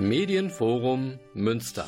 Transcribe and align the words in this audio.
Medienforum 0.00 1.18
Münster. 1.34 1.86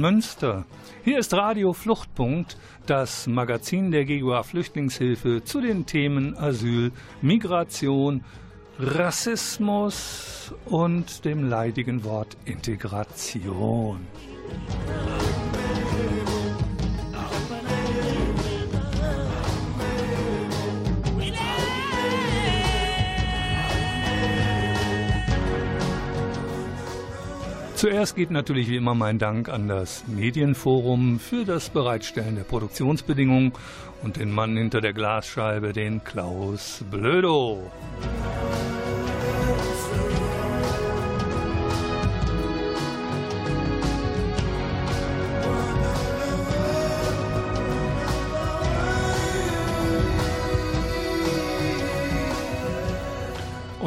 Münster. 0.00 0.64
Hier 1.04 1.18
ist 1.18 1.34
Radio 1.34 1.72
Fluchtpunkt, 1.72 2.56
das 2.86 3.26
Magazin 3.26 3.90
der 3.90 4.04
GUA 4.04 4.42
Flüchtlingshilfe 4.42 5.42
zu 5.44 5.60
den 5.60 5.86
Themen 5.86 6.36
Asyl, 6.36 6.92
Migration, 7.22 8.24
Rassismus 8.78 10.54
und 10.66 11.24
dem 11.24 11.48
leidigen 11.48 12.04
Wort 12.04 12.36
Integration. 12.44 14.06
Zuerst 27.78 28.16
geht 28.16 28.32
natürlich 28.32 28.68
wie 28.68 28.74
immer 28.74 28.96
mein 28.96 29.20
Dank 29.20 29.48
an 29.48 29.68
das 29.68 30.02
Medienforum 30.08 31.20
für 31.20 31.44
das 31.44 31.70
Bereitstellen 31.70 32.34
der 32.34 32.42
Produktionsbedingungen 32.42 33.52
und 34.02 34.16
den 34.16 34.32
Mann 34.32 34.56
hinter 34.56 34.80
der 34.80 34.92
Glasscheibe, 34.92 35.72
den 35.72 36.02
Klaus 36.02 36.82
Blödo. 36.90 37.70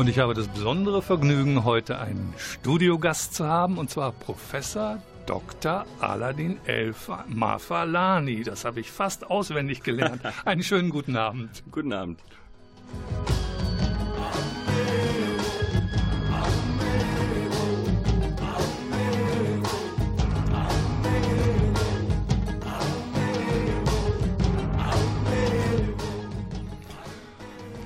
Und 0.02 0.08
ich 0.08 0.18
habe 0.18 0.34
das 0.34 0.48
besondere 0.48 1.04
Vergnügen, 1.04 1.64
heute 1.64 2.00
einen 2.00 2.34
Studiogast 2.36 3.36
zu 3.36 3.46
haben, 3.46 3.78
und 3.78 3.92
zwar 3.92 4.12
Professor 4.14 4.98
Dr. 5.28 5.86
Aladin 6.00 6.58
Elfa 6.66 7.24
Mafalani. 7.28 8.42
Das 8.42 8.66
habe 8.66 8.80
ich 8.80 8.90
fast 8.90 9.30
auswendig 9.30 9.84
gelernt. 9.84 10.24
Einen 10.44 10.64
schönen 10.64 10.90
guten 10.90 11.16
Abend. 11.18 11.62
Guten 11.70 11.94
Abend. 11.94 12.20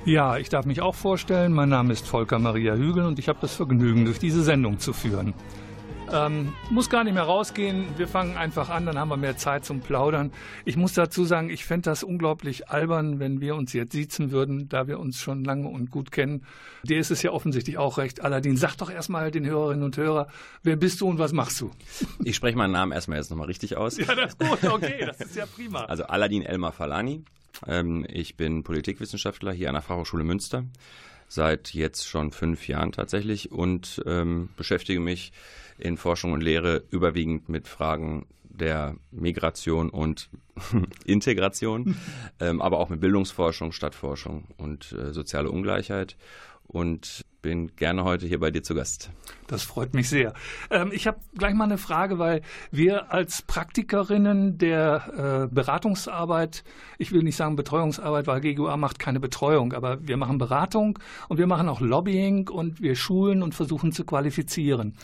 Ja, 0.06 0.38
ich 0.38 0.48
darf 0.48 0.66
mich 0.66 0.80
auch 0.82 0.94
vorstellen. 0.94 1.52
Mein 1.52 1.68
Name 1.68 1.92
ist 1.92 2.06
Volker 2.06 2.38
Maria 2.38 2.76
Hügel 2.76 3.04
und 3.04 3.18
ich 3.18 3.28
habe 3.28 3.40
das 3.42 3.56
Vergnügen, 3.56 4.04
durch 4.04 4.20
diese 4.20 4.44
Sendung 4.44 4.78
zu 4.78 4.92
führen. 4.92 5.34
Ähm, 6.12 6.52
muss 6.70 6.88
gar 6.88 7.02
nicht 7.02 7.14
mehr 7.14 7.24
rausgehen. 7.24 7.86
Wir 7.96 8.06
fangen 8.06 8.36
einfach 8.36 8.70
an, 8.70 8.86
dann 8.86 9.00
haben 9.00 9.08
wir 9.08 9.16
mehr 9.16 9.36
Zeit 9.36 9.64
zum 9.64 9.80
Plaudern. 9.80 10.30
Ich 10.64 10.76
muss 10.76 10.94
dazu 10.94 11.24
sagen, 11.24 11.50
ich 11.50 11.64
fände 11.64 11.90
das 11.90 12.04
unglaublich 12.04 12.68
albern, 12.70 13.18
wenn 13.18 13.40
wir 13.40 13.56
uns 13.56 13.72
jetzt 13.72 13.94
siezen 13.94 14.30
würden, 14.30 14.68
da 14.68 14.86
wir 14.86 15.00
uns 15.00 15.20
schon 15.20 15.42
lange 15.42 15.66
und 15.66 15.90
gut 15.90 16.12
kennen. 16.12 16.46
Dir 16.84 17.00
ist 17.00 17.10
es 17.10 17.22
ja 17.22 17.32
offensichtlich 17.32 17.76
auch 17.76 17.98
recht. 17.98 18.22
Aladin, 18.22 18.56
sag 18.56 18.76
doch 18.76 18.92
erstmal 18.92 19.32
den 19.32 19.44
Hörerinnen 19.44 19.82
und 19.82 19.96
Hörern, 19.96 20.26
wer 20.62 20.76
bist 20.76 21.00
du 21.00 21.08
und 21.08 21.18
was 21.18 21.32
machst 21.32 21.60
du? 21.60 21.72
Ich 22.22 22.36
spreche 22.36 22.56
meinen 22.56 22.70
Namen 22.70 22.92
erstmal 22.92 23.18
jetzt 23.18 23.30
nochmal 23.30 23.48
richtig 23.48 23.76
aus. 23.76 23.98
Ja, 23.98 24.14
das 24.14 24.34
ist 24.34 24.38
gut, 24.38 24.62
okay, 24.70 25.04
das 25.04 25.20
ist 25.20 25.34
ja 25.34 25.46
prima. 25.46 25.84
Also 25.86 26.04
Aladin 26.04 26.42
Elmar 26.42 26.70
Falani. 26.70 27.24
Ähm, 27.66 28.06
ich 28.08 28.36
bin 28.36 28.62
Politikwissenschaftler 28.62 29.52
hier 29.52 29.68
an 29.68 29.74
der 29.74 29.82
Fachhochschule 29.82 30.24
Münster 30.24 30.64
seit 31.28 31.74
jetzt 31.74 32.06
schon 32.08 32.30
fünf 32.30 32.68
Jahren 32.68 32.92
tatsächlich 32.92 33.50
und 33.50 34.02
ähm, 34.06 34.50
beschäftige 34.56 35.00
mich 35.00 35.32
in 35.78 35.96
Forschung 35.96 36.32
und 36.32 36.40
Lehre 36.40 36.84
überwiegend 36.90 37.48
mit 37.48 37.68
Fragen 37.68 38.26
der 38.44 38.96
Migration 39.10 39.90
und 39.90 40.30
Integration, 41.04 41.96
ähm, 42.40 42.62
aber 42.62 42.78
auch 42.78 42.88
mit 42.88 43.00
Bildungsforschung, 43.00 43.72
Stadtforschung 43.72 44.44
und 44.56 44.92
äh, 44.92 45.12
soziale 45.12 45.50
Ungleichheit. 45.50 46.16
Und 46.66 47.24
bin 47.42 47.74
gerne 47.76 48.04
heute 48.04 48.26
hier 48.26 48.40
bei 48.40 48.50
dir 48.50 48.62
zu 48.62 48.74
Gast. 48.74 49.10
Das 49.46 49.62
freut 49.62 49.94
mich 49.94 50.08
sehr. 50.08 50.34
Ähm, 50.70 50.90
ich 50.92 51.06
habe 51.06 51.18
gleich 51.36 51.54
mal 51.54 51.64
eine 51.64 51.78
Frage, 51.78 52.18
weil 52.18 52.42
wir 52.70 53.12
als 53.12 53.42
Praktikerinnen 53.42 54.58
der 54.58 55.46
äh, 55.50 55.54
Beratungsarbeit, 55.54 56.64
ich 56.98 57.12
will 57.12 57.22
nicht 57.22 57.36
sagen 57.36 57.56
Betreuungsarbeit, 57.56 58.26
weil 58.26 58.40
GGUA 58.40 58.76
macht 58.76 58.98
keine 58.98 59.20
Betreuung, 59.20 59.72
aber 59.72 59.98
wir 60.06 60.16
machen 60.16 60.38
Beratung 60.38 60.98
und 61.28 61.38
wir 61.38 61.46
machen 61.46 61.68
auch 61.68 61.80
Lobbying 61.80 62.48
und 62.48 62.80
wir 62.80 62.96
schulen 62.96 63.42
und 63.42 63.54
versuchen 63.54 63.92
zu 63.92 64.04
qualifizieren. 64.04 64.94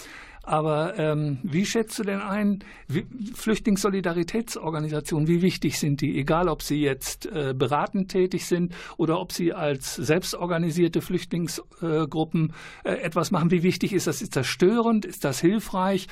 Aber 0.43 0.99
ähm, 0.99 1.39
wie 1.43 1.65
schätzt 1.65 1.99
du 1.99 2.03
denn 2.03 2.21
ein, 2.21 2.65
wie, 2.89 3.07
Flüchtlingssolidaritätsorganisationen, 3.35 5.29
wie 5.29 5.41
wichtig 5.41 5.79
sind 5.79 6.01
die? 6.01 6.19
Egal, 6.19 6.49
ob 6.49 6.63
sie 6.63 6.81
jetzt 6.81 7.27
äh, 7.27 7.55
beratend 7.57 8.11
tätig 8.11 8.47
sind 8.47 8.75
oder 8.97 9.21
ob 9.21 9.33
sie 9.33 9.53
als 9.53 9.95
selbstorganisierte 9.95 11.01
Flüchtlingsgruppen 11.01 12.55
äh, 12.85 12.95
etwas 12.95 13.31
machen. 13.31 13.51
Wie 13.53 13.63
wichtig 13.63 13.93
ist 13.93 14.09
das? 14.09 14.21
Ist 14.21 14.35
das 14.35 14.47
störend? 14.47 15.05
Ist 15.05 15.25
das 15.25 15.41
hilfreich? 15.41 16.09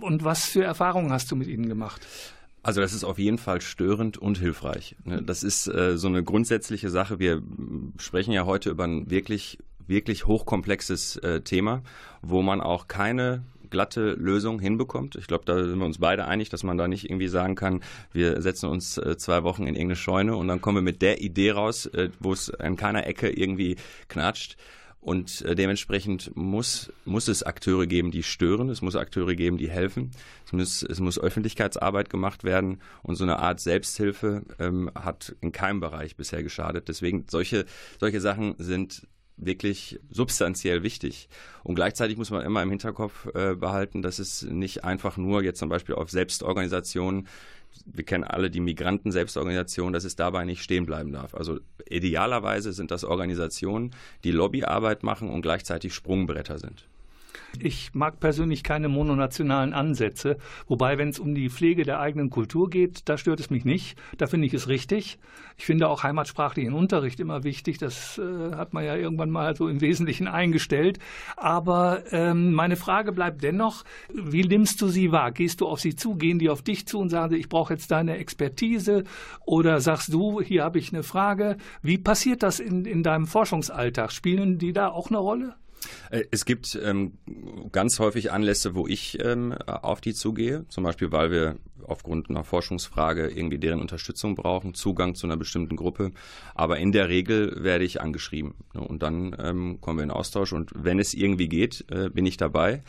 Und 0.00 0.24
was 0.24 0.46
für 0.46 0.64
Erfahrungen 0.64 1.12
hast 1.12 1.30
du 1.30 1.36
mit 1.36 1.46
ihnen 1.46 1.68
gemacht? 1.68 2.06
Also 2.64 2.80
das 2.80 2.92
ist 2.92 3.04
auf 3.04 3.18
jeden 3.18 3.38
Fall 3.38 3.60
störend 3.60 4.18
und 4.18 4.38
hilfreich. 4.38 4.96
Ne? 5.04 5.22
Das 5.22 5.44
ist 5.44 5.68
äh, 5.68 5.96
so 5.96 6.08
eine 6.08 6.24
grundsätzliche 6.24 6.90
Sache. 6.90 7.20
Wir 7.20 7.42
sprechen 7.98 8.32
ja 8.32 8.44
heute 8.44 8.70
über 8.70 8.84
ein 8.84 9.08
wirklich 9.08 9.58
wirklich 9.88 10.26
hochkomplexes 10.26 11.16
äh, 11.16 11.40
Thema, 11.40 11.82
wo 12.22 12.42
man 12.42 12.60
auch 12.60 12.86
keine 12.86 13.42
glatte 13.70 14.12
Lösung 14.12 14.60
hinbekommt. 14.60 15.16
Ich 15.16 15.26
glaube, 15.26 15.44
da 15.44 15.62
sind 15.62 15.78
wir 15.78 15.86
uns 15.86 15.98
beide 15.98 16.26
einig, 16.26 16.48
dass 16.48 16.62
man 16.62 16.78
da 16.78 16.88
nicht 16.88 17.04
irgendwie 17.04 17.28
sagen 17.28 17.54
kann, 17.54 17.82
wir 18.12 18.40
setzen 18.42 18.68
uns 18.68 18.98
äh, 18.98 19.16
zwei 19.16 19.42
Wochen 19.42 19.62
in 19.62 19.74
irgendeine 19.74 19.96
Scheune 19.96 20.36
und 20.36 20.48
dann 20.48 20.60
kommen 20.60 20.78
wir 20.78 20.82
mit 20.82 21.02
der 21.02 21.20
Idee 21.20 21.52
raus, 21.52 21.86
äh, 21.86 22.10
wo 22.20 22.32
es 22.32 22.50
an 22.50 22.76
keiner 22.76 23.06
Ecke 23.06 23.30
irgendwie 23.30 23.76
knatscht. 24.08 24.56
Und 25.00 25.42
äh, 25.42 25.54
dementsprechend 25.54 26.36
muss, 26.36 26.92
muss 27.04 27.28
es 27.28 27.44
Akteure 27.44 27.86
geben, 27.86 28.10
die 28.10 28.24
stören, 28.24 28.68
es 28.68 28.82
muss 28.82 28.96
Akteure 28.96 29.34
geben, 29.36 29.56
die 29.56 29.70
helfen, 29.70 30.10
es 30.44 30.52
muss, 30.52 30.82
es 30.82 30.98
muss 30.98 31.18
Öffentlichkeitsarbeit 31.18 32.10
gemacht 32.10 32.42
werden 32.42 32.80
und 33.02 33.14
so 33.14 33.22
eine 33.22 33.38
Art 33.38 33.60
Selbsthilfe 33.60 34.42
ähm, 34.58 34.90
hat 34.94 35.36
in 35.40 35.52
keinem 35.52 35.78
Bereich 35.78 36.16
bisher 36.16 36.42
geschadet. 36.42 36.88
Deswegen 36.88 37.26
solche, 37.30 37.64
solche 38.00 38.20
Sachen 38.20 38.56
sind 38.58 39.06
wirklich 39.38 39.98
substanziell 40.10 40.82
wichtig. 40.82 41.28
Und 41.62 41.74
gleichzeitig 41.74 42.16
muss 42.16 42.30
man 42.30 42.44
immer 42.44 42.62
im 42.62 42.70
Hinterkopf 42.70 43.26
äh, 43.34 43.54
behalten, 43.54 44.02
dass 44.02 44.18
es 44.18 44.42
nicht 44.42 44.84
einfach 44.84 45.16
nur 45.16 45.42
jetzt 45.42 45.58
zum 45.58 45.68
Beispiel 45.68 45.94
auf 45.94 46.10
Selbstorganisationen, 46.10 47.28
wir 47.86 48.04
kennen 48.04 48.24
alle 48.24 48.50
die 48.50 48.60
Migranten-Selbstorganisationen, 48.60 49.92
dass 49.92 50.04
es 50.04 50.16
dabei 50.16 50.44
nicht 50.44 50.62
stehen 50.62 50.86
bleiben 50.86 51.12
darf. 51.12 51.34
Also 51.34 51.60
idealerweise 51.88 52.72
sind 52.72 52.90
das 52.90 53.04
Organisationen, 53.04 53.92
die 54.24 54.32
Lobbyarbeit 54.32 55.02
machen 55.02 55.30
und 55.30 55.42
gleichzeitig 55.42 55.94
Sprungbretter 55.94 56.58
sind. 56.58 56.88
Ich 57.60 57.94
mag 57.94 58.20
persönlich 58.20 58.62
keine 58.62 58.88
mononationalen 58.88 59.72
Ansätze, 59.72 60.36
wobei, 60.66 60.98
wenn 60.98 61.08
es 61.08 61.18
um 61.18 61.34
die 61.34 61.48
Pflege 61.48 61.82
der 61.82 61.98
eigenen 61.98 62.30
Kultur 62.30 62.70
geht, 62.70 63.08
da 63.08 63.16
stört 63.18 63.40
es 63.40 63.50
mich 63.50 63.64
nicht. 63.64 63.98
Da 64.16 64.26
finde 64.26 64.46
ich 64.46 64.54
es 64.54 64.68
richtig. 64.68 65.18
Ich 65.56 65.66
finde 65.66 65.88
auch 65.88 66.04
heimatsprachlichen 66.04 66.72
Unterricht 66.72 67.18
immer 67.18 67.42
wichtig. 67.42 67.78
Das 67.78 68.18
äh, 68.18 68.54
hat 68.54 68.74
man 68.74 68.84
ja 68.84 68.94
irgendwann 68.94 69.30
mal 69.30 69.56
so 69.56 69.68
im 69.68 69.80
Wesentlichen 69.80 70.28
eingestellt. 70.28 71.00
Aber 71.36 72.04
ähm, 72.12 72.52
meine 72.52 72.76
Frage 72.76 73.10
bleibt 73.12 73.42
dennoch, 73.42 73.84
wie 74.12 74.46
nimmst 74.46 74.80
du 74.80 74.86
sie 74.88 75.10
wahr? 75.10 75.32
Gehst 75.32 75.60
du 75.60 75.66
auf 75.66 75.80
sie 75.80 75.96
zu? 75.96 76.14
Gehen 76.14 76.38
die 76.38 76.50
auf 76.50 76.62
dich 76.62 76.86
zu 76.86 77.00
und 77.00 77.08
sagen, 77.08 77.34
ich 77.34 77.48
brauche 77.48 77.74
jetzt 77.74 77.90
deine 77.90 78.18
Expertise? 78.18 79.02
Oder 79.46 79.80
sagst 79.80 80.12
du, 80.12 80.40
hier 80.40 80.62
habe 80.62 80.78
ich 80.78 80.92
eine 80.92 81.02
Frage? 81.02 81.56
Wie 81.82 81.98
passiert 81.98 82.44
das 82.44 82.60
in, 82.60 82.84
in 82.84 83.02
deinem 83.02 83.26
Forschungsalltag? 83.26 84.12
Spielen 84.12 84.58
die 84.58 84.72
da 84.72 84.88
auch 84.88 85.08
eine 85.08 85.18
Rolle? 85.18 85.56
Äh, 86.10 86.24
es 86.30 86.44
gibt 86.44 86.78
ähm, 86.82 87.18
ganz 87.72 87.98
häufig 87.98 88.32
Anlässe, 88.32 88.74
wo 88.74 88.86
ich 88.86 89.18
ähm, 89.24 89.52
auf 89.52 90.00
die 90.00 90.14
zugehe, 90.14 90.66
zum 90.68 90.84
Beispiel, 90.84 91.12
weil 91.12 91.30
wir 91.30 91.56
aufgrund 91.86 92.28
einer 92.28 92.44
Forschungsfrage 92.44 93.28
irgendwie 93.28 93.58
deren 93.58 93.80
Unterstützung 93.80 94.34
brauchen, 94.34 94.74
Zugang 94.74 95.14
zu 95.14 95.26
einer 95.26 95.36
bestimmten 95.36 95.76
Gruppe. 95.76 96.12
Aber 96.54 96.78
in 96.78 96.92
der 96.92 97.08
Regel 97.08 97.62
werde 97.62 97.84
ich 97.84 98.00
angeschrieben 98.00 98.54
ne, 98.74 98.80
und 98.80 99.02
dann 99.02 99.34
ähm, 99.38 99.80
kommen 99.80 99.98
wir 99.98 100.04
in 100.04 100.10
Austausch 100.10 100.52
und 100.52 100.70
wenn 100.74 100.98
es 100.98 101.14
irgendwie 101.14 101.48
geht, 101.48 101.84
äh, 101.90 102.10
bin 102.10 102.26
ich 102.26 102.36
dabei. 102.36 102.82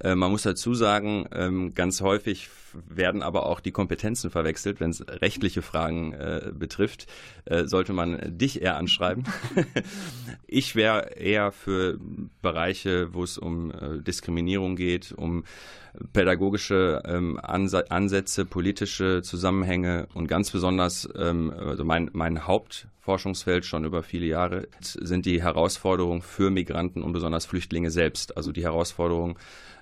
Äh, 0.00 0.14
man 0.14 0.30
muss 0.30 0.42
dazu 0.42 0.74
sagen, 0.74 1.26
ähm, 1.32 1.74
ganz 1.74 2.00
häufig 2.00 2.48
werden 2.88 3.22
aber 3.22 3.46
auch 3.46 3.60
die 3.60 3.72
Kompetenzen 3.72 4.30
verwechselt. 4.30 4.80
Wenn 4.80 4.90
es 4.90 5.04
rechtliche 5.06 5.62
Fragen 5.62 6.12
äh, 6.12 6.52
betrifft, 6.52 7.06
äh, 7.44 7.64
sollte 7.64 7.92
man 7.92 8.18
dich 8.38 8.62
eher 8.62 8.76
anschreiben. 8.76 9.24
ich 10.46 10.76
wäre 10.76 11.14
eher 11.14 11.52
für 11.52 11.98
Bereiche, 12.42 13.12
wo 13.12 13.24
es 13.24 13.38
um 13.38 13.70
äh, 13.70 14.02
Diskriminierung 14.02 14.76
geht, 14.76 15.12
um 15.12 15.44
pädagogische 16.12 17.02
ähm, 17.04 17.38
Ansätze, 17.42 18.44
politische 18.44 19.22
Zusammenhänge 19.22 20.06
und 20.14 20.28
ganz 20.28 20.50
besonders, 20.50 21.08
ähm, 21.16 21.52
also 21.52 21.84
mein, 21.84 22.10
mein 22.12 22.46
Hauptforschungsfeld 22.46 23.64
schon 23.64 23.84
über 23.84 24.02
viele 24.02 24.26
Jahre, 24.26 24.68
sind 24.80 25.26
die 25.26 25.42
Herausforderungen 25.42 26.22
für 26.22 26.50
Migranten 26.50 27.02
und 27.02 27.12
besonders 27.12 27.44
Flüchtlinge 27.44 27.90
selbst. 27.90 28.36
Also 28.36 28.52
die 28.52 28.62
Herausforderungen, 28.62 29.36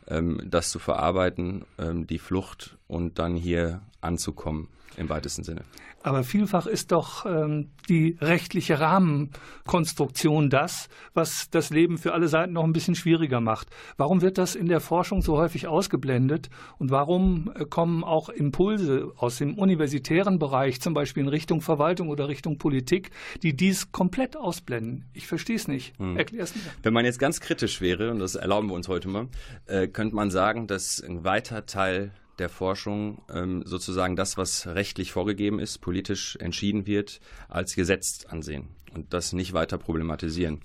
ähm, 0.09 0.41
das 0.45 0.71
zu 0.71 0.79
verarbeiten, 0.79 1.65
ähm, 1.79 2.07
die 2.07 2.19
Flucht 2.19 2.77
und 2.87 3.19
dann 3.19 3.37
hier 3.37 3.83
anzukommen 4.01 4.69
im 4.97 5.09
weitesten 5.09 5.45
Sinne. 5.45 5.63
Aber 6.03 6.23
vielfach 6.23 6.67
ist 6.67 6.93
doch 6.93 7.27
ähm, 7.27 7.71
die 7.89 8.17
rechtliche 8.21 8.79
Rahmenkonstruktion 8.79 10.49
das, 10.49 10.89
was 11.13 11.51
das 11.51 11.71
Leben 11.71 11.99
für 11.99 12.13
alle 12.13 12.29
Seiten 12.29 12.53
noch 12.53 12.65
ein 12.65 12.73
bisschen 12.73 12.95
schwieriger 12.95 13.41
macht. 13.41 13.69
Warum 13.97 14.23
wird 14.23 14.39
das 14.39 14.55
in 14.55 14.69
der 14.69 14.81
Forschung 14.81 15.23
so 15.23 15.37
häufig 15.37 15.67
ausgeblendet 15.67 16.51
und 16.79 16.91
warum 16.91 17.53
äh, 17.55 17.65
kommen 17.65 18.05
auch 18.05 18.29
Impulse 18.29 19.11
aus 19.17 19.39
dem 19.39 19.59
universitären 19.59 20.39
Bereich, 20.39 20.81
zum 20.81 20.95
Beispiel 20.95 21.25
in 21.25 21.29
Richtung 21.29 21.61
Verwaltung 21.61 22.09
oder 22.09 22.29
Richtung 22.29 22.59
Politik, 22.59 23.11
die 23.43 23.57
dies 23.57 23.91
komplett 23.91 24.37
ausblenden? 24.37 25.07
Ich 25.15 25.27
verstehe 25.27 25.57
es 25.57 25.67
nicht. 25.67 25.99
Hm. 25.99 26.17
Erklär 26.17 26.45
es 26.45 26.55
mir. 26.55 26.63
Wenn 26.83 26.95
man 26.95 27.05
jetzt 27.05 27.19
ganz 27.19 27.41
kritisch 27.41 27.81
wäre, 27.81 28.11
und 28.11 28.21
das 28.21 28.37
erlauben 28.37 28.69
wir 28.69 28.75
uns 28.75 28.89
heute 28.89 29.09
mal, 29.09 29.29
äh, 29.67 29.89
könnte 29.89 30.15
man 30.15 30.31
sagen, 30.31 30.69
dass 30.69 31.03
ein 31.03 31.25
weiter 31.25 31.67
Teil 31.67 32.13
der 32.39 32.49
Forschung 32.49 33.23
ähm, 33.33 33.63
sozusagen 33.65 34.17
das, 34.17 34.37
was 34.37 34.67
rechtlich 34.67 35.13
vorgegeben 35.13 35.59
ist, 35.59 35.79
politisch 35.79 36.37
entschieden 36.37 36.87
wird, 36.87 37.21
als 37.49 37.75
Gesetz 37.75 38.25
ansehen 38.29 38.69
und 38.95 39.13
das 39.13 39.33
nicht 39.33 39.53
weiter 39.53 39.79
problematisieren. 39.79 40.61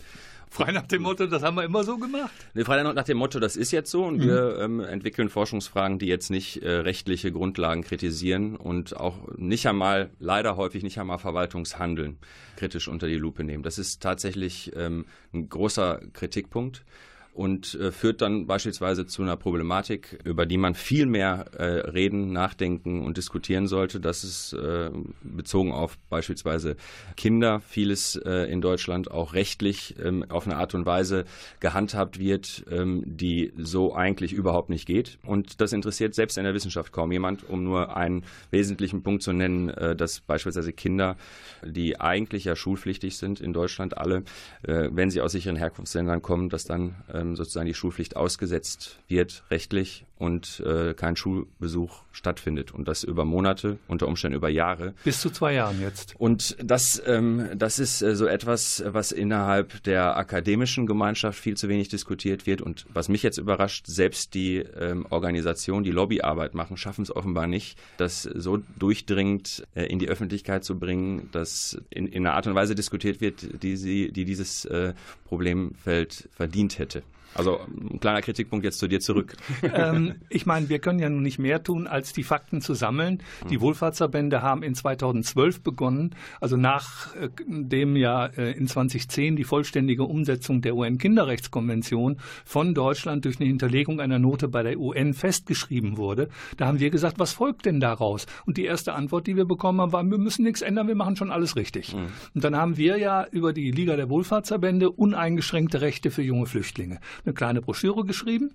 Frei 0.53 0.71
nach 0.71 0.85
dem 0.85 1.01
Motto, 1.01 1.25
das 1.25 1.41
haben 1.41 1.55
wir 1.55 1.63
immer 1.63 1.83
so 1.83 1.97
gemacht? 1.97 2.31
Nee, 2.53 2.63
frei 2.63 2.83
nach 2.83 3.03
dem 3.03 3.17
Motto, 3.17 3.39
das 3.39 3.55
ist 3.55 3.71
jetzt 3.71 3.89
so 3.89 4.05
und 4.05 4.17
mhm. 4.17 4.21
wir 4.21 4.59
ähm, 4.59 4.79
entwickeln 4.81 5.29
Forschungsfragen, 5.29 5.97
die 5.97 6.05
jetzt 6.05 6.29
nicht 6.29 6.61
äh, 6.61 6.69
rechtliche 6.69 7.31
Grundlagen 7.31 7.81
kritisieren 7.81 8.55
und 8.55 8.95
auch 8.95 9.35
nicht 9.35 9.65
einmal, 9.65 10.11
leider 10.19 10.55
häufig 10.55 10.83
nicht 10.83 10.99
einmal 10.99 11.17
Verwaltungshandeln 11.17 12.19
kritisch 12.55 12.87
unter 12.87 13.07
die 13.07 13.15
Lupe 13.15 13.43
nehmen. 13.43 13.63
Das 13.63 13.79
ist 13.79 14.03
tatsächlich 14.03 14.71
ähm, 14.75 15.05
ein 15.33 15.49
großer 15.49 16.01
Kritikpunkt 16.13 16.85
und 17.33 17.73
äh, 17.75 17.91
führt 17.91 18.21
dann 18.21 18.45
beispielsweise 18.45 19.07
zu 19.07 19.23
einer 19.23 19.35
Problematik, 19.35 20.19
über 20.23 20.45
die 20.45 20.57
man 20.57 20.75
viel 20.75 21.07
mehr 21.07 21.45
äh, 21.57 21.63
reden, 21.89 22.31
nachdenken 22.31 23.03
und 23.03 23.17
diskutieren 23.17 23.67
sollte. 23.67 23.99
Das 23.99 24.23
ist 24.23 24.53
äh, 24.53 24.91
bezogen 25.23 25.71
auf 25.71 25.97
beispielsweise 26.09 26.75
Kinder 27.17 27.59
vieles 27.61 28.15
äh, 28.15 28.51
in 28.51 28.61
Deutschland 28.61 29.09
auch 29.09 29.33
rechtlich 29.33 29.95
ähm, 30.03 30.25
auf 30.29 30.45
eine 30.45 30.57
Art 30.57 30.75
und 30.75 30.85
Weise 30.85 31.25
gehandhabt 31.59 32.19
wird, 32.19 32.65
ähm, 32.69 33.03
die 33.05 33.51
so 33.57 33.95
eigentlich 33.95 34.33
überhaupt 34.33 34.69
nicht 34.69 34.85
geht. 34.85 35.17
Und 35.25 35.59
das 35.59 35.73
interessiert 35.73 36.13
selbst 36.13 36.37
in 36.37 36.43
der 36.43 36.53
Wissenschaft 36.53 36.91
kaum 36.91 37.11
jemand, 37.11 37.49
um 37.49 37.63
nur 37.63 37.97
einen 37.97 38.23
wesentlichen 38.51 39.01
Punkt 39.01 39.23
zu 39.23 39.33
nennen, 39.33 39.69
äh, 39.69 39.95
dass 39.95 40.21
beispielsweise 40.21 40.71
Kinder, 40.71 41.17
die 41.65 41.99
eigentlich 41.99 42.43
ja 42.43 42.55
schulpflichtig 42.55 43.17
sind 43.17 43.41
in 43.41 43.53
Deutschland 43.53 43.97
alle, 43.97 44.23
äh, 44.61 44.89
wenn 44.91 45.09
sie 45.09 45.21
aus 45.21 45.31
sicheren 45.31 45.55
Herkunftsländern 45.55 46.21
kommen, 46.21 46.49
dass 46.49 46.65
dann 46.65 46.95
sozusagen 47.35 47.67
die 47.67 47.73
Schulpflicht 47.73 48.15
ausgesetzt 48.15 48.99
wird, 49.07 49.43
rechtlich, 49.49 50.05
und 50.17 50.61
äh, 50.65 50.93
kein 50.93 51.15
Schulbesuch 51.15 52.03
stattfindet. 52.11 52.73
Und 52.73 52.87
das 52.87 53.03
über 53.03 53.25
Monate, 53.25 53.77
unter 53.87 54.07
Umständen 54.07 54.37
über 54.37 54.49
Jahre. 54.49 54.93
Bis 55.03 55.19
zu 55.19 55.29
zwei 55.29 55.53
Jahren 55.53 55.81
jetzt. 55.81 56.15
Und 56.17 56.55
das, 56.63 57.01
ähm, 57.05 57.49
das 57.55 57.79
ist 57.79 58.01
äh, 58.01 58.15
so 58.15 58.25
etwas, 58.27 58.83
was 58.85 59.11
innerhalb 59.11 59.83
der 59.83 60.15
akademischen 60.15 60.85
Gemeinschaft 60.85 61.39
viel 61.39 61.57
zu 61.57 61.67
wenig 61.67 61.89
diskutiert 61.89 62.45
wird. 62.45 62.61
Und 62.61 62.85
was 62.93 63.09
mich 63.09 63.23
jetzt 63.23 63.37
überrascht, 63.37 63.87
selbst 63.87 64.33
die 64.33 64.57
ähm, 64.57 65.05
Organisationen, 65.09 65.83
die 65.83 65.91
Lobbyarbeit 65.91 66.53
machen, 66.53 66.77
schaffen 66.77 67.01
es 67.01 67.13
offenbar 67.13 67.47
nicht, 67.47 67.77
das 67.97 68.23
so 68.23 68.61
durchdringend 68.77 69.67
äh, 69.75 69.85
in 69.85 69.99
die 69.99 70.09
Öffentlichkeit 70.09 70.63
zu 70.63 70.77
bringen, 70.79 71.29
dass 71.31 71.77
in, 71.89 72.07
in, 72.07 72.25
einer 72.25 72.35
Art 72.35 72.47
und 72.47 72.55
Weise 72.55 72.75
diskutiert 72.75 73.19
wird, 73.19 73.63
die, 73.63 73.75
sie, 73.75 74.11
die 74.11 74.25
dieses 74.25 74.65
äh, 74.65 74.93
Problemfeld 75.25 76.29
verdient 76.31 76.77
hätte. 76.79 77.03
Also 77.35 77.59
ein 77.59 77.99
kleiner 77.99 78.21
Kritikpunkt 78.21 78.65
jetzt 78.65 78.79
zu 78.79 78.87
dir 78.87 78.99
zurück. 78.99 79.35
ähm, 79.63 80.15
ich 80.29 80.45
meine, 80.45 80.69
wir 80.69 80.79
können 80.79 80.99
ja 80.99 81.09
nun 81.09 81.23
nicht 81.23 81.39
mehr 81.39 81.63
tun, 81.63 81.87
als 81.87 82.13
die 82.13 82.23
Fakten 82.23 82.61
zu 82.61 82.73
sammeln. 82.73 83.21
Die 83.49 83.61
Wohlfahrtsverbände 83.61 84.41
haben 84.41 84.63
in 84.63 84.75
2012 84.75 85.61
begonnen, 85.61 86.15
also 86.39 86.57
nachdem 86.57 87.95
äh, 87.95 87.99
ja 87.99 88.25
äh, 88.25 88.51
in 88.51 88.67
2010 88.67 89.35
die 89.35 89.43
vollständige 89.43 90.03
Umsetzung 90.03 90.61
der 90.61 90.75
UN-Kinderrechtskonvention 90.75 92.17
von 92.45 92.73
Deutschland 92.73 93.25
durch 93.25 93.39
eine 93.39 93.47
Hinterlegung 93.47 93.99
einer 93.99 94.19
Note 94.19 94.47
bei 94.47 94.63
der 94.63 94.79
UN 94.79 95.13
festgeschrieben 95.13 95.97
wurde. 95.97 96.29
Da 96.57 96.67
haben 96.67 96.79
wir 96.79 96.89
gesagt, 96.89 97.19
was 97.19 97.33
folgt 97.33 97.65
denn 97.65 97.79
daraus? 97.79 98.25
Und 98.45 98.57
die 98.57 98.65
erste 98.65 98.93
Antwort, 98.93 99.27
die 99.27 99.35
wir 99.35 99.45
bekommen 99.45 99.81
haben, 99.81 99.91
war, 99.91 100.03
wir 100.03 100.17
müssen 100.17 100.43
nichts 100.43 100.61
ändern, 100.61 100.87
wir 100.87 100.95
machen 100.95 101.15
schon 101.15 101.31
alles 101.31 101.55
richtig. 101.55 101.95
Mhm. 101.95 102.07
Und 102.35 102.43
dann 102.43 102.55
haben 102.55 102.77
wir 102.77 102.97
ja 102.97 103.25
über 103.31 103.53
die 103.53 103.71
Liga 103.71 103.95
der 103.95 104.09
Wohlfahrtsverbände 104.09 104.91
uneingeschränkte 104.91 105.81
Rechte 105.81 106.11
für 106.11 106.21
junge 106.21 106.45
Flüchtlinge 106.45 106.99
eine 107.25 107.33
kleine 107.33 107.61
Broschüre 107.61 108.05
geschrieben 108.05 108.53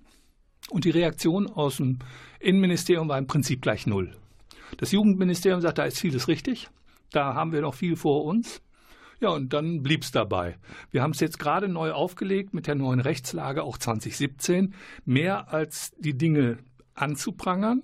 und 0.69 0.85
die 0.85 0.89
Reaktion 0.89 1.47
aus 1.47 1.77
dem 1.77 1.99
Innenministerium 2.39 3.09
war 3.09 3.17
im 3.17 3.27
Prinzip 3.27 3.61
gleich 3.61 3.87
null. 3.87 4.11
Das 4.77 4.91
Jugendministerium 4.91 5.61
sagt, 5.61 5.77
da 5.77 5.85
ist 5.85 5.99
vieles 5.99 6.27
richtig, 6.27 6.69
da 7.11 7.33
haben 7.33 7.51
wir 7.51 7.61
noch 7.61 7.73
viel 7.73 7.95
vor 7.95 8.25
uns. 8.25 8.61
Ja, 9.21 9.29
und 9.29 9.51
dann 9.51 9.83
blieb 9.83 10.03
es 10.03 10.11
dabei. 10.11 10.57
Wir 10.91 11.01
haben 11.01 11.11
es 11.11 11.19
jetzt 11.19 11.39
gerade 11.39 11.67
neu 11.67 11.91
aufgelegt 11.91 12.53
mit 12.53 12.67
der 12.67 12.75
neuen 12.75 13.01
Rechtslage, 13.01 13.63
auch 13.63 13.77
2017, 13.77 14.73
mehr 15.03 15.51
als 15.51 15.91
die 15.97 16.17
Dinge 16.17 16.59
anzuprangern. 16.93 17.83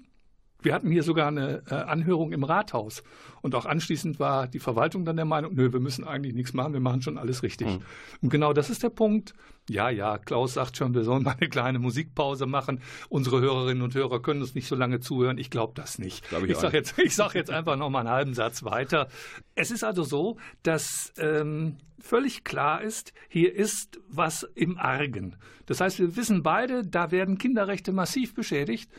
Wir 0.62 0.74
hatten 0.74 0.89
hier 0.89 1.04
sogar 1.04 1.27
eine 1.27 1.62
äh, 1.70 1.75
Anhörung 1.75 2.32
im 2.32 2.44
Rathaus. 2.44 3.04
Und 3.46 3.54
auch 3.54 3.68
anschließend 3.68 4.20
war 4.20 4.48
die 4.48 4.58
Verwaltung 4.58 5.06
dann 5.06 5.18
der 5.18 5.25
Meinung, 5.25 5.54
nö, 5.54 5.72
wir 5.72 5.80
müssen 5.80 6.04
eigentlich 6.04 6.34
nichts 6.34 6.54
machen, 6.54 6.74
wir 6.74 6.80
machen 6.80 7.04
schon 7.04 7.20
alles 7.20 7.44
richtig. 7.44 7.68
Mhm. 7.68 7.82
Und 8.24 8.30
genau 8.30 8.54
das 8.54 8.72
ist 8.72 8.82
der 8.82 8.90
Punkt. 8.90 9.36
Ja, 9.70 9.92
ja, 9.92 10.18
Klaus 10.18 10.56
sagt 10.56 10.78
schon, 10.78 10.96
wir 10.96 11.04
sollen 11.04 11.22
mal 11.22 11.36
eine 11.40 11.48
kleine 11.48 11.78
Musikpause 11.78 12.48
machen. 12.48 12.82
Unsere 13.08 13.42
Hörerinnen 13.42 13.84
und 13.84 13.94
Hörer 13.94 14.20
können 14.20 14.42
uns 14.42 14.56
nicht 14.56 14.68
so 14.68 14.75
lange 14.75 15.00
zuhören. 15.00 15.38
Ich 15.38 15.52
glaube 15.52 15.74
das 15.75 16.00
nicht. 16.00 16.28
Glaub 16.28 16.44
ich 16.44 16.50
ich 16.50 16.58
sage 16.58 16.78
jetzt, 16.78 16.96
sag 17.10 17.36
jetzt 17.36 17.52
einfach 17.52 17.75
noch 17.75 17.92
mal 17.92 18.00
einen 18.00 18.10
halben 18.10 18.34
Satz 18.34 18.64
weiter. 18.64 19.10
Es 19.54 19.70
ist 19.70 19.84
also 19.84 20.02
so, 20.02 20.38
dass 20.64 21.14
ähm, 21.20 21.78
völlig 22.00 22.46
klar 22.46 22.82
ist, 22.82 23.14
hier 23.30 23.54
ist 23.54 24.00
was 24.10 24.42
im 24.56 24.80
Argen. 24.80 25.36
Das 25.68 25.82
heißt, 25.82 26.00
wir 26.00 26.16
wissen 26.16 26.42
beide, 26.42 26.84
da 26.84 27.12
werden 27.12 27.38
Kinderrechte 27.38 27.92
massiv 27.92 28.34
beschädigt. 28.34 28.90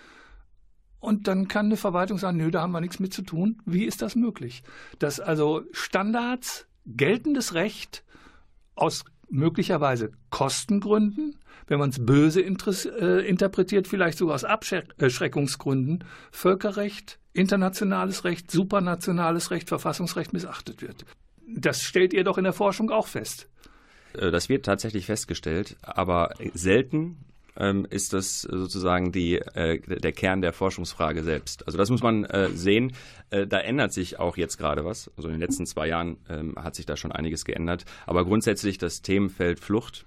Und 1.07 1.29
dann 1.29 1.47
kann 1.47 1.67
eine 1.67 1.77
Verwaltung 1.77 2.19
sagen, 2.19 2.37
nö, 2.37 2.51
da 2.51 2.63
haben 2.63 2.73
wir 2.73 2.81
nichts 2.81 2.99
mit 2.99 3.15
zu 3.15 3.23
tun. 3.23 3.63
Wie 3.65 3.85
ist 3.85 4.03
das 4.03 4.17
möglich? 4.17 4.65
Dass 4.99 5.21
also 5.21 5.63
Standards, 5.71 6.67
geltendes 6.85 7.55
Recht 7.55 8.03
aus 8.75 9.05
möglicherweise 9.31 10.11
Kostengründen, 10.31 11.39
wenn 11.69 11.79
man 11.79 11.91
es 11.91 12.05
böse 12.05 12.43
äh, 12.43 13.25
interpretiert, 13.25 13.87
vielleicht 13.87 14.19
sogar 14.19 14.35
aus 14.35 14.43
Abschreckungsgründen, 14.43 16.03
Völkerrecht, 16.33 17.21
internationales 17.33 18.25
Recht, 18.25 18.51
supranationales 18.51 19.53
Recht, 19.53 19.69
Verfassungsrecht 19.69 20.33
missachtet 20.33 20.83
wird. 20.83 21.05
Das 21.47 21.83
stellt 21.83 22.15
ihr 22.15 22.25
doch 22.25 22.37
in 22.37 22.43
der 22.43 22.53
Forschung 22.53 22.91
auch 22.91 23.07
fest. 23.07 23.49
Äh, 24.15 24.33
das 24.33 24.49
wird 24.49 24.65
tatsächlich 24.65 25.07
festgestellt, 25.07 25.77
aber 25.83 26.31
selten 26.53 27.26
ähm, 27.59 27.87
ist 27.89 28.13
das 28.13 28.43
sozusagen 28.43 29.13
die, 29.13 29.37
äh, 29.37 29.81
der 29.81 30.13
Kern 30.13 30.41
der 30.41 30.53
Forschungsfrage 30.53 31.23
selbst. 31.23 31.67
Also 31.67 31.79
das 31.79 31.91
muss 31.91 32.03
man 32.03 32.25
äh, 32.25 32.51
sehen. 32.51 32.93
Äh, 33.31 33.47
da 33.47 33.59
ändert 33.59 33.93
sich 33.93 34.19
auch 34.19 34.37
jetzt 34.37 34.57
gerade 34.57 34.85
was. 34.85 35.11
Also 35.17 35.29
in 35.29 35.35
den 35.35 35.41
letzten 35.41 35.67
zwei 35.67 35.89
Jahren 35.89 36.19
ähm, 36.29 36.55
hat 36.57 36.75
sich 36.75 36.87
da 36.87 36.97
schon 36.97 37.13
einiges 37.13 37.45
geändert. 37.45 37.85
Aber 38.07 38.25
grundsätzlich 38.25 38.79
das 38.79 39.03
Themenfeld 39.03 39.61
Flucht 39.61 40.07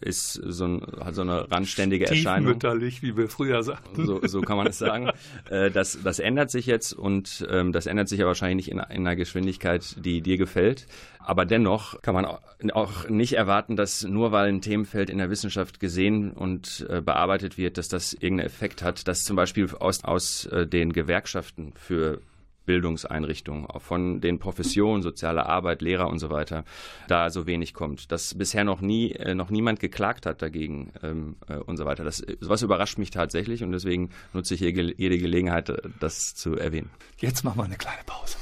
ist 0.00 0.34
so, 0.34 0.64
ein, 0.66 0.86
hat 1.00 1.14
so 1.14 1.22
eine 1.22 1.50
randständige 1.50 2.06
Erscheinung. 2.06 2.52
Mütterlich, 2.52 3.02
wie 3.02 3.16
wir 3.16 3.28
früher 3.28 3.62
sagten. 3.62 4.06
So, 4.06 4.20
so 4.26 4.40
kann 4.40 4.56
man 4.56 4.66
es 4.66 4.78
sagen. 4.78 5.10
Äh, 5.50 5.70
das, 5.70 5.98
das 6.02 6.18
ändert 6.18 6.50
sich 6.50 6.66
jetzt 6.66 6.92
und 6.92 7.46
ähm, 7.50 7.72
das 7.72 7.86
ändert 7.86 8.08
sich 8.08 8.20
ja 8.20 8.26
wahrscheinlich 8.26 8.70
in, 8.70 8.78
in 8.78 9.06
einer 9.06 9.16
Geschwindigkeit, 9.16 9.96
die 10.04 10.20
dir 10.20 10.38
gefällt. 10.38 10.86
Aber 11.18 11.44
dennoch 11.44 12.00
kann 12.02 12.14
man 12.14 12.24
auch 12.24 13.08
nicht 13.08 13.34
erwarten, 13.34 13.76
dass 13.76 14.04
nur 14.04 14.32
weil 14.32 14.48
ein 14.48 14.62
Themenfeld 14.62 15.10
in 15.10 15.18
der 15.18 15.30
Wissenschaft 15.30 15.78
gesehen 15.78 16.32
und 16.32 16.86
äh, 16.88 17.00
bearbeitet 17.02 17.58
wird, 17.58 17.78
dass 17.78 17.88
das 17.88 18.14
irgendeinen 18.14 18.46
Effekt 18.46 18.82
hat, 18.82 19.06
dass 19.06 19.24
zum 19.24 19.36
Beispiel 19.36 19.68
aus, 19.78 20.02
aus 20.02 20.46
äh, 20.46 20.66
den 20.66 20.92
Gewerkschaften 20.92 21.72
für 21.76 22.20
Bildungseinrichtungen, 22.70 23.66
auch 23.66 23.82
von 23.82 24.20
den 24.20 24.38
Professionen, 24.38 25.02
soziale 25.02 25.46
Arbeit, 25.46 25.82
Lehrer 25.82 26.08
und 26.08 26.20
so 26.20 26.30
weiter, 26.30 26.64
da 27.08 27.28
so 27.28 27.44
wenig 27.44 27.74
kommt. 27.74 28.12
Dass 28.12 28.34
bisher 28.34 28.62
noch 28.62 28.80
nie, 28.80 29.10
äh, 29.10 29.34
noch 29.34 29.50
niemand 29.50 29.80
geklagt 29.80 30.24
hat 30.24 30.40
dagegen 30.40 30.92
ähm, 31.02 31.34
äh, 31.48 31.56
und 31.56 31.78
so 31.78 31.84
weiter. 31.84 32.04
Das, 32.04 32.18
sowas 32.38 32.62
überrascht 32.62 32.96
mich 32.96 33.10
tatsächlich 33.10 33.64
und 33.64 33.72
deswegen 33.72 34.10
nutze 34.32 34.54
ich 34.54 34.60
jede 34.60 35.18
Gelegenheit, 35.18 35.68
äh, 35.68 35.78
das 35.98 36.36
zu 36.36 36.54
erwähnen. 36.54 36.90
Jetzt 37.18 37.42
machen 37.42 37.58
wir 37.58 37.64
eine 37.64 37.76
kleine 37.76 38.04
Pause. 38.06 38.36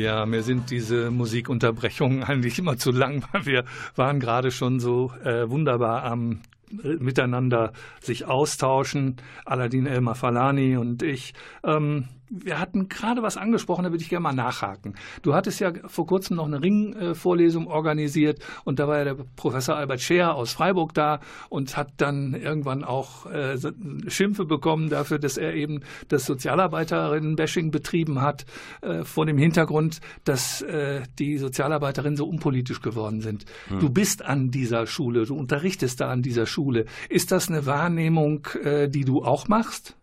Ja, 0.00 0.24
mir 0.24 0.42
sind 0.42 0.70
diese 0.70 1.10
Musikunterbrechungen 1.10 2.24
eigentlich 2.24 2.58
immer 2.58 2.78
zu 2.78 2.90
lang, 2.90 3.22
weil 3.32 3.44
wir 3.44 3.64
waren 3.96 4.18
gerade 4.18 4.50
schon 4.50 4.80
so 4.80 5.12
äh, 5.24 5.50
wunderbar 5.50 6.04
am 6.04 6.40
äh, 6.82 6.96
miteinander 6.98 7.72
sich 8.00 8.24
austauschen. 8.24 9.16
Aladin 9.44 9.86
Elmar 9.86 10.14
Falani 10.14 10.78
und 10.78 11.02
ich. 11.02 11.34
Ähm, 11.62 12.08
wir 12.30 12.60
hatten 12.60 12.88
gerade 12.88 13.22
was 13.22 13.36
angesprochen, 13.36 13.82
da 13.82 13.90
würde 13.90 14.02
ich 14.02 14.08
gerne 14.08 14.22
mal 14.22 14.32
nachhaken. 14.32 14.94
Du 15.22 15.34
hattest 15.34 15.60
ja 15.60 15.72
vor 15.86 16.06
kurzem 16.06 16.36
noch 16.36 16.46
eine 16.46 16.62
Ringvorlesung 16.62 17.66
organisiert 17.66 18.40
und 18.64 18.78
da 18.78 18.86
war 18.86 18.98
ja 18.98 19.04
der 19.04 19.16
Professor 19.36 19.76
Albert 19.76 20.00
Scheer 20.00 20.34
aus 20.34 20.52
Freiburg 20.52 20.94
da 20.94 21.20
und 21.48 21.76
hat 21.76 21.92
dann 21.96 22.34
irgendwann 22.34 22.84
auch 22.84 23.26
äh, 23.26 23.58
Schimpfe 24.06 24.44
bekommen 24.44 24.90
dafür, 24.90 25.18
dass 25.18 25.36
er 25.36 25.54
eben 25.54 25.80
das 26.08 26.24
Sozialarbeiterinnen-Bashing 26.26 27.72
betrieben 27.72 28.20
hat, 28.22 28.46
äh, 28.80 29.02
vor 29.04 29.26
dem 29.26 29.36
Hintergrund, 29.36 30.00
dass 30.24 30.62
äh, 30.62 31.02
die 31.18 31.36
Sozialarbeiterinnen 31.36 32.16
so 32.16 32.26
unpolitisch 32.26 32.80
geworden 32.80 33.20
sind. 33.20 33.44
Hm. 33.68 33.80
Du 33.80 33.90
bist 33.90 34.24
an 34.24 34.50
dieser 34.50 34.86
Schule, 34.86 35.26
du 35.26 35.34
unterrichtest 35.36 36.00
da 36.00 36.10
an 36.10 36.22
dieser 36.22 36.46
Schule. 36.46 36.86
Ist 37.08 37.32
das 37.32 37.48
eine 37.48 37.66
Wahrnehmung, 37.66 38.46
die 38.64 39.04
du 39.04 39.24
auch 39.24 39.48
machst? 39.48 39.96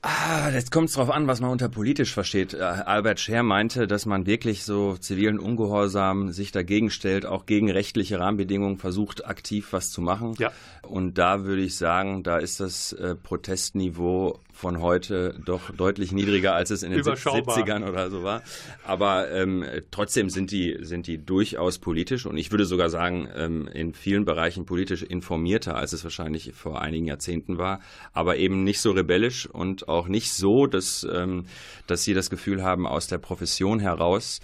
Ah, 0.00 0.50
jetzt 0.50 0.70
kommt 0.70 0.88
es 0.90 0.94
darauf 0.94 1.10
an, 1.10 1.26
was 1.26 1.40
man 1.40 1.50
unter 1.50 1.68
politisch 1.68 2.14
versteht. 2.14 2.54
Äh, 2.54 2.62
Albert 2.62 3.18
Scher 3.18 3.42
meinte, 3.42 3.88
dass 3.88 4.06
man 4.06 4.26
wirklich 4.26 4.62
so 4.62 4.96
zivilen 4.96 5.40
Ungehorsam 5.40 6.30
sich 6.30 6.52
dagegen 6.52 6.90
stellt, 6.90 7.26
auch 7.26 7.46
gegen 7.46 7.68
rechtliche 7.68 8.20
Rahmenbedingungen 8.20 8.78
versucht, 8.78 9.26
aktiv 9.26 9.72
was 9.72 9.90
zu 9.90 10.00
machen. 10.00 10.34
Ja. 10.38 10.52
Und 10.82 11.18
da 11.18 11.44
würde 11.44 11.62
ich 11.62 11.76
sagen, 11.76 12.22
da 12.22 12.38
ist 12.38 12.60
das 12.60 12.92
äh, 12.92 13.16
Protestniveau 13.16 14.38
von 14.58 14.80
heute 14.80 15.38
doch 15.44 15.70
deutlich 15.70 16.10
niedriger, 16.10 16.52
als 16.54 16.70
es 16.70 16.82
in 16.82 16.90
den 16.90 17.02
70ern 17.02 17.88
oder 17.88 18.10
so 18.10 18.24
war. 18.24 18.42
Aber 18.84 19.30
ähm, 19.30 19.64
trotzdem 19.92 20.30
sind 20.30 20.50
die, 20.50 20.78
sind 20.80 21.06
die 21.06 21.24
durchaus 21.24 21.78
politisch 21.78 22.26
und 22.26 22.36
ich 22.36 22.50
würde 22.50 22.64
sogar 22.64 22.90
sagen, 22.90 23.28
ähm, 23.36 23.68
in 23.72 23.94
vielen 23.94 24.24
Bereichen 24.24 24.66
politisch 24.66 25.04
informierter, 25.04 25.76
als 25.76 25.92
es 25.92 26.02
wahrscheinlich 26.02 26.52
vor 26.54 26.82
einigen 26.82 27.06
Jahrzehnten 27.06 27.56
war, 27.56 27.80
aber 28.12 28.36
eben 28.36 28.64
nicht 28.64 28.80
so 28.80 28.90
rebellisch 28.90 29.46
und 29.46 29.88
auch 29.88 30.08
nicht 30.08 30.32
so, 30.32 30.66
dass, 30.66 31.06
ähm, 31.08 31.44
dass 31.86 32.02
sie 32.02 32.14
das 32.14 32.28
Gefühl 32.28 32.64
haben, 32.64 32.84
aus 32.84 33.06
der 33.06 33.18
Profession 33.18 33.78
heraus 33.78 34.40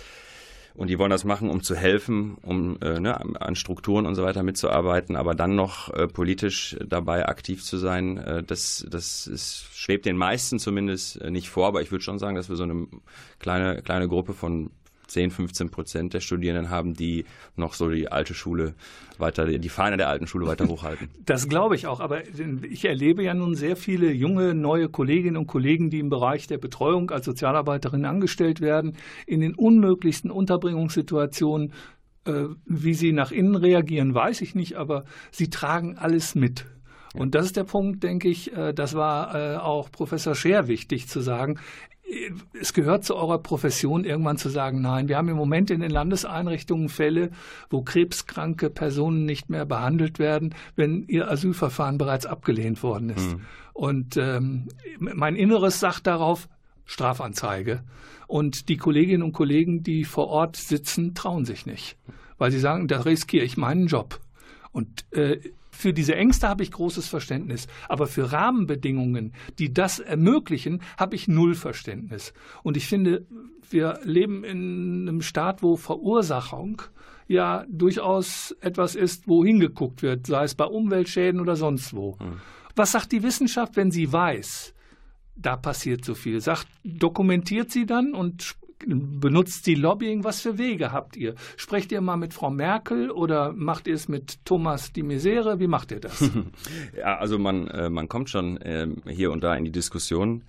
und 0.75 0.89
die 0.89 0.99
wollen 0.99 1.11
das 1.11 1.25
machen, 1.25 1.51
um 1.51 1.63
zu 1.63 1.77
helfen, 1.77 2.37
um 2.43 2.79
äh, 2.81 2.99
ne, 2.99 3.21
an 3.41 3.55
Strukturen 3.55 4.07
und 4.07 4.17
so 4.17 4.25
weiter 4.25 4.43
mitzuarbeiten, 4.43 5.15
aber 5.15 5.35
dann 5.35 5.55
noch 5.55 5.93
äh, 5.95 6.09
politisch 6.09 6.77
dabei 6.85 7.27
aktiv 7.27 7.63
zu 7.63 7.79
sein, 7.79 8.19
äh, 8.19 8.43
das, 8.43 8.85
das 8.91 9.29
ist, 9.29 9.67
schwebt 9.73 10.05
den 10.05 10.17
meisten 10.17 10.59
zumindest 10.59 11.21
äh, 11.21 11.31
nicht 11.31 11.49
vor. 11.49 11.69
Aber 11.69 11.81
ich 11.81 11.93
würde 11.93 12.03
schon 12.03 12.19
sagen, 12.19 12.35
dass 12.35 12.49
wir 12.49 12.57
so 12.57 12.65
eine 12.65 12.89
kleine, 13.39 13.83
kleine 13.83 14.09
Gruppe 14.09 14.35
von 14.35 14.71
10, 15.07 15.31
15 15.31 15.71
Prozent 15.71 16.15
der 16.15 16.21
Studierenden 16.21 16.71
haben, 16.71 16.95
die 16.95 17.25
noch 17.57 17.75
so 17.75 17.89
die 17.89 18.11
alte 18.11 18.35
Schule 18.35 18.75
weiter, 19.19 19.47
die 19.47 19.69
Fahne 19.69 19.97
der 19.97 20.09
alten 20.09 20.27
Schule 20.27 20.47
weiter 20.47 20.67
hochhalten. 20.67 21.09
Das 21.25 21.49
glaube 21.49 21.75
ich 21.75 21.87
auch, 21.87 22.01
aber 22.01 22.23
ich 22.69 22.85
erlebe 22.85 23.23
ja 23.23 23.35
nun 23.35 23.55
sehr 23.55 23.77
viele 23.77 24.13
junge, 24.13 24.55
neue 24.55 24.89
Kolleginnen 24.89 25.37
und 25.37 25.47
Kollegen, 25.47 25.91
die 25.91 25.99
im 25.99 26.11
Bereich 26.11 26.47
der 26.47 26.59
Betreuung 26.59 27.11
als 27.11 27.25
Sozialarbeiterin 27.25 28.05
angestellt 28.05 28.61
werden, 28.61 28.97
in 29.27 29.41
den 29.41 29.55
unmöglichsten 29.55 30.31
Unterbringungssituationen. 30.31 31.73
Äh, 32.27 32.47
wie 32.65 32.95
sie 32.95 33.13
nach 33.13 33.33
innen 33.33 33.55
reagieren, 33.55 34.15
weiß 34.15 34.41
ich 34.41 34.55
nicht, 34.55 34.77
aber 34.77 35.05
sie 35.31 35.51
tragen 35.51 35.99
alles 35.99 36.35
mit. 36.35 36.65
Und 37.15 37.35
das 37.35 37.47
ist 37.47 37.57
der 37.57 37.65
Punkt, 37.65 38.03
denke 38.03 38.29
ich, 38.29 38.57
äh, 38.57 38.73
das 38.73 38.95
war 38.95 39.35
äh, 39.35 39.57
auch 39.57 39.91
Professor 39.91 40.35
Scher 40.35 40.67
wichtig 40.67 41.07
zu 41.07 41.21
sagen 41.21 41.59
es 42.61 42.73
gehört 42.73 43.05
zu 43.05 43.17
eurer 43.17 43.39
Profession, 43.39 44.05
irgendwann 44.05 44.37
zu 44.37 44.49
sagen, 44.49 44.81
nein, 44.81 45.09
wir 45.09 45.17
haben 45.17 45.29
im 45.29 45.37
Moment 45.37 45.71
in 45.71 45.81
den 45.81 45.91
Landeseinrichtungen 45.91 46.89
Fälle, 46.89 47.31
wo 47.71 47.83
krebskranke 47.83 48.71
Personen 48.71 49.25
nicht 49.25 49.51
mehr 49.51 49.65
behandelt 49.65 50.19
werden, 50.19 50.55
wenn 50.77 51.05
ihr 51.05 51.31
Asylverfahren 51.31 51.99
bereits 51.99 52.27
abgelehnt 52.27 52.83
worden 52.83 53.11
ist. 53.11 53.35
Mhm. 53.35 53.41
Und 53.73 54.17
ähm, 54.17 54.69
mein 54.99 55.37
Inneres 55.37 55.81
sagt 55.81 56.07
darauf, 56.07 56.49
Strafanzeige. 56.85 57.83
Und 58.27 58.69
die 58.69 58.77
Kolleginnen 58.77 59.23
und 59.23 59.33
Kollegen, 59.33 59.83
die 59.83 60.05
vor 60.05 60.29
Ort 60.29 60.57
sitzen, 60.57 61.15
trauen 61.15 61.45
sich 61.45 61.67
nicht, 61.67 61.97
weil 62.39 62.51
sie 62.51 62.59
sagen, 62.59 62.89
da 62.89 63.01
riskiere 63.01 63.45
ich 63.45 63.57
meinen 63.57 63.87
Job. 63.87 64.21
Und 64.73 65.05
äh, 65.13 65.39
für 65.75 65.93
diese 65.93 66.15
Ängste 66.15 66.49
habe 66.49 66.63
ich 66.63 66.71
großes 66.71 67.09
Verständnis, 67.09 67.67
aber 67.89 68.07
für 68.07 68.33
Rahmenbedingungen, 68.33 69.33
die 69.59 69.73
das 69.73 69.99
ermöglichen, 69.99 70.81
habe 70.97 71.17
ich 71.17 71.29
null 71.29 71.55
Verständnis. 71.55 72.33
Und 72.63 72.77
ich 72.77 72.87
finde, 72.87 73.27
wir 73.71 73.99
leben 74.05 74.45
in 74.45 75.09
einem 75.09 75.21
Staat, 75.21 75.63
wo 75.63 75.77
Verursachung 75.77 76.83
ja 77.27 77.65
durchaus 77.69 78.55
etwas 78.61 78.95
ist, 78.95 79.27
wo 79.29 79.45
hingeguckt 79.45 80.03
wird, 80.03 80.27
sei 80.27 80.45
es 80.45 80.55
bei 80.55 80.65
Umweltschäden 80.65 81.41
oder 81.41 81.57
sonst 81.57 81.95
wo. 81.95 82.17
Mhm. 82.21 82.41
Was 82.77 82.93
sagt 82.93 83.13
die 83.13 83.23
Wissenschaft, 83.23 83.77
wenn 83.77 83.91
sie 83.91 84.13
weiß, 84.13 84.75
da 85.37 85.57
passiert 85.57 86.05
so 86.05 86.15
viel? 86.15 86.41
Sagt, 86.41 86.67
dokumentiert 86.85 87.71
sie 87.71 87.87
dann 87.87 88.15
und 88.15 88.57
benutzt 88.87 89.65
sie 89.65 89.75
Lobbying? 89.75 90.25
Was 90.25 90.41
für 90.41 90.59
Wege 90.59 90.93
habt 90.93 91.17
ihr? 91.17 91.35
Sprecht 91.57 91.93
ihr 91.93 92.01
mal 92.01 92.17
mit 92.17 92.35
Frau 92.35 92.51
Merkel 92.51 93.11
oder 93.11 93.53
macht 93.53 93.87
ihr 93.87 93.95
es 93.95 94.09
mit 94.09 94.45
Thomas 94.45 94.93
die 94.93 95.03
Misere? 95.03 95.61
Wie 95.61 95.67
macht 95.67 95.93
ihr 95.93 96.01
das? 96.01 96.31
ja, 96.97 97.19
also 97.19 97.39
man, 97.39 97.69
äh, 97.69 97.91
man 97.91 98.09
kommt 98.09 98.31
schon 98.31 98.57
äh, 98.59 98.89
hier 99.09 99.31
und 99.31 99.43
da 99.43 99.55
in 99.55 99.65
die 99.65 99.73
Diskussion 99.73 100.45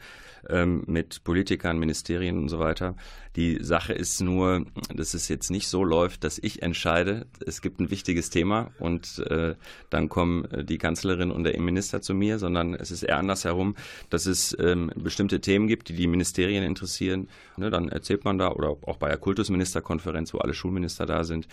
ähm, 0.50 0.84
mit 0.88 1.24
Politikern, 1.24 1.78
Ministerien 1.80 2.38
und 2.38 2.50
so 2.50 2.60
weiter. 2.60 2.96
Die 3.36 3.64
Sache 3.64 3.94
ist 3.94 4.22
nur, 4.22 4.66
dass 4.94 5.14
es 5.14 5.28
jetzt 5.28 5.52
nicht 5.52 5.68
so 5.68 5.84
läuft, 5.84 6.24
dass 6.24 6.38
ich 6.38 6.62
entscheide, 6.62 7.28
es 7.46 7.62
gibt 7.62 7.80
ein 7.80 7.92
wichtiges 7.92 8.30
Thema 8.30 8.72
und 8.80 9.20
äh, 9.30 9.56
dann 9.90 10.10
kommen 10.10 10.46
äh, 10.46 10.64
die 10.64 10.78
Kanzlerin 10.78 11.32
und 11.32 11.44
der 11.44 11.54
Innenminister 11.54 12.02
zu 12.02 12.14
mir, 12.14 12.40
sondern 12.40 12.74
es 12.74 12.92
ist 12.92 13.04
eher 13.04 13.18
andersherum, 13.18 13.76
dass 14.10 14.26
es 14.26 14.56
ähm, 14.60 14.92
bestimmte 14.96 15.42
Themen 15.42 15.68
gibt, 15.68 15.90
die 15.90 15.96
die 15.96 16.08
Ministerien 16.08 16.64
interessieren. 16.64 17.28
Ne, 17.58 17.70
dann 17.70 17.90
erzählt 17.90 18.24
man 18.24 18.38
da 18.38 18.52
oder 18.52 18.70
auch 18.70 18.98
bei 18.98 19.10
der 19.10 19.18
Kultusministerkonferenz, 19.18 20.34
wo 20.34 20.38
alle 20.38 20.54
Schulminister 20.54 21.06
da 21.06 21.24
sind, 21.24 21.48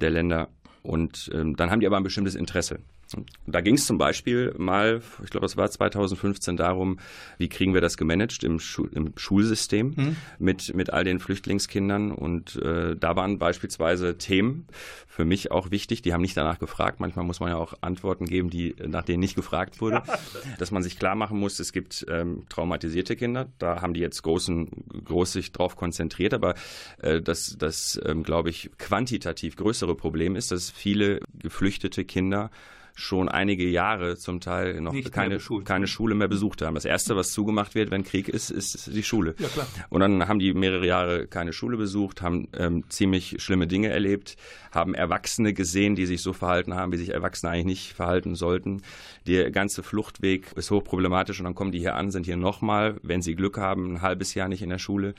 der 0.00 0.10
Länder. 0.10 0.48
Und 0.82 1.30
ähm, 1.32 1.54
dann 1.56 1.70
haben 1.70 1.80
die 1.80 1.86
aber 1.86 1.96
ein 1.96 2.02
bestimmtes 2.02 2.34
Interesse. 2.34 2.80
Da 3.46 3.60
ging 3.60 3.74
es 3.74 3.86
zum 3.86 3.98
Beispiel 3.98 4.54
mal, 4.56 5.02
ich 5.24 5.30
glaube, 5.30 5.46
es 5.46 5.56
war 5.56 5.70
2015 5.70 6.56
darum, 6.56 6.98
wie 7.38 7.48
kriegen 7.48 7.74
wir 7.74 7.80
das 7.80 7.96
gemanagt 7.96 8.44
im, 8.44 8.58
Schu 8.58 8.86
im 8.86 9.12
Schulsystem 9.16 9.94
mhm. 9.96 10.16
mit, 10.38 10.74
mit 10.74 10.90
all 10.90 11.04
den 11.04 11.18
Flüchtlingskindern. 11.18 12.12
Und 12.12 12.56
äh, 12.56 12.96
da 12.96 13.16
waren 13.16 13.38
beispielsweise 13.38 14.18
Themen 14.18 14.66
für 15.06 15.24
mich 15.24 15.50
auch 15.50 15.70
wichtig. 15.70 16.02
Die 16.02 16.12
haben 16.12 16.22
nicht 16.22 16.36
danach 16.36 16.58
gefragt. 16.58 17.00
Manchmal 17.00 17.24
muss 17.24 17.40
man 17.40 17.50
ja 17.50 17.56
auch 17.56 17.74
Antworten 17.80 18.26
geben, 18.26 18.50
die 18.50 18.74
nach 18.86 19.04
denen 19.04 19.20
nicht 19.20 19.34
gefragt 19.34 19.80
wurde. 19.80 20.02
Dass 20.58 20.70
man 20.70 20.82
sich 20.82 20.98
klar 20.98 21.14
machen 21.14 21.38
muss, 21.38 21.58
es 21.58 21.72
gibt 21.72 22.06
ähm, 22.08 22.44
traumatisierte 22.48 23.16
Kinder. 23.16 23.48
Da 23.58 23.82
haben 23.82 23.94
die 23.94 24.00
jetzt 24.00 24.22
großen, 24.22 24.68
groß 25.04 25.32
sich 25.32 25.52
drauf 25.52 25.76
konzentriert. 25.76 26.34
Aber 26.34 26.54
äh, 27.00 27.20
das, 27.20 27.56
das 27.58 28.00
ähm, 28.04 28.22
glaube 28.22 28.50
ich, 28.50 28.70
quantitativ 28.78 29.56
größere 29.56 29.94
Problem 29.94 30.36
ist, 30.36 30.50
dass 30.50 30.70
viele 30.70 31.20
geflüchtete 31.38 32.04
Kinder 32.04 32.50
schon 32.94 33.28
einige 33.28 33.68
Jahre 33.68 34.16
zum 34.16 34.40
Teil 34.40 34.80
noch 34.80 34.94
keine, 35.10 35.38
keine 35.64 35.86
Schule 35.86 36.14
mehr 36.14 36.28
besucht 36.28 36.62
haben. 36.62 36.74
Das 36.74 36.84
Erste, 36.84 37.16
was 37.16 37.32
zugemacht 37.32 37.74
wird, 37.74 37.90
wenn 37.90 38.04
Krieg 38.04 38.28
ist, 38.28 38.50
ist 38.50 38.94
die 38.94 39.02
Schule. 39.02 39.34
Ja. 39.38 39.48
Und 39.88 40.00
dann 40.00 40.28
haben 40.28 40.38
die 40.38 40.52
mehrere 40.54 40.86
Jahre 40.86 41.26
keine 41.26 41.52
Schule 41.52 41.76
besucht, 41.76 42.22
haben 42.22 42.48
ähm, 42.56 42.84
ziemlich 42.88 43.36
schlimme 43.42 43.66
Dinge 43.66 43.88
erlebt, 43.88 44.36
haben 44.72 44.94
Erwachsene 44.94 45.52
gesehen, 45.52 45.94
die 45.94 46.06
sich 46.06 46.22
so 46.22 46.32
verhalten 46.32 46.74
haben, 46.74 46.92
wie 46.92 46.96
sich 46.96 47.10
Erwachsene 47.10 47.52
eigentlich 47.52 47.66
nicht 47.66 47.92
verhalten 47.92 48.34
sollten. 48.34 48.82
Der 49.26 49.50
ganze 49.50 49.82
Fluchtweg 49.82 50.52
ist 50.56 50.70
hochproblematisch 50.70 51.38
und 51.38 51.44
dann 51.44 51.54
kommen 51.54 51.72
die 51.72 51.78
hier 51.78 51.94
an, 51.94 52.10
sind 52.10 52.26
hier 52.26 52.36
nochmal, 52.36 52.96
wenn 53.02 53.22
sie 53.22 53.34
Glück 53.34 53.58
haben, 53.58 53.94
ein 53.94 54.02
halbes 54.02 54.34
Jahr 54.34 54.48
nicht 54.48 54.62
in 54.62 54.70
der 54.70 54.78
Schule, 54.78 55.14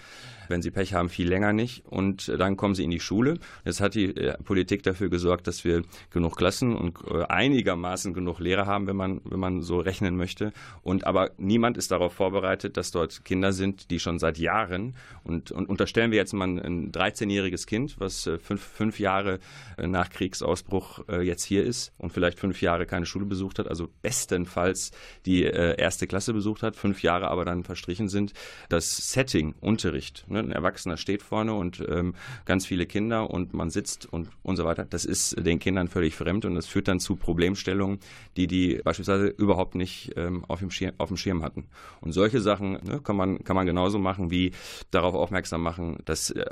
wenn 0.50 0.62
sie 0.62 0.72
Pech 0.72 0.94
haben, 0.94 1.10
viel 1.10 1.28
länger 1.28 1.54
nicht 1.54 1.86
und 1.86 2.28
dann 2.28 2.58
kommen 2.58 2.76
sie 2.76 2.84
in 2.84 2.92
die 2.92 3.00
Schule. 3.00 3.40
Jetzt 3.66 3.82
hat 3.82 3.96
die 3.96 4.16
äh, 4.16 4.38
Politik 4.44 4.84
dafür 4.84 5.10
gesorgt, 5.10 5.48
dass 5.48 5.64
wir 5.64 5.84
genug 6.12 6.36
Klassen 6.36 6.76
und 6.76 6.98
äh, 7.10 7.24
einigermaßen 7.24 8.14
genug 8.14 8.40
Lehrer 8.40 8.66
haben, 8.66 8.88
wenn 8.88 8.96
man, 8.96 9.22
wenn 9.24 9.40
man 9.40 9.62
so 9.62 9.80
rechnen 9.80 10.18
möchte. 10.18 10.52
Und 10.82 11.06
aber 11.06 11.32
niemand 11.38 11.78
ist 11.78 11.92
darauf 11.92 12.14
vorbereitet, 12.14 12.78
dass 12.78 12.92
dort 12.92 13.24
Kinder 13.26 13.54
sind, 13.54 13.92
die 13.92 14.00
schon 14.00 14.20
seit 14.20 14.38
Jahren 14.38 14.96
und, 15.24 15.52
und 15.52 15.70
unterstellen 15.70 16.12
wir 16.12 16.18
jetzt 16.18 16.34
mal 16.34 16.48
ein 16.48 16.92
13-jähriges 16.92 17.66
Kind, 17.68 18.00
was 18.00 18.28
äh, 18.28 18.38
fünf, 18.38 18.62
fünf 18.62 19.00
Jahre 19.00 19.40
nach 19.78 20.10
Kriegsausbruch 20.10 21.08
jetzt 21.22 21.44
hier 21.44 21.64
ist 21.64 21.94
und 21.98 22.12
vielleicht 22.12 22.40
fünf 22.40 22.62
Jahre 22.62 22.86
keine 22.86 23.06
Schule 23.06 23.26
besucht 23.26 23.60
hat, 23.60 23.68
also 23.68 23.90
bestenfalls 24.02 24.92
die 25.26 25.44
erste 25.44 26.08
Klasse 26.08 26.34
besucht 26.34 26.64
hat, 26.64 26.76
fünf 26.76 27.02
Jahre 27.02 27.30
aber 27.30 27.46
dann 27.46 27.64
verstrichen 27.64 28.10
sind. 28.10 28.34
Das 28.70 29.12
Setting, 29.12 29.56
Unterricht, 29.60 30.26
ne, 30.28 30.40
ein 30.40 30.52
Erwachsener 30.52 30.98
steht 30.98 31.22
vorne 31.22 31.54
und 31.54 31.84
ähm, 31.88 32.16
ganz 32.46 32.66
viele 32.66 32.86
Kinder 32.86 33.30
und 33.30 33.54
man 33.54 33.70
sitzt 33.70 34.06
und, 34.12 34.30
und 34.44 34.56
so 34.56 34.66
weiter. 34.66 34.86
Das 34.86 35.06
ist 35.06 35.36
den 35.46 35.60
Kindern 35.60 35.88
völlig 35.88 36.16
fremd 36.16 36.46
und 36.46 36.56
das 36.56 36.68
führt 36.68 36.88
dann 36.88 37.00
zu 37.00 37.16
Problemstellungen, 37.16 38.00
die 38.38 38.48
die 38.48 38.82
beispielsweise 38.84 39.28
überhaupt 39.28 39.76
nicht 39.76 40.14
ähm, 40.16 40.46
auf, 40.46 40.60
dem 40.60 40.72
Schirm, 40.72 40.94
auf 40.98 41.10
dem 41.10 41.18
Schirm 41.18 41.44
hatten. 41.44 41.68
Und 42.02 42.12
solche 42.12 42.42
Sachen 42.42 42.74
ne, 42.84 43.02
kann, 43.04 43.16
man, 43.16 43.44
kann 43.44 43.56
man 43.56 43.66
genauso 43.66 44.00
machen, 44.00 44.32
wie 44.32 44.52
darauf 44.92 45.16
aufmerksam 45.16 45.62
machen, 45.62 45.98
dass 46.06 46.32
äh, 46.32 46.46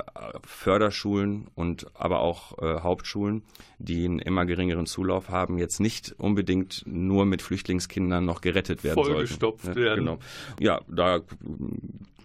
Förderschulen 0.44 1.48
und 1.54 1.86
aber 1.94 2.20
auch 2.20 2.58
äh, 2.58 2.81
Hauptschulen, 2.82 3.42
die 3.78 4.04
einen 4.04 4.18
immer 4.18 4.46
geringeren 4.46 4.86
Zulauf 4.86 5.28
haben, 5.28 5.58
jetzt 5.58 5.80
nicht 5.80 6.14
unbedingt 6.18 6.82
nur 6.86 7.24
mit 7.24 7.42
Flüchtlingskindern 7.42 8.24
noch 8.24 8.40
gerettet 8.40 8.84
werden 8.84 9.02
Vollgestopft 9.02 9.64
sollten. 9.64 9.80
Werden. 9.80 9.98
Genau. 10.00 10.18
Ja, 10.60 10.80
da 10.88 11.20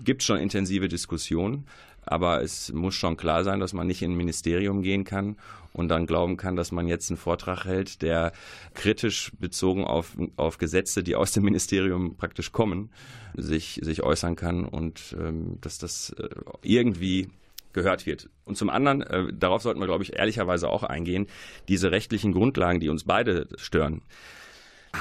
gibt 0.03 0.21
es 0.21 0.25
schon 0.25 0.39
intensive 0.39 0.87
Diskussionen, 0.87 1.65
aber 2.05 2.41
es 2.41 2.71
muss 2.71 2.95
schon 2.95 3.17
klar 3.17 3.43
sein, 3.43 3.59
dass 3.59 3.73
man 3.73 3.87
nicht 3.87 4.01
in 4.01 4.11
ein 4.11 4.17
Ministerium 4.17 4.81
gehen 4.81 5.03
kann 5.03 5.35
und 5.73 5.89
dann 5.89 6.07
glauben 6.07 6.37
kann, 6.37 6.55
dass 6.55 6.71
man 6.71 6.87
jetzt 6.87 7.09
einen 7.09 7.17
Vortrag 7.17 7.65
hält, 7.65 8.01
der 8.01 8.33
kritisch 8.73 9.31
bezogen 9.39 9.83
auf, 9.83 10.17
auf 10.35 10.57
Gesetze, 10.57 11.03
die 11.03 11.15
aus 11.15 11.31
dem 11.31 11.43
Ministerium 11.43 12.15
praktisch 12.15 12.51
kommen, 12.51 12.89
sich, 13.35 13.79
sich 13.83 14.03
äußern 14.03 14.35
kann 14.35 14.65
und 14.65 15.15
ähm, 15.19 15.59
dass 15.61 15.77
das 15.77 16.11
äh, 16.11 16.29
irgendwie 16.63 17.29
gehört 17.73 18.05
wird. 18.05 18.29
Und 18.45 18.57
zum 18.57 18.69
anderen, 18.69 19.01
äh, 19.01 19.33
darauf 19.33 19.61
sollten 19.61 19.79
wir, 19.79 19.87
glaube 19.87 20.03
ich, 20.03 20.17
ehrlicherweise 20.17 20.69
auch 20.69 20.83
eingehen, 20.83 21.27
diese 21.67 21.91
rechtlichen 21.91 22.31
Grundlagen, 22.31 22.79
die 22.79 22.89
uns 22.89 23.03
beide 23.03 23.47
stören 23.57 24.01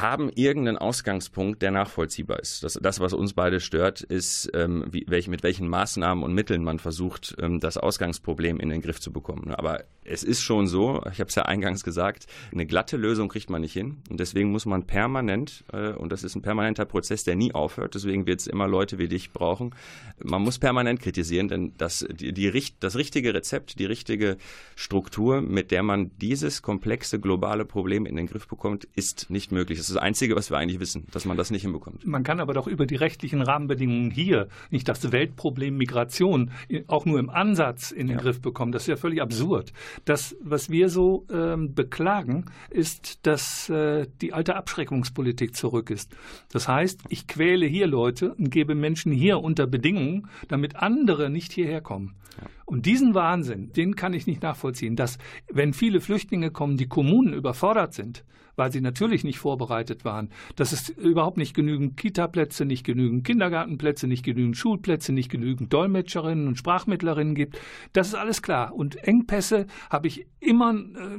haben 0.00 0.30
irgendeinen 0.30 0.78
Ausgangspunkt, 0.78 1.62
der 1.62 1.70
nachvollziehbar 1.70 2.40
ist. 2.40 2.64
Das, 2.64 2.78
das 2.80 3.00
was 3.00 3.12
uns 3.12 3.34
beide 3.34 3.60
stört, 3.60 4.00
ist, 4.00 4.50
ähm, 4.54 4.84
wie, 4.90 5.04
welch, 5.08 5.28
mit 5.28 5.42
welchen 5.42 5.68
Maßnahmen 5.68 6.24
und 6.24 6.34
Mitteln 6.34 6.64
man 6.64 6.78
versucht, 6.78 7.36
ähm, 7.40 7.60
das 7.60 7.76
Ausgangsproblem 7.78 8.60
in 8.60 8.68
den 8.68 8.82
Griff 8.82 9.00
zu 9.00 9.12
bekommen. 9.12 9.54
Aber 9.54 9.84
es 10.08 10.22
ist 10.22 10.42
schon 10.42 10.66
so, 10.66 11.02
ich 11.10 11.20
habe 11.20 11.28
es 11.28 11.34
ja 11.34 11.42
eingangs 11.42 11.84
gesagt, 11.84 12.26
eine 12.52 12.66
glatte 12.66 12.96
Lösung 12.96 13.28
kriegt 13.28 13.50
man 13.50 13.60
nicht 13.60 13.72
hin. 13.72 13.98
Und 14.10 14.20
deswegen 14.20 14.50
muss 14.50 14.66
man 14.66 14.84
permanent, 14.84 15.64
äh, 15.72 15.90
und 15.90 16.12
das 16.12 16.24
ist 16.24 16.34
ein 16.34 16.42
permanenter 16.42 16.84
Prozess, 16.84 17.24
der 17.24 17.36
nie 17.36 17.54
aufhört, 17.54 17.94
deswegen 17.94 18.26
wird 18.26 18.40
es 18.40 18.46
immer 18.46 18.68
Leute 18.68 18.98
wie 18.98 19.08
dich 19.08 19.32
brauchen, 19.32 19.74
man 20.22 20.42
muss 20.42 20.58
permanent 20.58 21.00
kritisieren, 21.00 21.48
denn 21.48 21.72
das, 21.78 22.06
die, 22.10 22.32
die, 22.32 22.62
das 22.80 22.96
richtige 22.96 23.34
Rezept, 23.34 23.78
die 23.78 23.84
richtige 23.84 24.36
Struktur, 24.74 25.40
mit 25.40 25.70
der 25.70 25.82
man 25.82 26.10
dieses 26.18 26.62
komplexe 26.62 27.20
globale 27.20 27.64
Problem 27.64 28.06
in 28.06 28.16
den 28.16 28.26
Griff 28.26 28.48
bekommt, 28.48 28.88
ist 28.94 29.30
nicht 29.30 29.52
möglich. 29.52 29.78
Das 29.78 29.88
ist 29.88 29.96
das 29.96 30.02
Einzige, 30.02 30.36
was 30.36 30.50
wir 30.50 30.58
eigentlich 30.58 30.80
wissen, 30.80 31.06
dass 31.12 31.24
man 31.24 31.36
das 31.36 31.50
nicht 31.50 31.62
hinbekommt. 31.62 32.06
Man 32.06 32.22
kann 32.22 32.40
aber 32.40 32.54
doch 32.54 32.66
über 32.66 32.86
die 32.86 32.96
rechtlichen 32.96 33.42
Rahmenbedingungen 33.42 34.10
hier 34.10 34.48
nicht 34.70 34.88
das 34.88 35.12
Weltproblem 35.12 35.76
Migration 35.76 36.50
auch 36.86 37.04
nur 37.04 37.18
im 37.18 37.30
Ansatz 37.30 37.90
in 37.90 38.06
den 38.06 38.16
ja. 38.16 38.22
Griff 38.22 38.40
bekommen. 38.40 38.72
Das 38.72 38.82
ist 38.82 38.88
ja 38.88 38.96
völlig 38.96 39.20
absurd. 39.20 39.72
Das, 40.04 40.36
was 40.40 40.70
wir 40.70 40.88
so 40.88 41.26
ähm, 41.30 41.74
beklagen, 41.74 42.46
ist, 42.70 43.26
dass 43.26 43.68
äh, 43.68 44.06
die 44.20 44.32
alte 44.32 44.56
Abschreckungspolitik 44.56 45.56
zurück 45.56 45.90
ist. 45.90 46.14
Das 46.52 46.68
heißt, 46.68 47.04
ich 47.08 47.26
quäle 47.26 47.66
hier 47.66 47.86
Leute 47.86 48.34
und 48.34 48.50
gebe 48.50 48.74
Menschen 48.74 49.12
hier 49.12 49.40
unter 49.40 49.66
Bedingungen, 49.66 50.28
damit 50.48 50.76
andere 50.76 51.30
nicht 51.30 51.52
hierher 51.52 51.80
kommen. 51.80 52.14
Ja. 52.40 52.48
Und 52.66 52.86
diesen 52.86 53.14
Wahnsinn, 53.14 53.72
den 53.72 53.96
kann 53.96 54.12
ich 54.12 54.26
nicht 54.26 54.42
nachvollziehen, 54.42 54.96
dass 54.96 55.18
wenn 55.50 55.72
viele 55.72 56.00
Flüchtlinge 56.00 56.50
kommen, 56.50 56.76
die 56.76 56.88
Kommunen 56.88 57.32
überfordert 57.32 57.94
sind, 57.94 58.24
weil 58.56 58.72
sie 58.72 58.80
natürlich 58.80 59.22
nicht 59.22 59.38
vorbereitet 59.38 60.04
waren, 60.04 60.30
dass 60.56 60.72
es 60.72 60.88
überhaupt 60.88 61.36
nicht 61.36 61.54
genügend 61.54 61.96
Kitaplätze, 61.96 62.64
nicht 62.64 62.84
genügend 62.84 63.24
Kindergartenplätze, 63.24 64.06
nicht 64.06 64.24
genügend 64.24 64.56
Schulplätze, 64.56 65.12
nicht 65.12 65.30
genügend 65.30 65.72
Dolmetscherinnen 65.72 66.48
und 66.48 66.58
Sprachmittlerinnen 66.58 67.34
gibt. 67.34 67.58
Das 67.92 68.08
ist 68.08 68.14
alles 68.14 68.42
klar. 68.42 68.74
Und 68.74 68.96
Engpässe 68.96 69.66
habe 69.90 70.08
ich 70.08 70.26
immer 70.40 70.74
äh, 70.74 71.18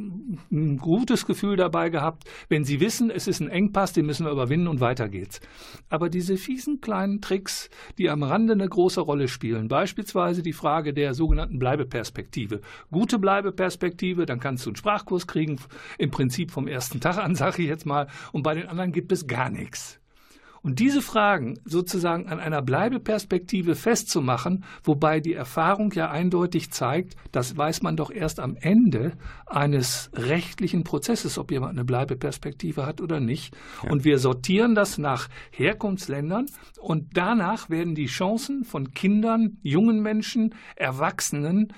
ein 0.52 0.78
gutes 0.78 1.26
Gefühl 1.26 1.56
dabei 1.56 1.89
gehabt, 1.89 2.23
wenn 2.50 2.63
sie 2.63 2.80
wissen, 2.80 3.10
es 3.10 3.28
ist 3.28 3.39
ein 3.39 3.50
Engpass, 3.50 3.93
den 3.93 4.06
müssen 4.06 4.26
wir 4.26 4.32
überwinden 4.32 4.67
und 4.67 4.80
weiter 4.80 5.10
geht's. 5.10 5.39
Aber 5.89 6.10
diese 6.10 6.38
fiesen 6.38 6.82
kleinen 6.82 7.21
Tricks, 7.21 7.69
die 7.97 8.10
am 8.10 8.23
Rande 8.23 8.54
eine 8.54 8.67
große 8.67 9.02
Rolle 9.02 9.28
spielen, 9.28 9.67
beispielsweise 9.67 10.41
die 10.41 10.54
Frage 10.54 10.93
der 10.93 11.13
sogenannten 11.13 11.60
Bleibeperspektive. 11.60 12.62
Gute 12.91 13.19
Bleibeperspektive, 13.19 14.26
dann 14.26 14.39
kannst 14.39 14.65
du 14.65 14.69
einen 14.69 14.76
Sprachkurs 14.76 15.28
kriegen, 15.28 15.60
im 15.97 16.10
Prinzip 16.10 16.52
vom 16.52 16.67
ersten 16.67 17.00
Tag 17.00 17.17
an 17.17 17.27
an, 17.28 17.36
sage 17.36 17.62
ich 17.62 17.68
jetzt 17.68 17.86
mal, 17.86 18.08
und 18.32 18.44
bei 18.44 18.56
den 18.56 18.68
anderen 18.68 18.92
gibt 18.92 19.12
es 19.12 19.28
gar 19.28 19.50
nichts. 19.50 20.00
Und 20.63 20.80
diese 20.80 21.02
Fragen 21.02 21.60
sozusagen 21.66 22.28
an 22.28 22.40
einer 22.40 22.62
Bleibeperspektive 22.62 23.76
festzumachen, 23.76 24.66
wobei 24.84 25.20
die 25.20 25.34
Erfahrung 25.34 25.92
ja 25.94 26.10
eindeutig 26.10 26.72
zeigt, 26.72 27.16
das 27.32 27.56
weiß 27.56 27.84
man 27.84 27.96
doch 27.96 28.12
erst 28.12 28.40
am 28.40 28.58
Ende 28.60 29.13
eines 29.46 30.10
rechtlichen 30.13 30.84
Prozesses, 30.84 31.38
ob 31.38 31.52
jemand 31.52 31.74
eine 31.74 31.86
Bleibeperspektive 31.86 32.86
hat 32.86 33.00
oder 33.00 33.20
nicht. 33.20 33.56
Ja. 33.84 33.92
Und 33.92 34.04
wir 34.04 34.18
sortieren 34.18 34.76
das 34.76 34.98
nach 34.98 35.30
Herkunftsländern 35.52 36.48
und 36.82 37.16
danach 37.16 37.70
werden 37.70 37.96
die 37.96 38.08
Chancen 38.08 38.66
von 38.66 38.92
Kindern, 38.92 39.60
jungen 39.62 40.02
Menschen, 40.02 40.54
Erwachsenen 40.76 41.72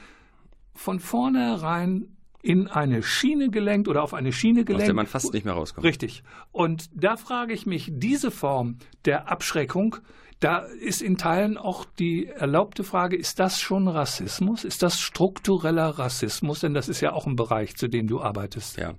von 0.73 0.99
vornherein 0.99 2.07
in 2.41 2.67
eine 2.67 3.03
Schiene 3.03 3.49
gelenkt 3.49 3.87
oder 3.87 4.03
auf 4.03 4.13
eine 4.13 4.31
Schiene 4.31 4.63
gelenkt. 4.63 4.83
Aus 4.83 4.87
der 4.87 4.95
man 4.95 5.07
fast 5.07 5.33
nicht 5.33 5.45
mehr 5.45 5.53
rauskommt. 5.53 5.85
Richtig. 5.85 6.23
Und 6.51 6.89
da 6.93 7.17
frage 7.17 7.53
ich 7.53 7.65
mich, 7.65 7.91
diese 7.93 8.31
Form 8.31 8.77
der 9.05 9.29
Abschreckung, 9.29 9.97
da 10.39 10.59
ist 10.59 11.01
in 11.01 11.17
Teilen 11.17 11.57
auch 11.57 11.83
die 11.83 12.27
erlaubte 12.27 12.85
Frage, 12.85 13.17
ist 13.17 13.39
das 13.39 13.59
schon 13.59 13.89
Rassismus? 13.89 14.63
Ist 14.63 14.83
das 14.83 14.99
struktureller 14.99 15.89
Rassismus? 15.99 16.61
Denn 16.61 16.73
das 16.73 16.87
ist 16.87 17.01
ja 17.01 17.11
auch 17.11 17.27
ein 17.27 17.35
Bereich, 17.35 17.75
zu 17.75 17.89
dem 17.89 18.07
du 18.07 18.21
arbeitest. 18.21 18.77
Ja. 18.77 18.93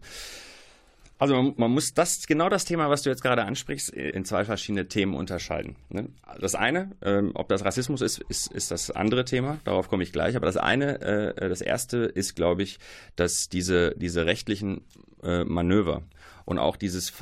Also 1.20 1.35
man, 1.35 1.54
man, 1.59 1.70
muss 1.70 1.92
das 1.92 2.26
genau 2.26 2.48
das 2.48 2.64
Thema, 2.64 2.88
was 2.88 3.02
du 3.02 3.11
jetzt 3.11 3.22
gerade 3.22 3.44
ansprichst, 3.44 3.90
in 3.90 4.24
zwei 4.24 4.46
verschiedene 4.46 4.88
Themen 4.88 5.14
unterscheiden. 5.14 5.76
Ne? 5.90 6.09
Das 6.40 6.54
eine, 6.54 6.92
ähm, 7.02 7.33
ob 7.35 7.48
das 7.48 7.62
Rassismus 7.62 8.00
ist, 8.00 8.18
ist, 8.28 8.50
ist 8.50 8.70
das 8.70 8.90
andere 8.90 9.26
Thema. 9.26 9.59
Darauf 9.64 9.88
komme 9.88 10.02
ich 10.02 10.12
gleich. 10.12 10.35
Aber 10.35 10.46
das 10.46 10.56
eine, 10.56 11.00
äh, 11.02 11.48
das 11.48 11.61
erste 11.61 11.98
ist, 11.98 12.37
glaube 12.37 12.62
ich, 12.62 12.78
dass 13.16 13.50
diese 13.50 13.94
diese 13.98 14.24
rechtlichen 14.24 14.80
äh, 15.22 15.44
Manöver 15.44 16.02
und 16.50 16.58
auch 16.58 16.76
dieses, 16.76 17.12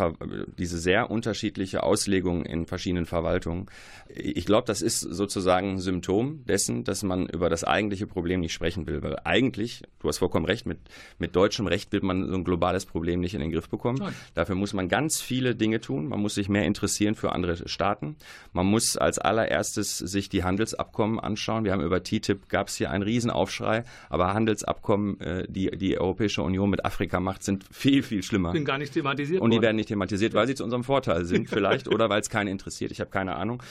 diese 0.57 0.79
sehr 0.79 1.11
unterschiedliche 1.11 1.83
Auslegung 1.83 2.47
in 2.47 2.64
verschiedenen 2.64 3.05
Verwaltungen. 3.05 3.67
Ich 4.09 4.47
glaube, 4.47 4.67
das 4.67 4.81
ist 4.81 5.01
sozusagen 5.01 5.73
ein 5.73 5.79
Symptom 5.81 6.47
dessen, 6.47 6.83
dass 6.83 7.03
man 7.03 7.27
über 7.27 7.51
das 7.51 7.62
eigentliche 7.62 8.07
Problem 8.07 8.41
nicht 8.41 8.55
sprechen 8.55 8.87
will. 8.87 9.03
Weil 9.03 9.19
eigentlich, 9.25 9.83
du 10.01 10.09
hast 10.09 10.17
vollkommen 10.17 10.47
recht, 10.47 10.64
mit, 10.64 10.79
mit 11.19 11.37
deutschem 11.37 11.67
Recht 11.67 11.93
will 11.93 12.01
man 12.01 12.27
so 12.27 12.35
ein 12.35 12.43
globales 12.43 12.87
Problem 12.87 13.21
nicht 13.21 13.35
in 13.35 13.41
den 13.41 13.53
Griff 13.53 13.69
bekommen. 13.69 13.99
Nein. 13.99 14.14
Dafür 14.33 14.55
muss 14.55 14.73
man 14.73 14.88
ganz 14.88 15.21
viele 15.21 15.55
Dinge 15.55 15.83
tun. 15.83 16.09
Man 16.09 16.21
muss 16.21 16.35
sich 16.35 16.49
mehr 16.49 16.64
interessieren 16.64 17.14
für 17.14 17.33
andere 17.33 17.69
Staaten. 17.69 18.17
Man 18.55 18.64
muss 18.64 18.97
als 18.97 19.19
allererstes 19.19 19.99
sich 19.99 20.31
die 20.31 20.43
Handelsabkommen 20.43 21.21
anschauen. 21.21 21.64
Wir 21.64 21.73
haben 21.73 21.83
über 21.83 22.03
TTIP, 22.03 22.49
gab 22.49 22.69
es 22.69 22.77
hier 22.77 22.91
einen 22.91 23.03
Riesenaufschrei, 23.03 23.85
aber 24.09 24.33
Handelsabkommen, 24.33 25.21
äh, 25.21 25.47
die 25.51 25.71
die 25.77 25.99
Europäische 26.01 26.43
Union 26.43 26.71
mit 26.71 26.87
Afrika 26.87 27.21
macht, 27.21 27.43
sind 27.43 27.67
viel, 27.71 28.03
viel 28.03 28.23
schlimmer. 28.23 28.53
Bin 28.53 28.64
gar 28.64 28.79
nicht 28.79 28.95
thematisiert 28.95 29.18
thematisiert 29.19 29.43
Und 29.43 29.51
die 29.51 29.57
worden. 29.57 29.63
werden 29.63 29.77
nicht 29.77 29.89
thematisiert, 29.89 30.35
weil 30.35 30.47
sie 30.47 30.55
zu 30.55 30.65
unserem 30.65 30.85
Vorteil 30.85 31.25
sind 31.25 31.49
vielleicht 31.49 31.89
oder 31.89 32.09
weil 32.09 32.21
es 32.21 32.31
keinen 32.31 32.49
interessiert. 32.49 32.93
Ich 32.93 33.01
habe 33.01 33.11
keine 33.11 33.37
Ahnung. 33.37 33.63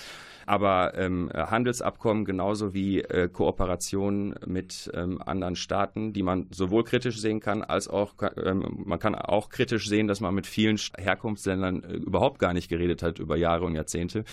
Aber 0.50 0.94
ähm, 0.96 1.30
Handelsabkommen 1.34 2.24
genauso 2.24 2.74
wie 2.74 3.02
äh, 3.02 3.28
Kooperationen 3.28 4.34
mit 4.46 4.90
ähm, 4.94 5.22
anderen 5.22 5.58
Staaten, 5.58 6.14
die 6.14 6.24
man 6.24 6.48
sowohl 6.52 6.86
kritisch 6.86 7.20
sehen 7.20 7.42
kann, 7.42 7.64
als 7.64 7.90
auch 7.90 8.14
ähm, 8.42 8.84
man 8.86 8.98
kann 8.98 9.14
auch 9.14 9.50
kritisch 9.50 9.90
sehen, 9.90 10.08
dass 10.08 10.22
man 10.22 10.34
mit 10.34 10.48
vielen 10.48 10.78
Herkunftsländern 10.98 11.84
äh, 11.84 11.94
überhaupt 11.96 12.40
gar 12.40 12.54
nicht 12.54 12.70
geredet 12.70 13.04
hat 13.04 13.20
über 13.20 13.36
Jahre 13.36 13.66
und 13.66 13.76
Jahrzehnte. 13.76 14.24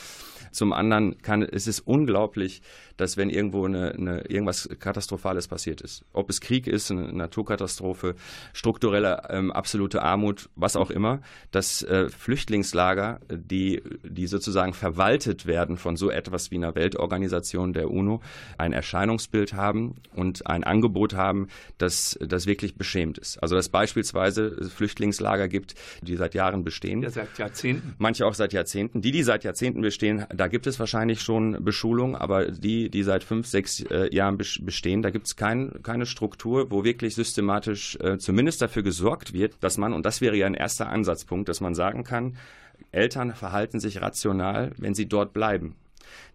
Zum 0.52 0.72
anderen 0.72 1.18
kann, 1.20 1.42
es 1.42 1.66
ist 1.66 1.80
unglaublich, 1.80 2.62
dass 2.96 3.16
wenn 3.16 3.30
irgendwo 3.30 3.64
eine, 3.64 3.92
eine, 3.92 4.20
irgendwas 4.22 4.68
Katastrophales 4.78 5.48
passiert 5.48 5.80
ist, 5.80 6.04
ob 6.12 6.30
es 6.30 6.40
Krieg 6.40 6.66
ist, 6.66 6.90
eine 6.90 7.12
Naturkatastrophe, 7.12 8.14
strukturelle 8.52 9.22
ähm, 9.30 9.52
absolute 9.52 10.02
Armut, 10.02 10.48
was 10.56 10.76
auch 10.76 10.90
immer, 10.90 11.20
dass 11.50 11.82
äh, 11.82 12.08
Flüchtlingslager, 12.08 13.20
die, 13.30 13.82
die 14.02 14.26
sozusagen 14.26 14.74
verwaltet 14.74 15.46
werden 15.46 15.76
von 15.76 15.96
so 15.96 16.10
etwas 16.10 16.50
wie 16.50 16.56
einer 16.56 16.74
Weltorganisation 16.74 17.72
der 17.72 17.90
UNO, 17.90 18.20
ein 18.58 18.72
Erscheinungsbild 18.72 19.54
haben 19.54 19.96
und 20.14 20.46
ein 20.46 20.64
Angebot 20.64 21.14
haben, 21.14 21.48
das, 21.78 22.18
das 22.20 22.46
wirklich 22.46 22.76
beschämt 22.76 23.18
ist. 23.18 23.42
Also 23.42 23.56
dass 23.56 23.68
beispielsweise 23.68 24.68
Flüchtlingslager 24.70 25.48
gibt, 25.48 25.74
die 26.02 26.16
seit 26.16 26.34
Jahren 26.34 26.64
bestehen. 26.64 27.02
Ja, 27.02 27.10
seit 27.10 27.38
Jahrzehnten. 27.38 27.94
Manche 27.98 28.26
auch 28.26 28.34
seit 28.34 28.52
Jahrzehnten. 28.52 29.00
Die, 29.00 29.12
die 29.12 29.22
seit 29.22 29.44
Jahrzehnten 29.44 29.80
bestehen, 29.80 30.26
da 30.34 30.48
gibt 30.48 30.66
es 30.66 30.78
wahrscheinlich 30.78 31.22
schon 31.22 31.64
Beschulung, 31.64 32.16
aber 32.16 32.50
die, 32.50 32.83
die, 32.90 33.02
seit 33.02 33.24
fünf, 33.24 33.46
sechs 33.46 33.80
äh, 33.80 34.14
Jahren 34.14 34.36
bestehen. 34.36 35.02
Da 35.02 35.10
gibt 35.10 35.26
es 35.26 35.36
kein, 35.36 35.82
keine 35.82 36.06
Struktur, 36.06 36.70
wo 36.70 36.84
wirklich 36.84 37.14
systematisch 37.14 37.96
äh, 38.00 38.18
zumindest 38.18 38.62
dafür 38.62 38.82
gesorgt 38.82 39.32
wird, 39.32 39.56
dass 39.60 39.78
man, 39.78 39.92
und 39.92 40.06
das 40.06 40.20
wäre 40.20 40.36
ja 40.36 40.46
ein 40.46 40.54
erster 40.54 40.88
Ansatzpunkt, 40.88 41.48
dass 41.48 41.60
man 41.60 41.74
sagen 41.74 42.04
kann, 42.04 42.36
Eltern 42.90 43.34
verhalten 43.34 43.80
sich 43.80 44.00
rational, 44.00 44.72
wenn 44.78 44.94
sie 44.94 45.06
dort 45.06 45.32
bleiben. 45.32 45.76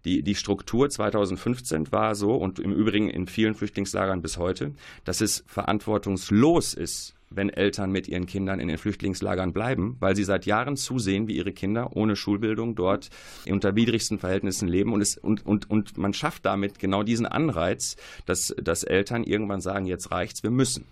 Die, 0.04 0.22
die 0.22 0.34
Struktur 0.34 0.88
2015 0.88 1.92
war 1.92 2.14
so 2.14 2.34
und 2.34 2.58
im 2.58 2.72
Übrigen 2.72 3.08
in 3.08 3.26
vielen 3.26 3.54
Flüchtlingslagern 3.54 4.22
bis 4.22 4.38
heute, 4.38 4.72
dass 5.04 5.20
es 5.20 5.44
verantwortungslos 5.46 6.74
ist, 6.74 7.14
wenn 7.30 7.48
Eltern 7.48 7.92
mit 7.92 8.08
ihren 8.08 8.26
Kindern 8.26 8.58
in 8.58 8.66
den 8.66 8.76
Flüchtlingslagern 8.76 9.52
bleiben, 9.52 9.96
weil 10.00 10.16
sie 10.16 10.24
seit 10.24 10.46
Jahren 10.46 10.76
zusehen, 10.76 11.28
wie 11.28 11.36
ihre 11.36 11.52
Kinder 11.52 11.96
ohne 11.96 12.16
Schulbildung 12.16 12.74
dort 12.74 13.08
unter 13.48 13.76
widrigsten 13.76 14.18
Verhältnissen 14.18 14.66
leben. 14.66 14.92
Und, 14.92 15.00
es, 15.00 15.16
und, 15.16 15.46
und, 15.46 15.70
und 15.70 15.96
man 15.96 16.12
schafft 16.12 16.44
damit 16.44 16.80
genau 16.80 17.04
diesen 17.04 17.26
Anreiz, 17.26 17.96
dass, 18.26 18.54
dass 18.60 18.82
Eltern 18.82 19.22
irgendwann 19.22 19.60
sagen, 19.60 19.86
jetzt 19.86 20.10
reicht's, 20.10 20.42
wir 20.42 20.50
müssen. 20.50 20.86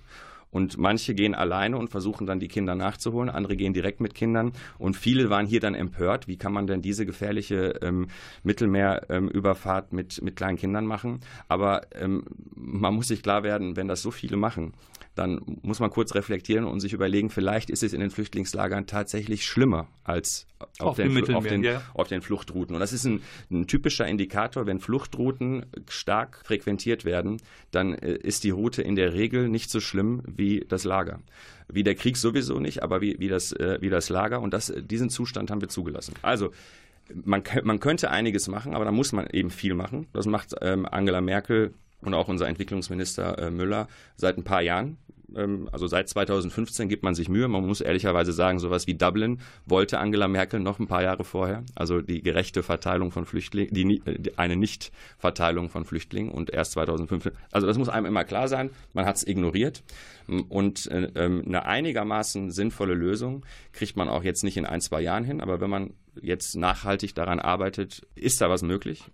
Und 0.50 0.78
manche 0.78 1.14
gehen 1.14 1.34
alleine 1.34 1.76
und 1.76 1.90
versuchen 1.90 2.26
dann 2.26 2.40
die 2.40 2.48
Kinder 2.48 2.74
nachzuholen, 2.74 3.28
andere 3.28 3.56
gehen 3.56 3.74
direkt 3.74 4.00
mit 4.00 4.14
Kindern. 4.14 4.52
Und 4.78 4.96
viele 4.96 5.30
waren 5.30 5.46
hier 5.46 5.60
dann 5.60 5.74
empört, 5.74 6.28
wie 6.28 6.36
kann 6.36 6.52
man 6.52 6.66
denn 6.66 6.82
diese 6.82 7.04
gefährliche 7.06 7.78
ähm, 7.82 8.08
Mittelmeerüberfahrt 8.42 9.88
ähm, 9.90 9.96
mit, 9.96 10.22
mit 10.22 10.36
kleinen 10.36 10.56
Kindern 10.56 10.86
machen. 10.86 11.20
Aber 11.48 11.82
ähm, 11.94 12.24
man 12.54 12.94
muss 12.94 13.08
sich 13.08 13.22
klar 13.22 13.42
werden, 13.42 13.76
wenn 13.76 13.88
das 13.88 14.02
so 14.02 14.10
viele 14.10 14.36
machen, 14.36 14.72
dann 15.14 15.40
muss 15.62 15.80
man 15.80 15.90
kurz 15.90 16.14
reflektieren 16.14 16.64
und 16.64 16.80
sich 16.80 16.92
überlegen, 16.92 17.28
vielleicht 17.28 17.70
ist 17.70 17.82
es 17.82 17.92
in 17.92 18.00
den 18.00 18.10
Flüchtlingslagern 18.10 18.86
tatsächlich 18.86 19.44
schlimmer 19.44 19.88
als 20.04 20.46
auf, 20.78 20.88
auf, 20.88 20.96
den, 20.96 21.34
auf, 21.34 21.46
den, 21.46 21.62
ja. 21.62 21.82
auf 21.94 22.08
den, 22.08 22.22
Fluchtrouten. 22.22 22.74
Und 22.74 22.80
das 22.80 22.92
ist 22.92 23.04
ein, 23.04 23.22
ein, 23.50 23.66
typischer 23.66 24.06
Indikator, 24.06 24.66
wenn 24.66 24.80
Fluchtrouten 24.80 25.66
stark 25.88 26.42
frequentiert 26.44 27.04
werden, 27.04 27.38
dann 27.70 27.94
äh, 27.94 28.14
ist 28.14 28.44
die 28.44 28.50
Route 28.50 28.82
in 28.82 28.96
der 28.96 29.12
Regel 29.14 29.48
nicht 29.48 29.70
so 29.70 29.80
schlimm 29.80 30.22
wie 30.26 30.64
das 30.68 30.84
Lager. 30.84 31.20
Wie 31.68 31.84
der 31.84 31.94
Krieg 31.94 32.16
sowieso 32.16 32.58
nicht, 32.60 32.82
aber 32.82 33.00
wie, 33.00 33.16
wie, 33.18 33.28
das, 33.28 33.52
äh, 33.52 33.78
wie 33.80 33.90
das 33.90 34.08
Lager. 34.08 34.40
Und 34.40 34.54
das, 34.54 34.72
diesen 34.76 35.10
Zustand 35.10 35.50
haben 35.50 35.60
wir 35.60 35.68
zugelassen. 35.68 36.14
Also 36.22 36.50
man, 37.24 37.42
man 37.62 37.80
könnte 37.80 38.10
einiges 38.10 38.48
machen, 38.48 38.74
aber 38.74 38.84
da 38.84 38.92
muss 38.92 39.12
man 39.12 39.26
eben 39.28 39.50
viel 39.50 39.74
machen. 39.74 40.06
Das 40.12 40.26
macht 40.26 40.54
ähm, 40.60 40.86
Angela 40.86 41.20
Merkel 41.20 41.72
und 42.00 42.14
auch 42.14 42.28
unser 42.28 42.48
Entwicklungsminister 42.48 43.38
äh, 43.38 43.50
Müller 43.50 43.88
seit 44.16 44.36
ein 44.36 44.44
paar 44.44 44.62
Jahren. 44.62 44.98
Ähm, 45.34 45.68
also 45.72 45.86
seit 45.86 46.08
2015 46.08 46.88
gibt 46.88 47.02
man 47.02 47.14
sich 47.14 47.28
Mühe. 47.28 47.48
Man 47.48 47.66
muss 47.66 47.80
ehrlicherweise 47.80 48.32
sagen, 48.32 48.58
sowas 48.58 48.86
wie 48.86 48.94
Dublin 48.94 49.40
wollte 49.66 49.98
Angela 49.98 50.28
Merkel 50.28 50.60
noch 50.60 50.78
ein 50.78 50.86
paar 50.86 51.02
Jahre 51.02 51.24
vorher. 51.24 51.64
Also 51.74 52.00
die 52.00 52.22
gerechte 52.22 52.62
Verteilung 52.62 53.10
von 53.10 53.24
Flüchtlingen, 53.24 53.74
die, 53.74 54.00
die, 54.18 54.38
eine 54.38 54.56
Nichtverteilung 54.56 55.70
von 55.70 55.84
Flüchtlingen 55.84 56.30
und 56.30 56.50
erst 56.50 56.72
2015. 56.72 57.32
Also 57.52 57.66
das 57.66 57.78
muss 57.78 57.88
einem 57.88 58.06
immer 58.06 58.24
klar 58.24 58.48
sein. 58.48 58.70
Man 58.92 59.06
hat 59.06 59.16
es 59.16 59.26
ignoriert. 59.26 59.82
Und 60.48 60.86
äh, 60.90 61.10
ähm, 61.14 61.42
eine 61.46 61.64
einigermaßen 61.66 62.50
sinnvolle 62.50 62.94
Lösung 62.94 63.44
kriegt 63.72 63.96
man 63.96 64.08
auch 64.08 64.22
jetzt 64.22 64.44
nicht 64.44 64.56
in 64.56 64.66
ein, 64.66 64.80
zwei 64.80 65.00
Jahren 65.00 65.24
hin. 65.24 65.40
Aber 65.40 65.60
wenn 65.60 65.70
man 65.70 65.94
jetzt 66.20 66.56
nachhaltig 66.56 67.14
daran 67.14 67.38
arbeitet, 67.38 68.06
ist 68.14 68.40
da 68.40 68.50
was 68.50 68.62
möglich. 68.62 69.04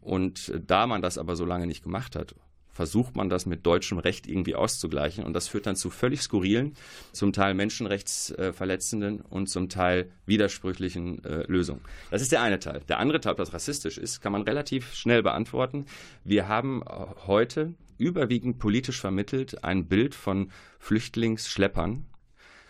Und 0.00 0.52
da 0.66 0.86
man 0.86 1.02
das 1.02 1.18
aber 1.18 1.36
so 1.36 1.44
lange 1.44 1.66
nicht 1.66 1.82
gemacht 1.82 2.16
hat 2.16 2.34
versucht 2.78 3.16
man 3.16 3.28
das 3.28 3.44
mit 3.44 3.66
deutschem 3.66 3.98
Recht 3.98 4.28
irgendwie 4.28 4.54
auszugleichen. 4.54 5.24
Und 5.24 5.32
das 5.32 5.48
führt 5.48 5.66
dann 5.66 5.74
zu 5.74 5.90
völlig 5.90 6.22
skurrilen, 6.22 6.74
zum 7.10 7.32
Teil 7.32 7.54
menschenrechtsverletzenden 7.54 9.20
und 9.20 9.48
zum 9.48 9.68
Teil 9.68 10.12
widersprüchlichen 10.26 11.24
äh, 11.24 11.42
Lösungen. 11.48 11.80
Das 12.12 12.22
ist 12.22 12.30
der 12.30 12.40
eine 12.40 12.60
Teil. 12.60 12.82
Der 12.88 13.00
andere 13.00 13.20
Teil, 13.20 13.34
das 13.34 13.52
rassistisch 13.52 13.98
ist, 13.98 14.20
kann 14.20 14.30
man 14.30 14.42
relativ 14.42 14.94
schnell 14.94 15.24
beantworten. 15.24 15.86
Wir 16.22 16.46
haben 16.46 16.82
äh, 16.82 16.86
heute 17.26 17.74
überwiegend 17.96 18.60
politisch 18.60 19.00
vermittelt 19.00 19.64
ein 19.64 19.88
Bild 19.88 20.14
von 20.14 20.52
Flüchtlingsschleppern, 20.78 22.06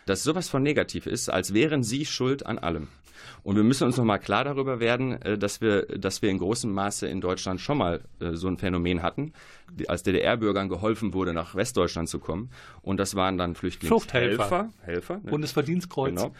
das 0.09 0.23
sowas 0.23 0.49
von 0.49 0.63
negativ 0.63 1.07
ist, 1.07 1.29
als 1.29 1.55
wären 1.55 1.83
sie 1.83 2.07
schuld 2.07 2.47
an 2.47 2.59
allem. 2.59 2.89
Und 3.43 3.57
wir 3.57 3.63
müssen 3.63 3.85
uns 3.85 3.97
nochmal 3.97 4.19
klar 4.19 4.45
darüber 4.45 4.81
werden, 4.81 5.21
äh, 5.23 5.39
dass 5.39 5.61
wir, 5.61 5.87
dass 5.87 6.23
wir 6.23 6.31
in 6.31 6.39
großem 6.39 6.73
Maße 6.73 7.07
in 7.07 7.21
Deutschland 7.21 7.61
schon 7.61 7.79
mal 7.79 8.01
äh, 8.21 8.33
so 8.35 8.49
ein 8.49 8.59
Phänomen 8.59 9.03
hatten, 9.03 9.33
als 9.87 10.03
DDR-Bürgern 10.03 10.69
geholfen 10.69 11.15
wurde, 11.15 11.33
nach 11.33 11.55
Westdeutschland 11.55 12.09
zu 12.09 12.19
kommen. 12.19 12.51
Und 12.83 12.99
das 12.99 13.15
waren 13.15 13.39
dann 13.39 13.55
Flüchtlingshelfer. 13.55 14.71
Helfer, 14.83 15.15
ne? 15.23 15.31
Bundesverdienstkreuz. 15.31 16.15
Genau. 16.15 16.35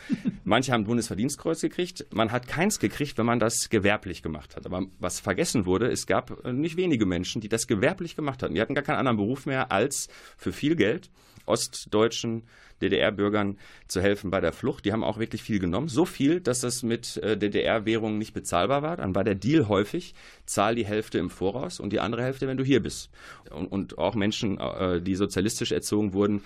Manche 0.45 0.73
haben 0.73 0.85
Bundesverdienstkreuz 0.85 1.61
gekriegt. 1.61 2.07
Man 2.13 2.33
hat 2.33 2.49
keins 2.49 2.79
gekriegt, 2.79 3.19
wenn 3.19 3.27
man 3.27 3.39
das 3.39 3.69
gewerblich 3.71 4.23
gemacht 4.23 4.57
hat. 4.57 4.67
Aber 4.67 4.87
was 4.99 5.21
vergessen 5.21 5.67
wurde, 5.67 5.91
es 5.91 6.07
gab 6.07 6.45
äh, 6.45 6.53
nicht 6.53 6.77
wenige 6.77 7.07
Menschen, 7.07 7.41
die 7.41 7.49
das 7.49 7.67
gewerblich 7.67 8.17
gemacht 8.17 8.43
hatten. 8.43 8.55
Die 8.55 8.61
hatten 8.61 8.75
gar 8.75 8.85
keinen 8.85 8.99
anderen 8.99 9.17
Beruf 9.19 9.47
mehr, 9.47 9.73
als 9.73 10.09
für 10.37 10.53
viel 10.53 10.77
Geld 10.77 11.11
ostdeutschen 11.49 12.45
DDR-Bürgern 12.83 13.59
zu 13.89 14.01
helfen 14.01 14.31
bei 14.31 14.41
der 14.41 14.53
Flucht. 14.53 14.85
Die 14.85 14.93
haben 14.93 15.05
auch 15.05 15.19
wirklich 15.19 15.43
viel 15.43 15.59
genommen. 15.59 15.89
So 15.89 16.05
viel, 16.05 16.41
dass 16.41 16.61
das 16.61 16.83
mit 16.83 17.17
äh, 17.19 17.37
DDR-Währungen 17.37 18.19
nicht 18.19 18.35
bezahlbar 18.35 18.83
war. 18.83 18.97
Dann 18.97 19.15
war 19.15 19.25
der 19.25 19.35
Deal 19.35 19.69
häufig, 19.69 20.15
zahl 20.47 20.75
die 20.75 20.87
Hälfte 20.87 21.19
im 21.19 21.31
Voraus 21.31 21.81
und 21.81 21.93
die 21.93 22.01
andere 22.01 22.23
Hälfte, 22.23 22.47
wenn 22.47 22.57
du 22.57 22.65
hier 22.65 22.81
bist. 22.81 23.11
Und, 23.51 23.67
und 23.67 23.99
auch 23.99 24.15
Menschen, 24.15 24.59
äh, 24.59 25.01
die 25.01 25.17
sozialistisch 25.17 25.73
erzogen 25.73 26.13
wurden, 26.13 26.43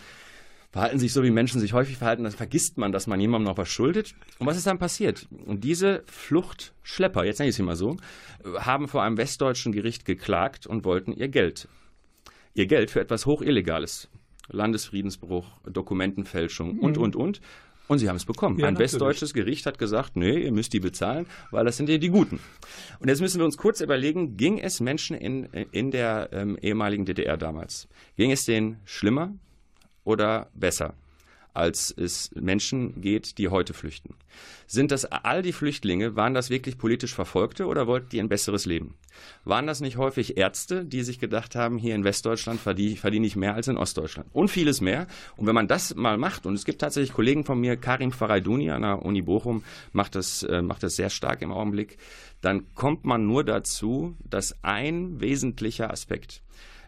verhalten 0.72 0.98
sich 0.98 1.12
so, 1.12 1.22
wie 1.22 1.30
Menschen 1.30 1.60
sich 1.60 1.74
häufig 1.74 1.98
verhalten, 1.98 2.24
dann 2.24 2.32
vergisst 2.32 2.78
man, 2.78 2.92
dass 2.92 3.06
man 3.06 3.20
jemandem 3.20 3.50
noch 3.50 3.58
was 3.58 3.68
schuldet. 3.68 4.14
Und 4.38 4.46
was 4.46 4.56
ist 4.56 4.66
dann 4.66 4.78
passiert? 4.78 5.28
Und 5.44 5.64
diese 5.64 6.02
Fluchtschlepper, 6.06 7.24
jetzt 7.24 7.38
nenne 7.38 7.50
ich 7.50 7.56
sie 7.56 7.62
mal 7.62 7.76
so, 7.76 7.98
haben 8.56 8.88
vor 8.88 9.02
einem 9.02 9.18
westdeutschen 9.18 9.72
Gericht 9.72 10.06
geklagt 10.06 10.66
und 10.66 10.84
wollten 10.84 11.12
ihr 11.12 11.28
Geld. 11.28 11.68
Ihr 12.54 12.66
Geld 12.66 12.90
für 12.90 13.00
etwas 13.00 13.26
Hochillegales. 13.26 14.08
Landesfriedensbruch, 14.52 15.46
Dokumentenfälschung 15.70 16.78
und, 16.78 16.96
mhm. 16.96 17.02
und, 17.02 17.16
und. 17.16 17.40
Und 17.88 17.98
sie 17.98 18.08
haben 18.08 18.16
es 18.16 18.24
bekommen. 18.24 18.58
Ja, 18.58 18.68
Ein 18.68 18.74
natürlich. 18.74 18.92
westdeutsches 18.92 19.34
Gericht 19.34 19.66
hat 19.66 19.78
gesagt, 19.78 20.16
nee, 20.16 20.38
ihr 20.44 20.52
müsst 20.52 20.72
die 20.72 20.80
bezahlen, 20.80 21.26
weil 21.50 21.64
das 21.64 21.76
sind 21.76 21.88
ja 21.88 21.98
die 21.98 22.08
Guten. 22.08 22.38
Und 23.00 23.08
jetzt 23.08 23.20
müssen 23.20 23.38
wir 23.38 23.44
uns 23.44 23.58
kurz 23.58 23.80
überlegen, 23.80 24.36
ging 24.36 24.58
es 24.58 24.80
Menschen 24.80 25.16
in, 25.16 25.44
in 25.72 25.90
der 25.90 26.30
ähm, 26.32 26.56
ehemaligen 26.62 27.04
DDR 27.04 27.36
damals, 27.36 27.88
ging 28.16 28.30
es 28.30 28.44
denen 28.44 28.78
schlimmer 28.84 29.34
oder 30.04 30.48
besser? 30.54 30.94
Als 31.54 31.94
es 31.96 32.30
Menschen 32.34 33.00
geht, 33.00 33.38
die 33.38 33.48
heute 33.48 33.74
flüchten. 33.74 34.14
Sind 34.66 34.90
das 34.90 35.04
all 35.04 35.42
die 35.42 35.52
Flüchtlinge, 35.52 36.16
waren 36.16 36.34
das 36.34 36.48
wirklich 36.48 36.78
politisch 36.78 37.14
Verfolgte 37.14 37.66
oder 37.66 37.86
wollten 37.86 38.08
die 38.10 38.20
ein 38.20 38.28
besseres 38.28 38.64
Leben? 38.64 38.94
Waren 39.44 39.66
das 39.66 39.80
nicht 39.80 39.98
häufig 39.98 40.38
Ärzte, 40.38 40.84
die 40.84 41.02
sich 41.02 41.18
gedacht 41.18 41.54
haben, 41.54 41.76
hier 41.76 41.94
in 41.94 42.04
Westdeutschland 42.04 42.60
verdiene, 42.60 43.26
ich 43.26 43.36
mehr 43.36 43.54
als 43.54 43.68
in 43.68 43.76
Ostdeutschland? 43.76 44.28
Und 44.32 44.48
vieles 44.48 44.80
mehr. 44.80 45.06
Und 45.36 45.46
wenn 45.46 45.54
man 45.54 45.68
das 45.68 45.94
mal 45.94 46.16
macht, 46.16 46.46
und 46.46 46.54
es 46.54 46.64
gibt 46.64 46.80
tatsächlich 46.80 47.12
Kollegen 47.12 47.44
von 47.44 47.60
mir, 47.60 47.76
Karim 47.76 48.12
Farayduni 48.12 48.70
an 48.70 48.82
der 48.82 49.04
Uni 49.04 49.22
Bochum 49.22 49.62
macht 49.92 50.14
das, 50.14 50.42
äh, 50.44 50.62
macht 50.62 50.82
das 50.82 50.96
sehr 50.96 51.10
stark 51.10 51.42
im 51.42 51.52
Augenblick, 51.52 51.98
dann 52.40 52.74
kommt 52.74 53.04
man 53.04 53.26
nur 53.26 53.44
dazu, 53.44 54.16
dass 54.28 54.56
ein 54.62 55.20
wesentlicher 55.20 55.90
Aspekt 55.90 56.42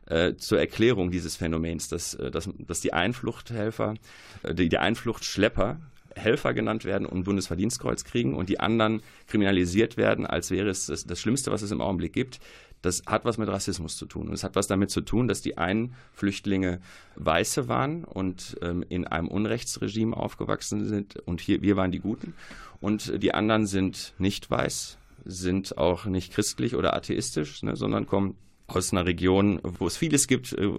äh, 0.06 0.34
zur 0.34 0.58
Erklärung 0.58 1.10
dieses 1.10 1.36
Phänomens, 1.36 1.88
dass, 1.88 2.14
äh, 2.14 2.30
dass, 2.30 2.48
dass 2.58 2.80
die 2.80 2.92
Einfluchthelfer, 2.92 3.94
äh, 4.42 4.54
die, 4.54 4.68
die 4.68 4.78
Einfluchtschlepper 4.78 5.80
Helfer 6.16 6.54
genannt 6.54 6.84
werden 6.84 7.06
und 7.06 7.24
Bundesverdienstkreuz 7.24 8.04
kriegen 8.04 8.34
und 8.34 8.48
die 8.48 8.60
anderen 8.60 9.02
kriminalisiert 9.26 9.96
werden, 9.96 10.26
als 10.26 10.50
wäre 10.50 10.68
es 10.68 10.86
das, 10.86 11.04
das 11.04 11.20
Schlimmste, 11.20 11.50
was 11.50 11.62
es 11.62 11.70
im 11.70 11.80
Augenblick 11.80 12.12
gibt. 12.12 12.40
Das 12.82 13.02
hat 13.06 13.24
was 13.24 13.38
mit 13.38 13.48
Rassismus 13.48 13.96
zu 13.96 14.06
tun. 14.06 14.28
Und 14.28 14.34
es 14.34 14.44
hat 14.44 14.56
was 14.56 14.66
damit 14.66 14.90
zu 14.90 15.00
tun, 15.00 15.26
dass 15.26 15.40
die 15.40 15.56
einen 15.56 15.94
Flüchtlinge 16.12 16.80
Weiße 17.16 17.66
waren 17.66 18.04
und 18.04 18.56
ähm, 18.60 18.84
in 18.88 19.06
einem 19.06 19.28
Unrechtsregime 19.28 20.16
aufgewachsen 20.16 20.86
sind 20.86 21.16
und 21.26 21.40
hier, 21.40 21.62
wir 21.62 21.76
waren 21.76 21.92
die 21.92 22.00
Guten. 22.00 22.34
Und 22.80 23.22
die 23.22 23.32
anderen 23.32 23.66
sind 23.66 24.12
nicht 24.18 24.50
weiß, 24.50 24.98
sind 25.24 25.78
auch 25.78 26.04
nicht 26.04 26.32
christlich 26.32 26.74
oder 26.76 26.94
atheistisch, 26.94 27.62
ne, 27.62 27.76
sondern 27.76 28.06
kommen 28.06 28.36
aus 28.66 28.92
einer 28.92 29.06
Region, 29.06 29.60
wo 29.62 29.86
es 29.86 29.96
vieles 29.96 30.26
gibt, 30.26 30.52
äh, 30.52 30.70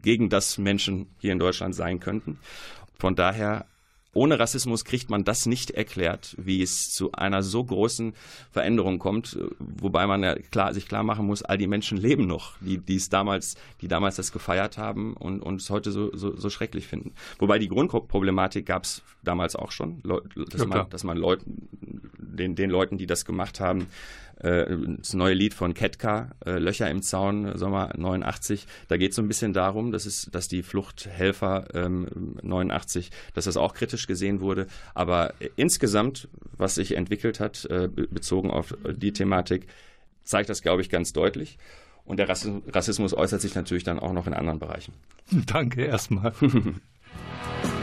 gegen 0.00 0.28
das 0.30 0.58
Menschen 0.58 1.14
hier 1.18 1.32
in 1.32 1.38
Deutschland 1.38 1.74
sein 1.74 2.00
könnten. 2.00 2.38
Von 2.98 3.14
daher 3.14 3.66
ohne 4.16 4.38
Rassismus 4.38 4.86
kriegt 4.86 5.10
man 5.10 5.24
das 5.24 5.44
nicht 5.44 5.72
erklärt, 5.72 6.34
wie 6.38 6.62
es 6.62 6.90
zu 6.90 7.12
einer 7.12 7.42
so 7.42 7.62
großen 7.62 8.14
Veränderung 8.50 8.98
kommt, 8.98 9.38
wobei 9.58 10.06
man 10.06 10.22
ja 10.22 10.34
klar, 10.36 10.72
sich 10.72 10.88
klar 10.88 11.02
machen 11.02 11.26
muss, 11.26 11.42
all 11.42 11.58
die 11.58 11.66
Menschen 11.66 11.98
leben 11.98 12.26
noch, 12.26 12.54
die, 12.60 12.78
die 12.78 12.96
es 12.96 13.10
damals, 13.10 13.56
die 13.82 13.88
damals 13.88 14.16
das 14.16 14.32
gefeiert 14.32 14.78
haben 14.78 15.12
und, 15.12 15.42
und 15.42 15.60
es 15.60 15.68
heute 15.68 15.92
so, 15.92 16.16
so, 16.16 16.34
so 16.34 16.48
schrecklich 16.48 16.86
finden. 16.86 17.12
Wobei 17.38 17.58
die 17.58 17.68
Grundproblematik 17.68 18.64
gab 18.64 18.84
es 18.84 19.02
damals 19.22 19.54
auch 19.54 19.70
schon, 19.70 20.02
dass, 20.02 20.62
ja, 20.62 20.66
man, 20.66 20.88
dass 20.88 21.04
man 21.04 21.18
Leuten, 21.18 21.68
den, 22.16 22.54
den 22.54 22.70
Leuten, 22.70 22.96
die 22.96 23.06
das 23.06 23.26
gemacht 23.26 23.60
haben, 23.60 23.82
äh, 23.82 23.86
das 24.38 25.14
neue 25.14 25.34
Lied 25.34 25.54
von 25.54 25.72
Ketka, 25.72 26.30
äh, 26.44 26.58
Löcher 26.58 26.90
im 26.90 27.02
Zaun, 27.02 27.56
Sommer 27.56 27.92
89. 27.96 28.66
Da 28.88 28.96
geht 28.96 29.10
es 29.10 29.16
so 29.16 29.22
ein 29.22 29.28
bisschen 29.28 29.52
darum, 29.52 29.92
dass, 29.92 30.04
es, 30.04 30.28
dass 30.30 30.46
die 30.48 30.62
Fluchthelfer 30.62 31.68
ähm, 31.74 32.36
89, 32.42 33.10
dass 33.34 33.46
das 33.46 33.56
auch 33.56 33.74
kritisch 33.74 34.06
gesehen 34.06 34.40
wurde. 34.40 34.66
Aber 34.94 35.32
insgesamt, 35.56 36.28
was 36.56 36.74
sich 36.74 36.96
entwickelt 36.96 37.40
hat, 37.40 37.64
äh, 37.66 37.88
bezogen 37.88 38.50
auf 38.50 38.74
die 38.84 39.12
Thematik, 39.12 39.66
zeigt 40.22 40.50
das, 40.50 40.62
glaube 40.62 40.82
ich, 40.82 40.90
ganz 40.90 41.12
deutlich. 41.12 41.58
Und 42.04 42.18
der 42.18 42.28
Rassismus 42.28 43.14
äußert 43.14 43.40
sich 43.40 43.54
natürlich 43.54 43.84
dann 43.84 43.98
auch 43.98 44.12
noch 44.12 44.26
in 44.26 44.34
anderen 44.34 44.58
Bereichen. 44.58 44.94
Danke 45.46 45.84
erstmal. 45.84 46.32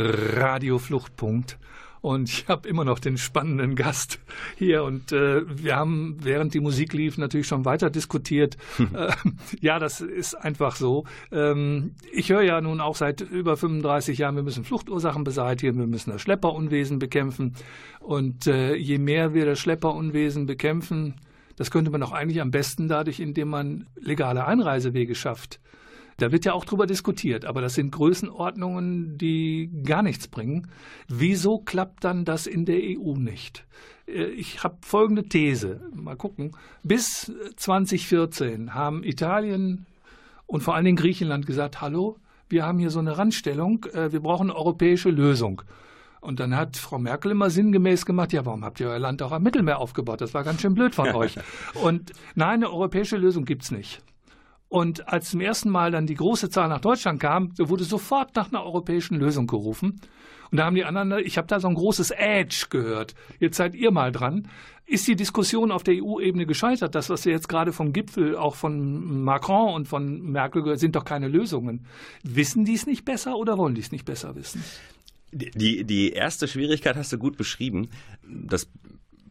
Radio 0.00 0.78
Fluchtpunkt. 0.78 1.58
Und 2.02 2.30
ich 2.30 2.48
habe 2.48 2.66
immer 2.66 2.84
noch 2.84 2.98
den 2.98 3.18
spannenden 3.18 3.74
Gast 3.74 4.20
hier. 4.56 4.84
Und 4.84 5.12
äh, 5.12 5.42
wir 5.46 5.76
haben, 5.76 6.16
während 6.22 6.54
die 6.54 6.60
Musik 6.60 6.94
lief, 6.94 7.18
natürlich 7.18 7.46
schon 7.46 7.66
weiter 7.66 7.90
diskutiert. 7.90 8.56
äh, 8.78 9.12
ja, 9.60 9.78
das 9.78 10.00
ist 10.00 10.34
einfach 10.34 10.76
so. 10.76 11.04
Ähm, 11.30 11.92
ich 12.10 12.30
höre 12.30 12.42
ja 12.42 12.60
nun 12.60 12.80
auch 12.80 12.96
seit 12.96 13.20
über 13.20 13.56
35 13.56 14.16
Jahren, 14.16 14.36
wir 14.36 14.42
müssen 14.42 14.64
Fluchtursachen 14.64 15.24
beseitigen, 15.24 15.78
wir 15.78 15.86
müssen 15.86 16.10
das 16.10 16.22
Schlepperunwesen 16.22 16.98
bekämpfen. 16.98 17.54
Und 17.98 18.46
äh, 18.46 18.74
je 18.74 18.96
mehr 18.96 19.34
wir 19.34 19.44
das 19.44 19.58
Schlepperunwesen 19.58 20.46
bekämpfen, 20.46 21.16
das 21.56 21.70
könnte 21.70 21.90
man 21.90 22.02
auch 22.02 22.12
eigentlich 22.12 22.40
am 22.40 22.50
besten 22.50 22.88
dadurch, 22.88 23.20
indem 23.20 23.48
man 23.48 23.86
legale 24.00 24.46
Einreisewege 24.46 25.14
schafft. 25.14 25.60
Da 26.20 26.32
wird 26.32 26.44
ja 26.44 26.52
auch 26.52 26.66
drüber 26.66 26.86
diskutiert, 26.86 27.46
aber 27.46 27.62
das 27.62 27.74
sind 27.74 27.92
Größenordnungen, 27.92 29.16
die 29.16 29.70
gar 29.84 30.02
nichts 30.02 30.28
bringen. 30.28 30.68
Wieso 31.08 31.58
klappt 31.58 32.04
dann 32.04 32.24
das 32.26 32.46
in 32.46 32.66
der 32.66 32.78
EU 32.78 33.14
nicht? 33.16 33.64
Äh, 34.06 34.24
ich 34.24 34.62
habe 34.62 34.76
folgende 34.82 35.24
These. 35.24 35.80
Mal 35.94 36.16
gucken. 36.16 36.52
Bis 36.82 37.32
2014 37.56 38.74
haben 38.74 39.02
Italien 39.02 39.86
und 40.46 40.62
vor 40.62 40.74
allen 40.74 40.84
Dingen 40.84 40.96
Griechenland 40.96 41.46
gesagt, 41.46 41.80
hallo, 41.80 42.18
wir 42.50 42.66
haben 42.66 42.78
hier 42.78 42.90
so 42.90 42.98
eine 42.98 43.16
Randstellung, 43.16 43.86
äh, 43.94 44.12
wir 44.12 44.20
brauchen 44.20 44.50
eine 44.50 44.58
europäische 44.58 45.08
Lösung. 45.10 45.62
Und 46.20 46.38
dann 46.38 46.54
hat 46.54 46.76
Frau 46.76 46.98
Merkel 46.98 47.30
immer 47.30 47.48
sinngemäß 47.48 48.04
gemacht, 48.04 48.34
ja, 48.34 48.44
warum 48.44 48.62
habt 48.62 48.78
ihr 48.80 48.88
euer 48.88 48.98
Land 48.98 49.22
auch 49.22 49.32
am 49.32 49.42
Mittelmeer 49.42 49.78
aufgebaut? 49.78 50.20
Das 50.20 50.34
war 50.34 50.44
ganz 50.44 50.60
schön 50.60 50.74
blöd 50.74 50.94
von 50.94 51.08
euch. 51.14 51.36
Und 51.82 52.12
nein, 52.34 52.56
eine 52.56 52.70
europäische 52.70 53.16
Lösung 53.16 53.46
gibt 53.46 53.62
es 53.62 53.70
nicht. 53.70 54.02
Und 54.70 55.08
als 55.08 55.30
zum 55.30 55.40
ersten 55.40 55.68
Mal 55.68 55.90
dann 55.90 56.06
die 56.06 56.14
große 56.14 56.48
Zahl 56.48 56.68
nach 56.68 56.80
Deutschland 56.80 57.18
kam, 57.18 57.52
wurde 57.58 57.82
sofort 57.82 58.36
nach 58.36 58.48
einer 58.48 58.64
europäischen 58.64 59.18
Lösung 59.18 59.48
gerufen. 59.48 60.00
Und 60.52 60.58
da 60.58 60.64
haben 60.64 60.76
die 60.76 60.84
anderen, 60.84 61.12
ich 61.24 61.38
habe 61.38 61.48
da 61.48 61.58
so 61.58 61.66
ein 61.66 61.74
großes 61.74 62.12
Edge 62.12 62.66
gehört. 62.70 63.16
Jetzt 63.40 63.56
seid 63.56 63.74
ihr 63.74 63.90
mal 63.90 64.12
dran. 64.12 64.48
Ist 64.86 65.08
die 65.08 65.16
Diskussion 65.16 65.72
auf 65.72 65.82
der 65.82 65.94
EU-Ebene 65.94 66.46
gescheitert? 66.46 66.94
Das, 66.94 67.10
was 67.10 67.24
wir 67.24 67.32
jetzt 67.32 67.48
gerade 67.48 67.72
vom 67.72 67.92
Gipfel, 67.92 68.36
auch 68.36 68.54
von 68.54 69.24
Macron 69.24 69.74
und 69.74 69.88
von 69.88 70.22
Merkel 70.22 70.62
gehört, 70.62 70.78
sind 70.78 70.94
doch 70.94 71.04
keine 71.04 71.26
Lösungen. 71.26 71.86
Wissen 72.22 72.64
die 72.64 72.74
es 72.74 72.86
nicht 72.86 73.04
besser 73.04 73.36
oder 73.36 73.58
wollen 73.58 73.74
die 73.74 73.80
es 73.80 73.90
nicht 73.90 74.04
besser 74.04 74.36
wissen? 74.36 74.62
Die, 75.32 75.82
die 75.84 76.12
erste 76.12 76.46
Schwierigkeit 76.46 76.94
hast 76.94 77.12
du 77.12 77.18
gut 77.18 77.36
beschrieben. 77.36 77.90
Das 78.22 78.68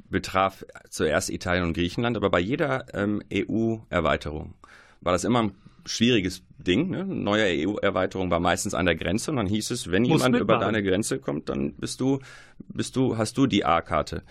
betraf 0.09 0.65
zuerst 0.89 1.29
Italien 1.29 1.63
und 1.63 1.73
Griechenland, 1.73 2.17
aber 2.17 2.29
bei 2.29 2.39
jeder 2.39 2.93
ähm, 2.93 3.21
EU-Erweiterung 3.33 4.55
war 5.01 5.13
das 5.13 5.23
immer 5.23 5.43
ein 5.43 5.51
schwieriges 5.85 6.43
Ding. 6.57 6.89
Ne? 6.89 7.05
Neue 7.05 7.67
EU-Erweiterung 7.67 8.29
war 8.29 8.39
meistens 8.39 8.73
an 8.73 8.85
der 8.85 8.95
Grenze 8.95 9.31
und 9.31 9.37
dann 9.37 9.47
hieß 9.47 9.71
es, 9.71 9.91
wenn 9.91 10.03
Muss 10.03 10.09
jemand 10.09 10.33
mitmachen. 10.33 10.41
über 10.41 10.65
deine 10.65 10.83
Grenze 10.83 11.19
kommt, 11.19 11.49
dann 11.49 11.73
bist 11.73 11.99
du, 12.01 12.19
bist 12.59 12.95
du, 12.95 13.17
hast 13.17 13.37
du 13.37 13.47
die 13.47 13.65
A-Karte. 13.65 14.23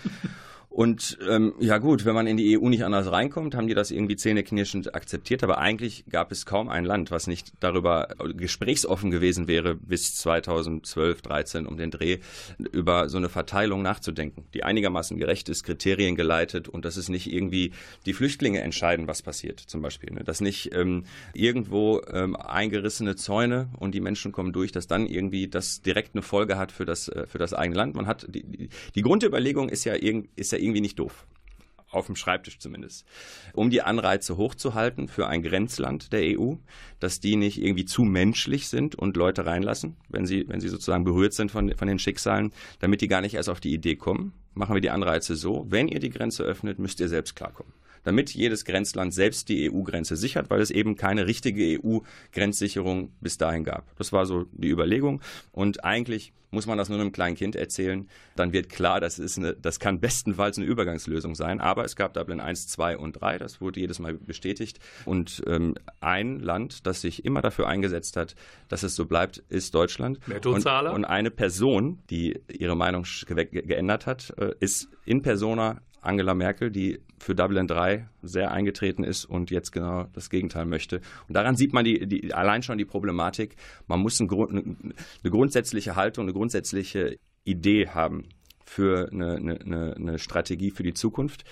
Und 0.71 1.19
ähm, 1.29 1.55
ja 1.61 1.79
gut, 1.79 2.05
wenn 2.05 2.15
man 2.15 2.27
in 2.27 2.37
die 2.37 2.59
EU 2.59 2.69
nicht 2.69 2.85
anders 2.85 3.11
reinkommt, 3.11 3.55
haben 3.55 3.69
die 3.69 3.75
das 3.75 3.91
irgendwie 3.91 4.17
zähneknirschend 4.17 4.95
akzeptiert. 4.95 5.43
Aber 5.43 5.59
eigentlich 5.59 6.05
gab 6.11 6.31
es 6.31 6.45
kaum 6.45 6.69
ein 6.69 6.85
Land, 6.85 7.11
was 7.11 7.27
nicht 7.27 7.53
darüber 7.61 8.09
gesprächsoffen 8.37 9.11
gewesen 9.11 9.49
wäre, 9.49 9.75
bis 9.75 10.15
2012, 10.17 11.23
13 11.23 11.67
um 11.67 11.79
den 11.79 11.91
Dreh, 11.91 12.19
über 12.71 13.09
so 13.09 13.17
eine 13.17 13.31
Verteilung 13.31 13.83
nachzudenken, 13.83 14.45
die 14.53 14.63
einigermaßen 14.63 15.17
gerecht 15.17 15.49
ist, 15.49 15.65
Kriterien 15.65 16.17
geleitet 16.17 16.69
und 16.69 16.85
dass 16.85 16.97
es 16.97 17.09
nicht 17.09 17.33
irgendwie 17.33 17.73
die 18.05 18.13
Flüchtlinge 18.13 18.61
entscheiden, 18.61 19.09
was 19.09 19.23
passiert, 19.23 19.61
zum 19.61 19.81
Beispiel. 19.81 20.13
Ne? 20.13 20.23
Dass 20.23 20.43
nicht 20.43 20.75
ähm, 20.75 21.05
irgendwo 21.33 22.03
ähm, 22.13 22.37
eingerissene 22.37 23.17
Zäune 23.17 23.71
und 23.79 23.95
die 23.95 24.01
Menschen 24.01 24.33
kommen 24.33 24.53
durch, 24.53 24.71
dass 24.71 24.87
dann 24.87 25.07
irgendwie 25.07 25.49
das 25.49 25.81
direkt 25.81 26.15
eine 26.15 26.23
Folge 26.23 26.59
hat 26.59 26.73
für 26.73 26.85
das, 26.85 27.09
äh, 27.09 27.27
für 27.27 27.39
das 27.39 27.55
eigene 27.55 27.77
Land. 27.77 27.95
Man 27.95 28.07
hat 28.07 28.27
die, 28.29 28.69
die, 28.95 29.03
Grundüberlegung 29.03 29.71
ist 29.71 29.85
ja, 29.85 29.95
ist 29.95 30.53
ja 30.53 30.58
irgendwie 30.59 30.81
nicht 30.81 30.99
doof. 30.99 31.27
Auf 31.91 32.07
dem 32.07 32.17
Schreibtisch 32.17 32.59
zumindest. 32.59 33.07
Um 33.55 33.71
die 33.71 33.81
Anreize 33.81 34.37
hochzuhalten 34.37 35.09
für 35.09 35.27
ein 35.27 35.43
Grenzland 35.43 36.13
der 36.13 36.39
EU, 36.39 36.57
dass 37.01 37.21
die 37.21 37.37
nicht 37.37 37.63
irgendwie 37.63 37.87
zu 37.87 38.03
menschlich 38.03 38.69
sind 38.69 38.95
und 38.95 39.17
Leute 39.17 39.47
reinlassen, 39.47 39.97
wenn 40.11 40.27
sie, 40.27 40.47
wenn 40.49 40.61
sie 40.61 40.69
sozusagen 40.69 41.05
berührt 41.05 41.33
sind 41.33 41.51
von, 41.51 41.75
von 41.75 41.89
den 41.89 41.99
Schicksalen, 41.99 42.53
damit 42.81 43.01
die 43.01 43.09
gar 43.09 43.23
nicht 43.23 43.35
erst 43.35 43.49
auf 43.49 43.61
die 43.61 43.73
Idee 43.73 43.97
kommen, 43.97 44.35
machen 44.53 44.75
wir 44.75 44.83
die 44.83 44.91
Anreize 44.91 45.35
so, 45.35 45.65
wenn 45.71 45.89
ihr 45.89 46.01
die 46.01 46.11
Grenze 46.11 46.43
öffnet, 46.43 46.79
müsst 46.79 47.01
ihr 47.01 47.09
selbst 47.09 47.35
klarkommen 47.35 47.73
damit 48.05 48.35
jedes 48.35 48.65
Grenzland 48.65 49.15
selbst 49.15 49.49
die 49.49 49.71
EU-Grenze 49.71 50.17
sichert, 50.17 50.51
weil 50.51 50.61
es 50.61 50.71
eben 50.71 50.97
keine 50.97 51.27
richtige 51.27 51.81
EU-Grenzsicherung 51.83 53.13
bis 53.21 53.39
dahin 53.39 53.65
gab. 53.65 53.97
Das 53.97 54.13
war 54.13 54.27
so 54.27 54.47
die 54.53 54.69
Überlegung. 54.69 55.21
Und 55.53 55.85
eigentlich 55.85 56.33
muss 56.51 56.67
man 56.67 56.79
das 56.79 56.89
nur 56.89 57.01
einem 57.01 57.13
kleinen 57.13 57.37
Kind 57.37 57.57
erzählen, 57.57 58.09
dann 58.37 58.53
wird 58.53 58.69
klar, 58.69 59.01
das, 59.01 59.19
ist 59.19 59.39
eine, 59.39 59.55
das 59.55 59.81
kann 59.81 60.01
bestenfalls 60.01 60.57
eine 60.57 60.67
Übergangslösung 60.67 61.35
sein. 61.35 61.61
Aber 61.61 61.85
es 61.85 61.97
gab 61.97 62.15
Dublin 62.15 62.41
1, 62.41 62.69
2 62.69 62.97
und 62.97 63.21
3, 63.21 63.39
das 63.39 63.61
wurde 63.61 63.81
jedes 63.81 63.99
Mal 63.99 64.15
bestätigt. 64.15 64.79
Und 65.05 65.43
ähm, 65.47 65.75
ein 66.01 66.41
Land, 66.41 66.87
das 66.87 67.01
sich 67.01 67.25
immer 67.25 67.43
dafür 67.43 67.69
eingesetzt 67.69 68.17
hat, 68.17 68.35
dass 68.69 68.83
es 68.83 68.95
so 68.95 69.07
bleibt, 69.07 69.39
ist 69.49 69.75
Deutschland. 69.75 70.27
Nettozahler. 70.27 70.91
Und, 70.91 70.97
und 70.97 71.05
eine 71.05 71.31
Person, 71.31 71.99
die 72.11 72.41
ihre 72.49 72.77
Meinung 72.77 73.05
geändert 73.27 74.07
hat, 74.07 74.35
äh, 74.39 74.55
ist 74.61 74.89
in 75.05 75.23
persona 75.23 75.81
Angela 76.01 76.35
Merkel, 76.35 76.71
die 76.71 77.01
für 77.19 77.35
Dublin 77.35 77.67
3 77.67 78.09
sehr 78.23 78.51
eingetreten 78.51 79.05
ist 79.05 79.25
und 79.25 79.51
jetzt 79.51 79.73
genau 79.73 80.05
das 80.13 80.31
Gegenteil 80.31 80.67
möchte. 80.67 81.01
Und 81.29 81.35
daran 81.35 81.57
sieht 81.57 81.73
man 81.73 81.85
die, 81.85 82.07
die, 82.07 82.33
allein 82.33 82.63
schon 82.63 82.79
die 82.79 82.85
Problematik. 82.85 83.57
Man 83.87 84.01
muss 84.01 84.21
ein, 84.21 84.29
eine 84.31 85.31
grundsätzliche 85.31 85.97
Haltung, 85.97 86.25
eine 86.25 86.33
grundsätzliche 86.33 87.19
Idee 87.45 87.89
haben 87.89 88.29
für 88.65 89.09
eine, 89.11 89.37
eine, 89.37 89.95
eine 89.97 90.19
Strategie 90.19 90.71
für 90.71 90.83
die 90.83 90.95
Zukunft. 90.95 91.45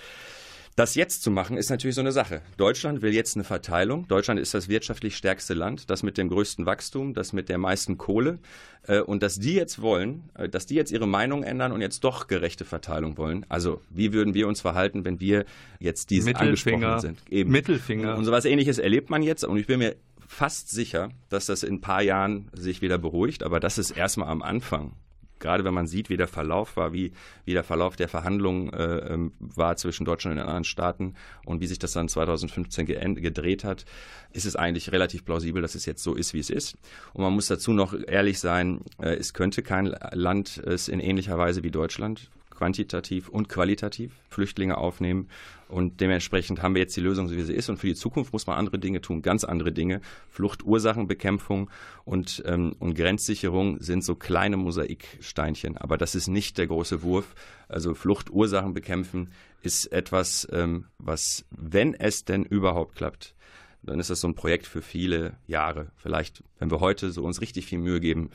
Das 0.77 0.93
jetzt 0.93 1.23
zu 1.23 1.31
machen, 1.31 1.57
ist 1.57 1.71
natürlich 1.71 1.95
so 1.95 2.01
eine 2.01 2.11
Sache. 2.11 2.43
Deutschland 2.55 3.01
will 3.01 3.11
jetzt 3.11 3.35
eine 3.35 3.43
Verteilung. 3.43 4.07
Deutschland 4.07 4.39
ist 4.39 4.53
das 4.53 4.69
wirtschaftlich 4.69 5.17
stärkste 5.17 5.55
Land, 5.55 5.89
das 5.89 6.03
mit 6.03 6.19
dem 6.19 6.29
größten 6.29 6.67
Wachstum, 6.67 7.15
das 7.15 7.33
mit 7.33 7.49
der 7.49 7.57
meisten 7.57 7.97
Kohle. 7.97 8.37
Äh, 8.83 8.99
und 8.99 9.23
dass 9.23 9.39
die 9.39 9.55
jetzt 9.55 9.81
wollen, 9.81 10.29
äh, 10.35 10.47
dass 10.47 10.67
die 10.67 10.75
jetzt 10.75 10.91
ihre 10.91 11.07
Meinung 11.07 11.41
ändern 11.41 11.71
und 11.71 11.81
jetzt 11.81 12.03
doch 12.03 12.27
gerechte 12.27 12.63
Verteilung 12.63 13.17
wollen. 13.17 13.43
Also 13.49 13.81
wie 13.89 14.13
würden 14.13 14.35
wir 14.35 14.47
uns 14.47 14.61
verhalten, 14.61 15.03
wenn 15.03 15.19
wir 15.19 15.45
jetzt 15.79 16.11
diese 16.11 16.35
angesprochen 16.35 16.99
sind? 16.99 17.23
Eben. 17.27 17.49
Mittelfinger. 17.49 18.15
Und 18.15 18.25
sowas 18.25 18.45
ähnliches 18.45 18.77
erlebt 18.77 19.09
man 19.09 19.23
jetzt. 19.23 19.45
Und 19.45 19.57
ich 19.57 19.65
bin 19.65 19.79
mir 19.79 19.95
fast 20.27 20.69
sicher, 20.69 21.09
dass 21.29 21.47
das 21.47 21.63
in 21.63 21.77
ein 21.77 21.81
paar 21.81 22.03
Jahren 22.03 22.51
sich 22.53 22.83
wieder 22.83 22.99
beruhigt. 22.99 23.41
Aber 23.41 23.59
das 23.59 23.79
ist 23.79 23.89
erstmal 23.89 24.27
am 24.27 24.43
Anfang 24.43 24.91
gerade 25.39 25.63
wenn 25.63 25.73
man 25.73 25.87
sieht, 25.87 26.09
wie 26.09 26.17
der 26.17 26.27
Verlauf 26.27 26.77
war, 26.77 26.93
wie, 26.93 27.11
wie 27.45 27.53
der 27.53 27.63
Verlauf 27.63 27.95
der 27.95 28.07
Verhandlungen 28.07 28.71
äh, 28.73 29.13
ähm, 29.13 29.33
war 29.39 29.75
zwischen 29.77 30.05
Deutschland 30.05 30.33
und 30.33 30.39
den 30.39 30.47
anderen 30.47 30.63
Staaten 30.63 31.15
und 31.45 31.61
wie 31.61 31.67
sich 31.67 31.79
das 31.79 31.93
dann 31.93 32.09
2015 32.09 32.85
gedreht 32.85 33.63
hat, 33.63 33.85
ist 34.33 34.45
es 34.45 34.55
eigentlich 34.55 34.91
relativ 34.91 35.25
plausibel, 35.25 35.61
dass 35.61 35.75
es 35.75 35.85
jetzt 35.85 36.03
so 36.03 36.15
ist, 36.15 36.33
wie 36.33 36.39
es 36.39 36.49
ist. 36.49 36.77
Und 37.13 37.23
man 37.23 37.33
muss 37.33 37.47
dazu 37.47 37.73
noch 37.73 37.93
ehrlich 38.07 38.39
sein, 38.39 38.81
äh, 39.01 39.15
es 39.15 39.33
könnte 39.33 39.63
kein 39.63 39.95
Land 40.11 40.57
es 40.57 40.87
in 40.87 40.99
ähnlicher 40.99 41.37
Weise 41.37 41.63
wie 41.63 41.71
Deutschland 41.71 42.29
quantitativ 42.57 43.29
und 43.29 43.49
qualitativ 43.49 44.13
Flüchtlinge 44.29 44.77
aufnehmen. 44.77 45.29
Und 45.69 46.01
dementsprechend 46.01 46.61
haben 46.61 46.75
wir 46.75 46.81
jetzt 46.81 46.95
die 46.95 47.01
Lösung, 47.01 47.27
so 47.27 47.35
wie 47.35 47.41
sie 47.41 47.53
ist. 47.53 47.69
Und 47.69 47.77
für 47.77 47.87
die 47.87 47.95
Zukunft 47.95 48.33
muss 48.33 48.47
man 48.47 48.57
andere 48.57 48.79
Dinge 48.79 49.01
tun, 49.01 49.21
ganz 49.21 49.43
andere 49.43 49.71
Dinge. 49.71 50.01
Fluchtursachenbekämpfung 50.31 51.69
und, 52.03 52.43
ähm, 52.45 52.75
und 52.79 52.95
Grenzsicherung 52.95 53.79
sind 53.81 54.03
so 54.03 54.15
kleine 54.15 54.57
Mosaiksteinchen. 54.57 55.77
Aber 55.77 55.97
das 55.97 56.15
ist 56.15 56.27
nicht 56.27 56.57
der 56.57 56.67
große 56.67 57.03
Wurf. 57.03 57.35
Also 57.67 57.93
Fluchtursachen 57.93 58.73
bekämpfen 58.73 59.29
ist 59.61 59.91
etwas, 59.91 60.47
ähm, 60.51 60.85
was, 60.97 61.45
wenn 61.51 61.93
es 61.93 62.25
denn 62.25 62.43
überhaupt 62.43 62.95
klappt, 62.95 63.35
dann 63.83 63.99
ist 63.99 64.09
das 64.09 64.21
so 64.21 64.27
ein 64.27 64.35
Projekt 64.35 64.65
für 64.65 64.81
viele 64.81 65.37
Jahre. 65.47 65.91
Vielleicht, 65.97 66.43
wenn 66.59 66.71
wir 66.71 66.79
heute 66.79 67.11
so 67.11 67.23
uns 67.23 67.41
richtig 67.41 67.65
viel 67.67 67.79
Mühe 67.79 67.99
geben, 67.99 68.31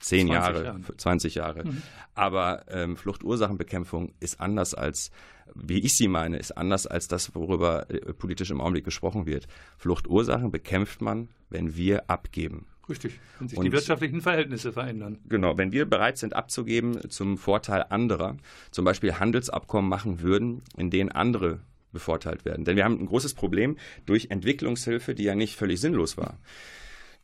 zehn 0.00 0.28
Jahre, 0.28 0.64
Jahren. 0.64 0.86
20 0.96 1.34
Jahre. 1.34 1.64
Mhm. 1.64 1.82
Aber 2.14 2.64
ähm, 2.68 2.96
Fluchtursachenbekämpfung 2.96 4.12
ist 4.20 4.40
anders 4.40 4.74
als, 4.74 5.10
wie 5.54 5.78
ich 5.80 5.96
sie 5.96 6.08
meine, 6.08 6.38
ist 6.38 6.52
anders 6.56 6.86
als 6.86 7.08
das, 7.08 7.34
worüber 7.34 7.90
äh, 7.90 8.12
politisch 8.12 8.50
im 8.50 8.60
Augenblick 8.60 8.84
gesprochen 8.84 9.26
wird. 9.26 9.46
Fluchtursachen 9.76 10.50
bekämpft 10.50 11.00
man, 11.00 11.28
wenn 11.50 11.76
wir 11.76 12.10
abgeben. 12.10 12.66
Richtig, 12.88 13.20
wenn 13.38 13.48
sich 13.48 13.58
und, 13.58 13.64
die 13.66 13.72
wirtschaftlichen 13.72 14.22
Verhältnisse 14.22 14.72
verändern. 14.72 15.18
Genau, 15.28 15.58
wenn 15.58 15.72
wir 15.72 15.84
bereit 15.84 16.16
sind 16.16 16.34
abzugeben 16.34 17.10
zum 17.10 17.36
Vorteil 17.36 17.84
anderer, 17.90 18.38
zum 18.70 18.84
Beispiel 18.84 19.14
Handelsabkommen 19.14 19.88
machen 19.88 20.20
würden, 20.20 20.62
in 20.76 20.90
denen 20.90 21.10
andere 21.10 21.60
bevorteilt 21.92 22.44
werden. 22.44 22.64
Denn 22.64 22.76
wir 22.76 22.84
haben 22.84 22.98
ein 22.98 23.06
großes 23.06 23.34
Problem 23.34 23.76
durch 24.06 24.28
Entwicklungshilfe, 24.30 25.14
die 25.14 25.24
ja 25.24 25.34
nicht 25.34 25.56
völlig 25.56 25.80
sinnlos 25.80 26.16
war 26.16 26.38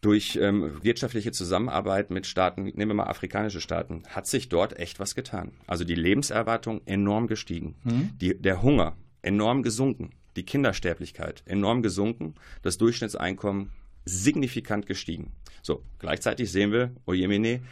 durch 0.05 0.37
ähm, 0.41 0.83
wirtschaftliche 0.83 1.33
Zusammenarbeit 1.33 2.11
mit 2.11 2.27
Staaten, 2.27 2.65
nehmen 2.65 2.91
wir 2.91 2.95
mal 2.95 3.05
afrikanische 3.05 3.63
Staaten, 3.63 4.03
hat 4.09 4.27
sich 4.27 4.51
dort 4.51 4.79
echt 4.79 5.01
was 5.01 5.15
getan. 5.15 5.53
Also 5.67 5.85
die 5.85 5.95
Lebenserwartung 5.95 6.83
enorm 6.85 7.27
gestiegen, 7.27 7.77
mhm. 7.85 8.11
die, 8.21 8.37
der 8.37 8.63
Hunger 8.63 8.97
enorm 9.23 9.63
gesunken, 9.63 10.11
die 10.37 10.43
Kindersterblichkeit 10.43 11.43
enorm 11.47 11.83
gesunken, 11.83 12.35
das 12.61 12.77
Durchschnittseinkommen 12.77 13.71
signifikant 14.05 14.85
gestiegen. 14.87 15.33
So, 15.63 15.83
gleichzeitig 15.99 16.53
sehen 16.53 16.71
wir, 16.71 16.93
Ojemine, 17.07 17.63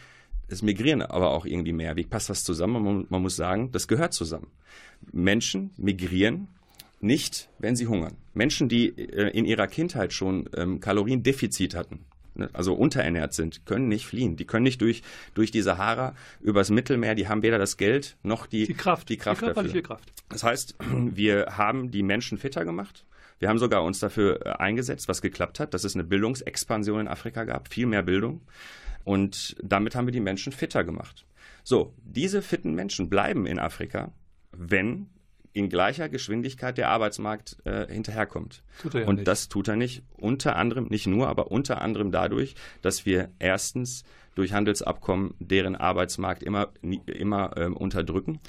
es 0.48 0.62
migrieren 0.62 1.02
aber 1.02 1.32
auch 1.32 1.44
irgendwie 1.44 1.72
mehr. 1.72 1.96
Wie 1.96 2.04
passt 2.04 2.30
das 2.30 2.44
zusammen? 2.44 2.82
Man, 2.82 3.06
man 3.10 3.22
muss 3.22 3.36
sagen, 3.36 3.72
das 3.72 3.88
gehört 3.88 4.14
zusammen. 4.14 4.48
Menschen 5.12 5.72
migrieren 5.76 6.48
nicht, 7.00 7.50
wenn 7.58 7.76
sie 7.76 7.88
hungern. 7.88 8.16
Menschen, 8.32 8.70
die 8.70 8.88
äh, 8.88 9.28
in 9.36 9.44
ihrer 9.44 9.66
Kindheit 9.66 10.14
schon 10.14 10.48
ähm, 10.56 10.80
Kaloriendefizit 10.80 11.74
hatten, 11.74 12.06
also 12.52 12.74
unterernährt 12.74 13.34
sind, 13.34 13.66
können 13.66 13.88
nicht 13.88 14.06
fliehen. 14.06 14.36
Die 14.36 14.46
können 14.46 14.64
nicht 14.64 14.80
durch, 14.80 15.02
durch 15.34 15.50
die 15.50 15.62
Sahara 15.62 16.14
übers 16.40 16.70
Mittelmeer, 16.70 17.14
die 17.14 17.28
haben 17.28 17.42
weder 17.42 17.58
das 17.58 17.76
Geld 17.76 18.16
noch 18.22 18.46
die, 18.46 18.66
die 18.66 18.74
Kraft, 18.74 19.08
die 19.08 19.16
Kraft 19.16 19.42
die 19.42 19.46
dafür. 19.46 19.82
Kraft. 19.82 20.12
Das 20.28 20.42
heißt, 20.42 20.76
wir 20.90 21.56
haben 21.56 21.90
die 21.90 22.02
Menschen 22.02 22.38
fitter 22.38 22.64
gemacht. 22.64 23.04
Wir 23.38 23.48
haben 23.48 23.58
sogar 23.58 23.82
uns 23.82 23.98
dafür 23.98 24.46
äh, 24.46 24.50
eingesetzt, 24.50 25.08
was 25.08 25.20
geklappt 25.20 25.60
hat, 25.60 25.74
dass 25.74 25.84
es 25.84 25.94
eine 25.94 26.04
Bildungsexpansion 26.04 27.00
in 27.00 27.08
Afrika 27.08 27.44
gab, 27.44 27.72
viel 27.72 27.86
mehr 27.86 28.02
Bildung. 28.02 28.40
Und 29.04 29.56
damit 29.62 29.94
haben 29.94 30.06
wir 30.06 30.12
die 30.12 30.20
Menschen 30.20 30.52
fitter 30.52 30.84
gemacht. 30.84 31.26
So, 31.64 31.92
diese 32.04 32.42
fitten 32.42 32.74
Menschen 32.74 33.08
bleiben 33.08 33.46
in 33.46 33.58
Afrika, 33.58 34.12
wenn 34.52 35.08
in 35.52 35.68
gleicher 35.68 36.08
Geschwindigkeit 36.08 36.78
der 36.78 36.88
Arbeitsmarkt 36.88 37.56
äh, 37.64 37.86
hinterherkommt. 37.92 38.62
Tut 38.80 38.94
er 38.94 39.00
ja 39.02 39.06
und 39.06 39.16
nicht. 39.16 39.28
das 39.28 39.48
tut 39.48 39.68
er 39.68 39.76
nicht. 39.76 40.02
Unter 40.16 40.56
anderem, 40.56 40.86
nicht 40.86 41.06
nur, 41.06 41.28
aber 41.28 41.50
unter 41.50 41.80
anderem 41.82 42.10
dadurch, 42.10 42.54
dass 42.80 43.04
wir 43.04 43.30
erstens 43.38 44.04
durch 44.34 44.52
Handelsabkommen 44.52 45.34
deren 45.38 45.76
Arbeitsmarkt 45.76 46.42
immer, 46.42 46.68
immer 46.80 47.54
ähm, 47.56 47.76
unterdrücken, 47.76 48.40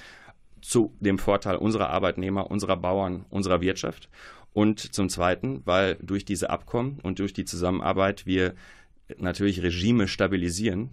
zu 0.62 0.95
dem 1.01 1.20
Vorteil 1.20 1.58
unserer 1.58 1.89
Arbeitnehmer, 1.89 2.49
unserer 2.49 2.78
Bauern, 2.78 3.26
unserer 3.30 3.60
Wirtschaft. 3.60 4.10
Und 4.54 4.93
zum 4.93 5.10
Zweiten, 5.10 5.62
weil 5.66 5.95
durch 6.01 6.26
diese 6.26 6.49
Abkommen 6.49 6.99
und 7.04 7.20
durch 7.20 7.34
die 7.34 7.43
Zusammenarbeit 7.43 8.26
wir 8.26 8.54
natürlich 9.18 9.62
Regime 9.62 10.08
stabilisieren, 10.08 10.89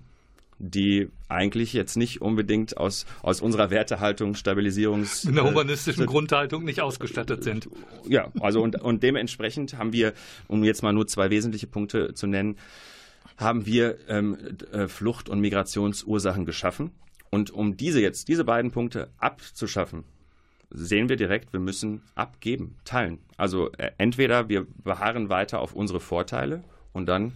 die 0.61 1.09
eigentlich 1.29 1.73
jetzt 1.73 1.97
nicht 1.97 2.21
unbedingt 2.21 2.77
aus, 2.77 3.07
aus 3.23 3.41
unserer 3.41 3.71
Wertehaltung 3.71 4.35
Stabilisierungs... 4.35 5.25
In 5.25 5.35
der 5.35 5.45
humanistischen 5.45 6.05
äh, 6.05 6.07
Grundhaltung 6.07 6.65
nicht 6.65 6.83
ausgestattet 6.83 7.43
sind. 7.43 7.69
Ja, 8.07 8.31
also 8.41 8.63
und, 8.63 8.81
und 8.81 9.03
dementsprechend 9.03 9.79
haben 9.79 9.93
wir, 9.93 10.13
um 10.49 10.63
jetzt 10.63 10.83
mal 10.83 10.93
nur 10.93 11.07
zwei 11.07 11.31
wesentliche 11.31 11.67
Punkte 11.67 12.13
zu 12.13 12.27
nennen, 12.27 12.57
haben 13.39 13.65
wir 13.65 13.97
ähm, 14.09 14.37
äh, 14.71 14.87
Flucht- 14.87 15.31
und 15.31 15.41
Migrationsursachen 15.41 16.45
geschaffen. 16.45 16.91
Und 17.31 17.51
um 17.51 17.77
diese 17.77 18.03
jetzt, 18.03 18.29
diese 18.29 18.45
beiden 18.45 18.71
Punkte 18.71 19.09
abzuschaffen, 19.19 20.05
sehen 20.69 21.09
wir 21.09 21.17
direkt, 21.17 21.55
wir 21.55 21.61
müssen 21.61 22.03
abgeben, 22.15 22.77
teilen. 22.85 23.19
Also 23.39 23.73
äh, 23.73 23.93
entweder 23.97 24.51
wir 24.51 24.67
beharren 24.85 25.31
weiter 25.31 25.61
auf 25.61 25.75
unsere 25.75 26.01
Vorteile 26.01 26.63
und 26.93 27.07
dann 27.07 27.33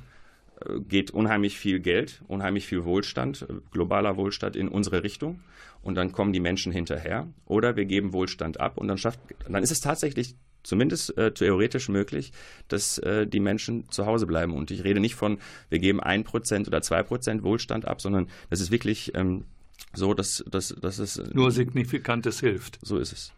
geht 0.88 1.10
unheimlich 1.10 1.58
viel 1.58 1.80
Geld, 1.80 2.22
unheimlich 2.28 2.66
viel 2.66 2.84
Wohlstand, 2.84 3.42
äh, 3.42 3.54
globaler 3.70 4.16
Wohlstand 4.16 4.56
in 4.56 4.68
unsere 4.68 5.02
Richtung 5.02 5.40
und 5.82 5.94
dann 5.96 6.12
kommen 6.12 6.32
die 6.32 6.40
Menschen 6.40 6.72
hinterher. 6.72 7.28
Oder 7.46 7.76
wir 7.76 7.84
geben 7.84 8.12
Wohlstand 8.12 8.60
ab 8.60 8.78
und 8.78 8.88
dann, 8.88 8.98
schafft, 8.98 9.20
dann 9.48 9.62
ist 9.62 9.70
es 9.70 9.80
tatsächlich 9.80 10.36
zumindest 10.62 11.16
äh, 11.18 11.32
theoretisch 11.32 11.88
möglich, 11.88 12.32
dass 12.68 12.98
äh, 12.98 13.26
die 13.26 13.40
Menschen 13.40 13.90
zu 13.90 14.06
Hause 14.06 14.26
bleiben. 14.26 14.54
Und 14.54 14.70
ich 14.70 14.82
rede 14.82 15.00
nicht 15.00 15.14
von, 15.14 15.38
wir 15.68 15.78
geben 15.78 16.00
ein 16.00 16.24
Prozent 16.24 16.66
oder 16.66 16.80
zwei 16.82 17.02
Prozent 17.02 17.42
Wohlstand 17.42 17.86
ab, 17.86 18.00
sondern 18.00 18.28
das 18.50 18.60
ist 18.60 18.70
wirklich 18.70 19.14
ähm, 19.14 19.44
so, 19.92 20.14
dass, 20.14 20.42
dass, 20.50 20.68
dass 20.68 20.98
es. 20.98 21.22
Nur 21.32 21.50
Signifikantes 21.50 22.40
hilft. 22.40 22.78
So 22.82 22.98
ist 22.98 23.12
es. 23.12 23.32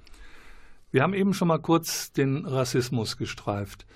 Wir 0.93 1.03
haben 1.03 1.15
eben 1.15 1.35
schon 1.35 1.49
mal 1.49 1.59
kurz 1.59 2.13
den 2.13 2.47
Rassismus 2.47 3.17
gestreift. 3.17 3.87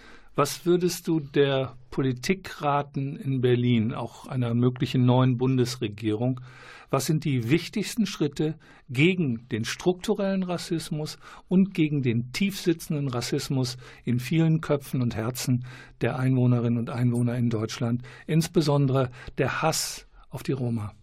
Was 0.43 0.65
würdest 0.65 1.07
du 1.07 1.21
der 1.21 1.77
Politik 1.91 2.63
raten 2.63 3.17
in 3.17 3.43
Berlin, 3.43 3.93
auch 3.93 4.27
einer 4.27 4.55
möglichen 4.55 5.05
neuen 5.05 5.37
Bundesregierung? 5.37 6.41
Was 6.89 7.05
sind 7.05 7.27
die 7.27 7.51
wichtigsten 7.51 8.07
Schritte 8.07 8.59
gegen 8.89 9.47
den 9.51 9.67
strukturellen 9.67 10.43
Rassismus 10.43 11.19
und 11.49 11.75
gegen 11.75 12.01
den 12.01 12.33
tiefsitzenden 12.33 13.09
Rassismus 13.09 13.77
in 14.07 14.19
vielen 14.19 14.63
Köpfen 14.63 15.03
und 15.03 15.15
Herzen 15.15 15.67
der 16.01 16.19
Einwohnerinnen 16.19 16.79
und 16.79 16.89
Einwohner 16.89 17.37
in 17.37 17.51
Deutschland, 17.51 18.01
insbesondere 18.27 19.11
der 19.37 19.61
Hass 19.61 20.07
auf 20.31 20.43
die 20.43 20.53
Roma? 20.53 20.95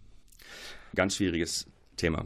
Ganz 0.96 1.14
schwieriges 1.14 1.68
Thema. 1.98 2.24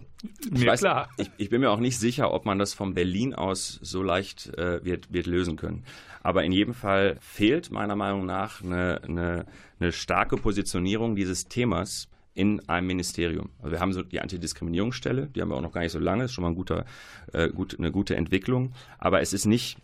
Mir 0.50 0.66
weiß, 0.66 0.80
klar. 0.80 1.08
Ich, 1.16 1.30
ich, 1.38 1.50
bin 1.50 1.60
mir 1.60 1.70
auch 1.70 1.80
nicht 1.80 1.98
sicher, 1.98 2.32
ob 2.32 2.44
man 2.44 2.58
das 2.58 2.74
von 2.74 2.94
Berlin 2.94 3.34
aus 3.34 3.80
so 3.82 4.02
leicht 4.02 4.56
äh, 4.56 4.84
wird, 4.84 5.12
wird 5.12 5.26
lösen 5.26 5.56
können. 5.56 5.84
Aber 6.22 6.44
in 6.44 6.52
jedem 6.52 6.74
Fall 6.74 7.16
fehlt 7.20 7.70
meiner 7.70 7.96
Meinung 7.96 8.26
nach 8.26 8.62
eine, 8.62 9.02
eine, 9.02 9.46
eine 9.80 9.92
starke 9.92 10.36
Positionierung 10.36 11.16
dieses 11.16 11.48
Themas 11.48 12.08
in 12.34 12.66
einem 12.68 12.86
Ministerium. 12.86 13.50
Also 13.58 13.72
wir 13.72 13.80
haben 13.80 13.92
so 13.92 14.02
die 14.02 14.20
Antidiskriminierungsstelle, 14.20 15.28
die 15.28 15.40
haben 15.40 15.48
wir 15.50 15.56
auch 15.56 15.62
noch 15.62 15.72
gar 15.72 15.82
nicht 15.82 15.92
so 15.92 15.98
lange, 15.98 16.24
ist 16.24 16.32
schon 16.32 16.42
mal 16.42 16.48
ein 16.48 16.54
guter, 16.54 16.86
äh, 17.32 17.48
gut, 17.48 17.78
eine 17.78 17.92
gute 17.92 18.16
Entwicklung. 18.16 18.72
Aber 18.98 19.20
es 19.20 19.32
ist 19.32 19.44
nicht, 19.44 19.76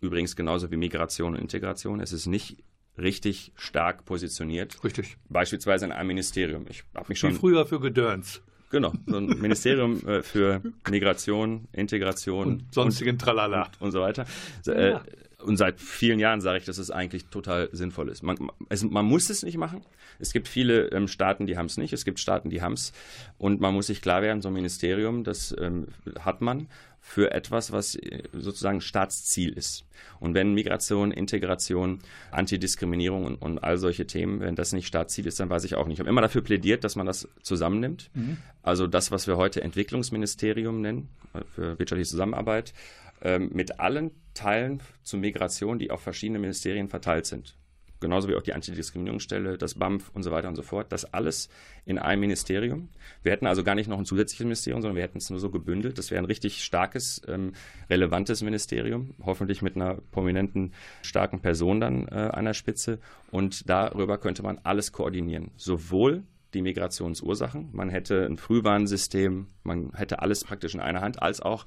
übrigens 0.00 0.36
genauso 0.36 0.70
wie 0.70 0.76
Migration 0.76 1.34
und 1.34 1.40
Integration, 1.40 2.00
es 2.00 2.12
ist 2.12 2.26
nicht 2.26 2.58
richtig 2.98 3.52
stark 3.54 4.04
positioniert. 4.04 4.82
Richtig. 4.84 5.16
Beispielsweise 5.28 5.86
in 5.86 5.92
einem 5.92 6.08
Ministerium. 6.08 6.66
Ich 6.68 6.84
habe 6.94 7.06
mich 7.08 7.18
schon. 7.18 7.30
Wie 7.30 7.36
früher 7.36 7.64
für 7.64 7.80
Gedöns. 7.80 8.42
Genau, 8.70 8.92
so 9.06 9.16
ein 9.16 9.26
Ministerium 9.26 10.06
äh, 10.06 10.22
für 10.22 10.60
Migration, 10.90 11.68
Integration 11.72 12.46
und 12.46 12.74
sonstigen 12.74 13.12
und, 13.12 13.18
Tralala 13.18 13.62
und, 13.62 13.80
und 13.80 13.92
so 13.92 14.00
weiter. 14.00 14.26
Äh, 14.66 14.90
ja. 14.90 15.02
Und 15.40 15.56
seit 15.56 15.80
vielen 15.80 16.18
Jahren 16.18 16.40
sage 16.40 16.58
ich, 16.58 16.64
dass 16.64 16.78
es 16.78 16.90
eigentlich 16.90 17.26
total 17.26 17.68
sinnvoll 17.70 18.08
ist. 18.08 18.24
Man, 18.24 18.50
es, 18.70 18.82
man 18.82 19.04
muss 19.04 19.30
es 19.30 19.44
nicht 19.44 19.56
machen. 19.56 19.82
Es 20.18 20.32
gibt 20.32 20.48
viele 20.48 20.88
ähm, 20.88 21.06
Staaten, 21.06 21.46
die 21.46 21.56
haben 21.56 21.66
es 21.66 21.76
nicht. 21.76 21.92
Es 21.92 22.04
gibt 22.04 22.18
Staaten, 22.18 22.50
die 22.50 22.60
haben 22.60 22.72
es. 22.72 22.92
Und 23.38 23.60
man 23.60 23.72
muss 23.72 23.86
sich 23.86 24.02
klar 24.02 24.20
werden, 24.20 24.42
so 24.42 24.48
ein 24.48 24.54
Ministerium, 24.54 25.22
das 25.22 25.54
ähm, 25.56 25.88
hat 26.18 26.40
man 26.40 26.66
für 27.00 27.30
etwas, 27.30 27.70
was 27.70 27.94
äh, 27.94 28.24
sozusagen 28.32 28.80
Staatsziel 28.80 29.50
ist. 29.50 29.84
Und 30.18 30.34
wenn 30.34 30.54
Migration, 30.54 31.12
Integration, 31.12 32.00
Antidiskriminierung 32.32 33.24
und, 33.24 33.36
und, 33.36 33.58
all 33.60 33.78
solche 33.78 34.06
Themen, 34.06 34.40
wenn 34.40 34.56
das 34.56 34.72
nicht 34.72 34.88
Staatsziel 34.88 35.26
ist, 35.26 35.38
dann 35.38 35.48
weiß 35.48 35.64
ich 35.64 35.76
auch 35.76 35.86
nicht. 35.86 35.94
Ich 35.94 36.00
habe 36.00 36.10
immer 36.10 36.20
dafür 36.20 36.42
plädiert, 36.42 36.82
dass 36.82 36.96
man 36.96 37.06
das 37.06 37.28
zusammennimmt. 37.42 38.10
Mhm. 38.14 38.38
Also 38.62 38.86
das, 38.86 39.12
was 39.12 39.26
wir 39.28 39.36
heute 39.36 39.62
Entwicklungsministerium 39.62 40.80
nennen, 40.80 41.08
äh, 41.32 41.40
für 41.54 41.78
wirtschaftliche 41.78 42.10
Zusammenarbeit, 42.10 42.74
ähm, 43.22 43.50
mit 43.52 43.80
allen 43.80 44.10
Teilen 44.34 44.82
zur 45.02 45.20
Migration, 45.20 45.78
die 45.78 45.90
auf 45.90 46.00
verschiedene 46.00 46.38
Ministerien 46.38 46.88
verteilt 46.88 47.26
sind 47.26 47.58
genauso 48.00 48.28
wie 48.28 48.36
auch 48.36 48.42
die 48.42 48.52
Antidiskriminierungsstelle, 48.52 49.58
das 49.58 49.74
BAMF 49.74 50.10
und 50.14 50.22
so 50.22 50.30
weiter 50.30 50.48
und 50.48 50.56
so 50.56 50.62
fort. 50.62 50.92
Das 50.92 51.12
alles 51.12 51.48
in 51.84 51.98
einem 51.98 52.20
Ministerium. 52.20 52.90
Wir 53.22 53.32
hätten 53.32 53.46
also 53.46 53.64
gar 53.64 53.74
nicht 53.74 53.88
noch 53.88 53.98
ein 53.98 54.04
zusätzliches 54.04 54.44
Ministerium, 54.44 54.82
sondern 54.82 54.96
wir 54.96 55.02
hätten 55.02 55.18
es 55.18 55.30
nur 55.30 55.40
so 55.40 55.50
gebündelt. 55.50 55.98
Das 55.98 56.10
wäre 56.10 56.22
ein 56.22 56.26
richtig 56.26 56.62
starkes, 56.62 57.22
ähm, 57.26 57.52
relevantes 57.90 58.42
Ministerium, 58.42 59.14
hoffentlich 59.24 59.62
mit 59.62 59.76
einer 59.76 59.94
prominenten, 60.10 60.72
starken 61.02 61.40
Person 61.40 61.80
dann 61.80 62.08
äh, 62.08 62.14
an 62.14 62.44
der 62.44 62.54
Spitze. 62.54 62.98
Und 63.30 63.68
darüber 63.68 64.18
könnte 64.18 64.42
man 64.42 64.58
alles 64.62 64.92
koordinieren. 64.92 65.50
Sowohl 65.56 66.22
die 66.54 66.62
Migrationsursachen, 66.62 67.68
man 67.72 67.90
hätte 67.90 68.24
ein 68.24 68.38
Frühwarnsystem, 68.38 69.48
man 69.64 69.92
hätte 69.92 70.20
alles 70.22 70.44
praktisch 70.44 70.74
in 70.74 70.80
einer 70.80 71.02
Hand, 71.02 71.20
als 71.20 71.42
auch 71.42 71.66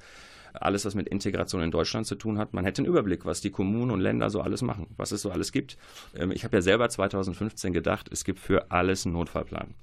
alles, 0.54 0.84
was 0.84 0.94
mit 0.94 1.08
Integration 1.08 1.62
in 1.62 1.70
Deutschland 1.70 2.06
zu 2.06 2.14
tun 2.14 2.38
hat. 2.38 2.54
Man 2.54 2.64
hätte 2.64 2.82
einen 2.82 2.88
Überblick, 2.88 3.24
was 3.24 3.40
die 3.40 3.50
Kommunen 3.50 3.90
und 3.90 4.00
Länder 4.00 4.30
so 4.30 4.40
alles 4.40 4.62
machen, 4.62 4.86
was 4.96 5.12
es 5.12 5.22
so 5.22 5.30
alles 5.30 5.52
gibt. 5.52 5.76
Ähm, 6.14 6.30
ich 6.30 6.44
habe 6.44 6.56
ja 6.56 6.62
selber 6.62 6.88
2015 6.88 7.72
gedacht, 7.72 8.08
es 8.12 8.24
gibt 8.24 8.38
für 8.38 8.70
alles 8.70 9.06
einen 9.06 9.14
Notfallplan. 9.14 9.74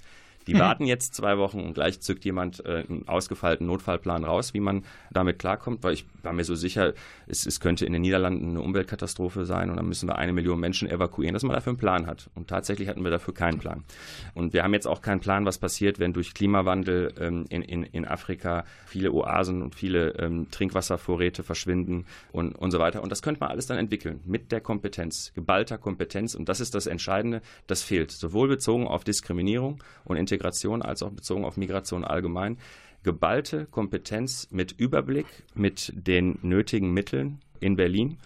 Die 0.50 0.60
warten 0.60 0.86
jetzt 0.86 1.14
zwei 1.14 1.38
Wochen 1.38 1.60
und 1.60 1.74
gleich 1.74 2.00
zückt 2.02 2.26
jemand 2.26 2.66
äh, 2.66 2.84
einen 2.90 3.08
ausgefeilten 3.08 3.68
Notfallplan 3.68 4.24
raus, 4.24 4.54
wie 4.56 4.60
man 4.60 4.84
damit 5.12 5.38
klarkommt, 5.38 5.84
weil 5.84 5.94
ich 5.94 6.06
war 6.24 6.34
mir 6.34 6.44
so 6.44 6.56
sicher, 6.56 6.94
es, 7.28 7.46
es 7.46 7.60
könnte 7.60 7.86
in 7.86 7.94
den 7.94 8.02
Niederlanden 8.02 8.50
eine 8.50 8.62
Umweltkatastrophe 8.62 9.46
sein 9.46 9.70
und 9.70 9.78
dann 9.78 9.88
müssen 9.88 10.10
wir 10.10 10.18
eine 10.18 10.34
Million 10.34 10.60
Menschen 10.60 10.90
evakuieren, 10.90 11.34
dass 11.34 11.44
man 11.44 11.54
dafür 11.54 11.72
einen 11.72 11.78
Plan 11.78 12.08
hat. 12.08 12.30
Und 12.34 12.48
tatsächlich 12.48 12.90
hatten 12.90 13.04
wir 13.04 13.12
dafür 13.12 13.34
keinen 13.34 13.60
Plan. 13.60 13.84
Und 14.34 14.54
wir 14.54 14.64
haben 14.64 14.74
jetzt 14.74 14.88
auch 14.88 15.02
keinen 15.02 15.20
Plan, 15.20 15.46
was 15.46 15.60
passiert, 15.60 16.00
wenn 16.00 16.14
durch 16.14 16.34
Klimawandel 16.34 17.14
ähm, 17.20 17.46
in, 17.50 17.62
in, 17.62 17.84
in 17.84 18.06
Afrika 18.06 18.66
viele 18.88 19.12
Oasen 19.12 19.62
und 19.62 19.76
viele 19.76 20.16
ähm, 20.16 20.48
Trinkwasservorräte 20.50 21.44
verschwinden 21.44 22.06
und, 22.32 22.56
und 22.56 22.72
so 22.72 22.80
weiter. 22.80 23.04
Und 23.04 23.12
das 23.12 23.22
könnte 23.22 23.40
man 23.40 23.52
alles 23.52 23.68
dann 23.68 23.78
entwickeln 23.78 24.20
mit 24.26 24.52
der 24.52 24.62
Kompetenz, 24.62 25.32
geballter 25.36 25.78
Kompetenz. 25.78 26.34
Und 26.34 26.50
das 26.50 26.60
ist 26.60 26.74
das 26.74 26.88
Entscheidende, 26.88 27.42
das 27.68 27.84
fehlt. 27.84 28.12
Sowohl 28.12 28.48
bezogen 28.48 28.88
auf 28.88 29.04
Diskriminierung 29.04 29.84
und 30.06 30.18
Integration 30.18 30.39
Integration 30.40 30.82
als 30.82 31.04
auch 31.04 31.12
bezogen 31.12 31.44
auf 31.44 31.58
Migration 31.58 32.04
allgemein. 32.06 32.58
Geballte 33.04 33.66
Kompetenz 33.66 34.48
mit 34.52 34.72
Überblick, 34.74 35.26
mit 35.54 35.94
den 35.96 36.40
nötigen 36.42 36.92
Mitteln 36.94 37.40
in 37.60 37.76
Berlin. 37.76 38.18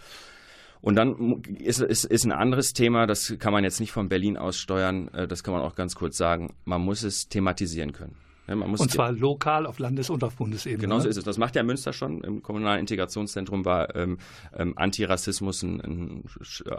Und 0.81 0.95
dann 0.95 1.41
ist, 1.59 1.79
ist, 1.79 2.03
ist 2.05 2.25
ein 2.25 2.31
anderes 2.31 2.73
Thema, 2.73 3.07
das 3.07 3.35
kann 3.39 3.53
man 3.53 3.63
jetzt 3.63 3.79
nicht 3.79 3.91
von 3.91 4.09
Berlin 4.09 4.37
aus 4.37 4.57
steuern, 4.57 5.07
äh, 5.09 5.27
das 5.27 5.43
kann 5.43 5.53
man 5.53 5.63
auch 5.63 5.75
ganz 5.75 5.95
kurz 5.95 6.17
sagen. 6.17 6.53
Man 6.65 6.81
muss 6.81 7.03
es 7.03 7.29
thematisieren 7.29 7.93
können. 7.93 8.15
und 8.47 8.91
zwar 8.91 9.11
lokal 9.11 9.65
auf 9.65 9.79
Landes- 9.79 10.09
und 10.09 10.23
auf 10.23 10.35
Bundesebene. 10.35 10.81
Genau 10.81 10.99
so 10.99 11.07
ist 11.07 11.17
es. 11.17 11.23
Das 11.23 11.37
macht 11.37 11.55
ja 11.55 11.63
Münster 11.63 11.93
schon. 11.93 12.21
Im 12.23 12.43
Kommunalen 12.43 12.81
Integrationszentrum 12.81 13.63
war 13.63 13.95
ähm, 13.95 14.17
ähm, 14.55 14.73
Antirassismus 14.75 15.63
ein, 15.63 15.79
ein 15.79 16.23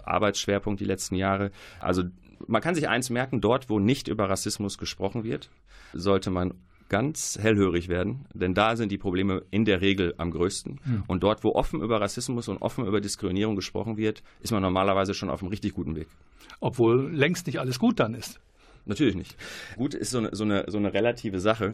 Arbeitsschwerpunkt 0.04 0.80
die 0.80 0.84
letzten 0.84 1.14
Jahre. 1.14 1.50
Also 1.80 2.02
man 2.46 2.62
kann 2.62 2.74
sich 2.74 2.88
eins 2.88 3.10
merken, 3.10 3.40
dort, 3.40 3.68
wo 3.68 3.78
nicht 3.78 4.08
über 4.08 4.28
Rassismus 4.28 4.78
gesprochen 4.78 5.24
wird, 5.24 5.50
sollte 5.92 6.30
man 6.30 6.54
ganz 6.88 7.38
hellhörig 7.40 7.88
werden, 7.88 8.26
denn 8.34 8.54
da 8.54 8.76
sind 8.76 8.92
die 8.92 8.98
Probleme 8.98 9.42
in 9.50 9.64
der 9.64 9.80
Regel 9.80 10.14
am 10.18 10.30
größten. 10.30 10.80
Mhm. 10.84 11.04
Und 11.06 11.22
dort, 11.22 11.42
wo 11.42 11.54
offen 11.54 11.80
über 11.80 12.00
Rassismus 12.00 12.48
und 12.48 12.60
offen 12.62 12.86
über 12.86 13.00
Diskriminierung 13.00 13.56
gesprochen 13.56 13.96
wird, 13.96 14.22
ist 14.40 14.52
man 14.52 14.62
normalerweise 14.62 15.14
schon 15.14 15.30
auf 15.30 15.42
einem 15.42 15.48
richtig 15.48 15.74
guten 15.74 15.96
Weg. 15.96 16.08
Obwohl 16.60 17.10
längst 17.12 17.46
nicht 17.46 17.58
alles 17.58 17.78
gut 17.78 18.00
dann 18.00 18.14
ist. 18.14 18.40
Natürlich 18.86 19.14
nicht. 19.14 19.34
Gut 19.76 19.94
ist 19.94 20.10
so 20.10 20.18
eine, 20.18 20.28
so 20.32 20.44
eine, 20.44 20.64
so 20.68 20.76
eine 20.76 20.92
relative 20.92 21.40
Sache. 21.40 21.72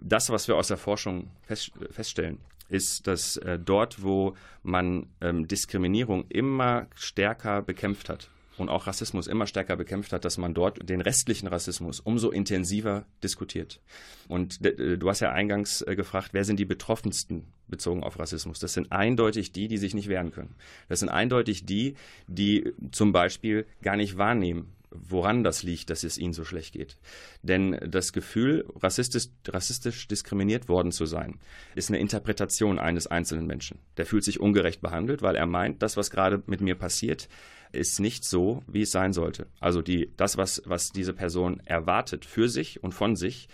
Das, 0.00 0.30
was 0.30 0.46
wir 0.46 0.56
aus 0.56 0.68
der 0.68 0.76
Forschung 0.76 1.28
fest, 1.42 1.72
feststellen, 1.90 2.38
ist, 2.68 3.06
dass 3.06 3.36
äh, 3.36 3.58
dort, 3.58 4.02
wo 4.02 4.34
man 4.62 5.06
ähm, 5.20 5.46
Diskriminierung 5.48 6.24
immer 6.28 6.86
stärker 6.94 7.62
bekämpft 7.62 8.08
hat, 8.08 8.30
und 8.56 8.68
auch 8.68 8.86
Rassismus 8.86 9.26
immer 9.26 9.46
stärker 9.46 9.76
bekämpft 9.76 10.12
hat, 10.12 10.24
dass 10.24 10.38
man 10.38 10.54
dort 10.54 10.88
den 10.88 11.00
restlichen 11.00 11.46
Rassismus 11.46 12.00
umso 12.00 12.30
intensiver 12.30 13.06
diskutiert. 13.22 13.80
Und 14.28 14.64
äh, 14.64 14.98
du 14.98 15.08
hast 15.08 15.20
ja 15.20 15.32
eingangs 15.32 15.82
äh, 15.82 15.96
gefragt, 15.96 16.30
wer 16.32 16.44
sind 16.44 16.58
die 16.58 16.64
Betroffensten 16.64 17.44
bezogen 17.68 18.02
auf 18.02 18.18
Rassismus? 18.18 18.58
Das 18.58 18.74
sind 18.74 18.92
eindeutig 18.92 19.52
die, 19.52 19.68
die 19.68 19.78
sich 19.78 19.94
nicht 19.94 20.08
wehren 20.08 20.32
können. 20.32 20.54
Das 20.88 21.00
sind 21.00 21.08
eindeutig 21.08 21.64
die, 21.64 21.94
die 22.26 22.72
zum 22.90 23.12
Beispiel 23.12 23.66
gar 23.82 23.96
nicht 23.96 24.18
wahrnehmen, 24.18 24.72
woran 24.94 25.42
das 25.42 25.62
liegt, 25.62 25.90
dass 25.90 26.04
es 26.04 26.18
ihnen 26.18 26.32
so 26.32 26.44
schlecht 26.44 26.74
geht. 26.74 26.98
Denn 27.42 27.78
das 27.86 28.12
Gefühl, 28.12 28.66
rassistisch, 28.76 29.28
rassistisch 29.48 30.06
diskriminiert 30.06 30.68
worden 30.68 30.92
zu 30.92 31.06
sein, 31.06 31.38
ist 31.74 31.88
eine 31.88 31.98
Interpretation 31.98 32.78
eines 32.78 33.06
einzelnen 33.06 33.46
Menschen. 33.46 33.78
Der 33.96 34.06
fühlt 34.06 34.24
sich 34.24 34.40
ungerecht 34.40 34.80
behandelt, 34.80 35.22
weil 35.22 35.36
er 35.36 35.46
meint, 35.46 35.82
das, 35.82 35.96
was 35.96 36.10
gerade 36.10 36.42
mit 36.46 36.60
mir 36.60 36.74
passiert, 36.74 37.28
ist 37.72 38.00
nicht 38.00 38.24
so, 38.24 38.62
wie 38.66 38.82
es 38.82 38.90
sein 38.90 39.12
sollte. 39.12 39.46
Also 39.60 39.82
die, 39.82 40.10
das, 40.16 40.36
was, 40.36 40.62
was 40.66 40.90
diese 40.90 41.12
Person 41.12 41.60
erwartet 41.64 42.24
für 42.24 42.48
sich 42.48 42.82
und 42.82 42.92
von 42.92 43.16
sich, 43.16 43.48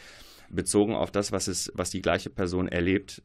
bezogen 0.50 0.94
auf 0.94 1.10
das, 1.10 1.32
was, 1.32 1.48
es, 1.48 1.70
was 1.74 1.90
die 1.90 2.02
gleiche 2.02 2.30
Person 2.30 2.68
erlebt, 2.68 3.22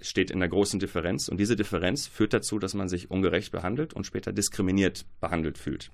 steht 0.00 0.30
in 0.30 0.40
der 0.40 0.48
großen 0.48 0.80
Differenz. 0.80 1.28
Und 1.28 1.38
diese 1.38 1.56
Differenz 1.56 2.06
führt 2.06 2.32
dazu, 2.32 2.58
dass 2.58 2.74
man 2.74 2.88
sich 2.88 3.10
ungerecht 3.10 3.52
behandelt 3.52 3.94
und 3.94 4.04
später 4.04 4.32
diskriminiert 4.32 5.04
behandelt 5.20 5.58
fühlt. 5.58 5.90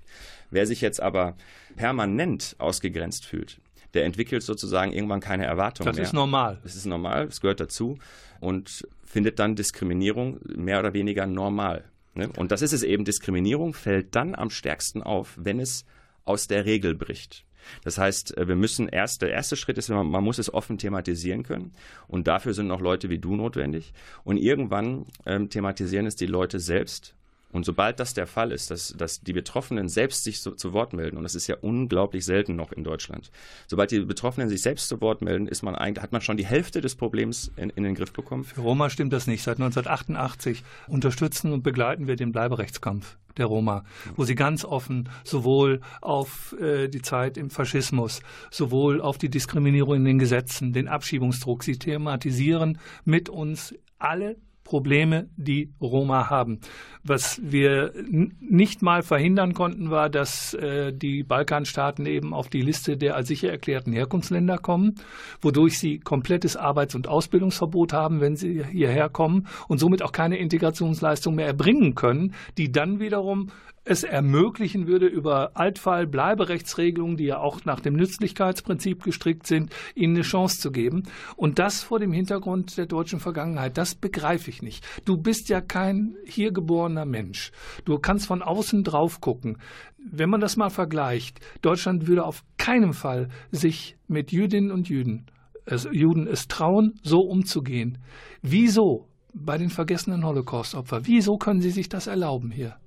Wer 0.49 0.65
sich 0.65 0.81
jetzt 0.81 1.01
aber 1.01 1.35
permanent 1.75 2.55
ausgegrenzt 2.57 3.25
fühlt, 3.25 3.59
der 3.93 4.05
entwickelt 4.05 4.43
sozusagen 4.43 4.91
irgendwann 4.91 5.19
keine 5.19 5.45
Erwartungen 5.45 5.91
mehr. 5.91 6.01
Das 6.01 6.09
ist 6.09 6.13
normal. 6.13 6.59
Das 6.63 6.75
ist 6.75 6.85
normal, 6.85 7.27
es 7.27 7.41
gehört 7.41 7.59
dazu 7.59 7.97
und 8.39 8.87
findet 9.03 9.39
dann 9.39 9.55
Diskriminierung 9.55 10.39
mehr 10.43 10.79
oder 10.79 10.93
weniger 10.93 11.25
normal. 11.25 11.85
Ne? 12.13 12.29
Und 12.37 12.51
das 12.51 12.61
ist 12.61 12.73
es 12.73 12.83
eben, 12.83 13.05
Diskriminierung 13.05 13.73
fällt 13.73 14.15
dann 14.15 14.35
am 14.35 14.49
stärksten 14.49 15.03
auf, 15.03 15.35
wenn 15.37 15.59
es 15.59 15.85
aus 16.25 16.47
der 16.47 16.65
Regel 16.65 16.95
bricht. 16.95 17.45
Das 17.83 17.97
heißt, 17.97 18.37
äh, 18.37 18.47
wir 18.47 18.55
müssen 18.55 18.87
erst, 18.87 19.21
der 19.21 19.31
erste 19.31 19.55
Schritt 19.55 19.77
ist, 19.77 19.89
man, 19.89 20.07
man, 20.07 20.23
muss 20.23 20.37
es 20.37 20.53
offen 20.53 20.77
thematisieren 20.77 21.43
können. 21.43 21.73
Und 22.07 22.27
dafür 22.27 22.53
sind 22.53 22.67
noch 22.67 22.81
Leute 22.81 23.09
wie 23.09 23.19
du 23.19 23.35
notwendig. 23.35 23.93
Und 24.23 24.37
irgendwann 24.37 25.05
ähm, 25.25 25.49
thematisieren 25.49 26.05
es 26.05 26.15
die 26.15 26.25
Leute 26.25 26.59
selbst 26.59 27.15
und 27.51 27.65
sobald 27.65 27.99
das 27.99 28.13
der 28.13 28.27
Fall 28.27 28.51
ist, 28.51 28.69
dass, 28.69 28.93
dass 28.97 29.21
die 29.21 29.33
Betroffenen 29.33 29.89
selbst 29.89 30.23
sich 30.23 30.41
so, 30.41 30.51
zu 30.51 30.73
Wort 30.73 30.93
melden, 30.93 31.17
und 31.17 31.23
das 31.23 31.35
ist 31.35 31.47
ja 31.47 31.55
unglaublich 31.61 32.25
selten 32.25 32.55
noch 32.55 32.71
in 32.71 32.83
Deutschland, 32.83 33.31
sobald 33.67 33.91
die 33.91 34.01
Betroffenen 34.01 34.49
sich 34.49 34.61
selbst 34.61 34.87
zu 34.87 35.01
Wort 35.01 35.21
melden, 35.21 35.47
ist 35.47 35.63
man 35.63 35.75
eigentlich, 35.75 36.03
hat 36.03 36.11
man 36.11 36.21
schon 36.21 36.37
die 36.37 36.45
Hälfte 36.45 36.81
des 36.81 36.95
Problems 36.95 37.51
in, 37.55 37.69
in 37.71 37.83
den 37.83 37.95
Griff 37.95 38.13
bekommen. 38.13 38.43
Für 38.43 38.61
Roma 38.61 38.89
stimmt 38.89 39.13
das 39.13 39.25
nicht. 39.25 39.43
Seit 39.43 39.57
1988 39.57 40.63
unterstützen 40.87 41.51
und 41.51 41.63
begleiten 41.63 42.07
wir 42.07 42.15
den 42.15 42.31
Bleiberechtskampf 42.31 43.17
der 43.37 43.47
Roma, 43.47 43.83
wo 44.15 44.25
sie 44.25 44.35
ganz 44.35 44.65
offen 44.65 45.09
sowohl 45.23 45.81
auf 46.01 46.55
äh, 46.59 46.87
die 46.87 47.01
Zeit 47.01 47.37
im 47.37 47.49
Faschismus, 47.49 48.21
sowohl 48.51 49.01
auf 49.01 49.17
die 49.17 49.29
Diskriminierung 49.29 49.95
in 49.95 50.05
den 50.05 50.19
Gesetzen, 50.19 50.73
den 50.73 50.87
Abschiebungsdruck, 50.87 51.63
sie 51.63 51.77
thematisieren 51.77 52.79
mit 53.05 53.29
uns 53.29 53.73
alle 53.97 54.35
Probleme, 54.69 55.27
die 55.35 55.73
Roma 55.81 56.29
haben. 56.29 56.59
Was 57.03 57.41
wir 57.43 57.91
nicht 58.39 58.83
mal 58.83 59.01
verhindern 59.01 59.55
konnten, 59.55 59.89
war, 59.89 60.11
dass 60.11 60.53
äh, 60.53 60.93
die 60.93 61.23
Balkanstaaten 61.23 62.05
eben 62.05 62.35
auf 62.35 62.49
die 62.49 62.61
Liste 62.61 62.95
der 62.95 63.15
als 63.15 63.29
sicher 63.29 63.49
erklärten 63.49 63.93
Herkunftsländer 63.93 64.59
kommen, 64.59 64.93
wodurch 65.41 65.79
sie 65.79 65.97
komplettes 65.97 66.55
Arbeits- 66.55 66.93
und 66.93 67.07
Ausbildungsverbot 67.07 67.93
haben, 67.93 68.21
wenn 68.21 68.35
sie 68.35 68.63
hierher 68.63 69.09
kommen 69.09 69.47
und 69.67 69.79
somit 69.79 70.03
auch 70.03 70.11
keine 70.11 70.37
Integrationsleistung 70.37 71.33
mehr 71.33 71.47
erbringen 71.47 71.95
können, 71.95 72.35
die 72.59 72.71
dann 72.71 72.99
wiederum 72.99 73.49
es 73.89 74.03
ermöglichen 74.03 74.85
würde, 74.85 75.07
über 75.07 75.57
Altfall-Bleiberechtsregelungen, 75.57 77.17
die 77.17 77.25
ja 77.25 77.39
auch 77.39 77.65
nach 77.65 77.79
dem 77.79 77.95
Nützlichkeitsprinzip 77.95 79.01
gestrickt 79.03 79.47
sind, 79.47 79.73
ihnen 79.95 80.15
eine 80.15 80.21
Chance 80.23 80.59
zu 80.59 80.69
geben. 80.69 81.03
Und 81.35 81.57
das 81.57 81.81
vor 81.81 81.97
dem 81.97 82.11
Hintergrund 82.11 82.77
der 82.77 82.85
deutschen 82.85 83.19
Vergangenheit, 83.19 83.79
das 83.79 83.95
begreife 83.95 84.51
ich 84.51 84.61
nicht. 84.61 84.85
Du 85.05 85.17
bist 85.17 85.49
ja 85.49 85.59
kein 85.59 86.15
hier 86.23 86.51
geborener 86.51 87.05
Mensch. 87.05 87.51
Du 87.83 87.97
kannst 87.97 88.27
von 88.27 88.43
außen 88.43 88.83
drauf 88.83 89.21
gucken. 89.21 89.57
Wenn 89.97 90.29
man 90.29 90.39
das 90.39 90.55
mal 90.55 90.69
vergleicht, 90.69 91.39
Deutschland 91.63 92.07
würde 92.07 92.25
auf 92.25 92.43
keinen 92.57 92.93
Fall 92.93 93.29
sich 93.49 93.97
mit 94.07 94.31
Jüdinnen 94.31 94.71
und 94.71 94.87
Juden, 94.87 95.25
also 95.65 95.89
Juden 95.91 96.27
es 96.27 96.47
trauen, 96.47 96.93
so 97.01 97.21
umzugehen. 97.21 97.97
Wieso 98.43 99.07
bei 99.33 99.57
den 99.57 99.69
vergessenen 99.69 100.23
Holocaust-Opfern? 100.23 101.07
Wieso 101.07 101.37
können 101.37 101.61
sie 101.61 101.71
sich 101.71 101.89
das 101.89 102.05
erlauben 102.05 102.51
hier? 102.51 102.77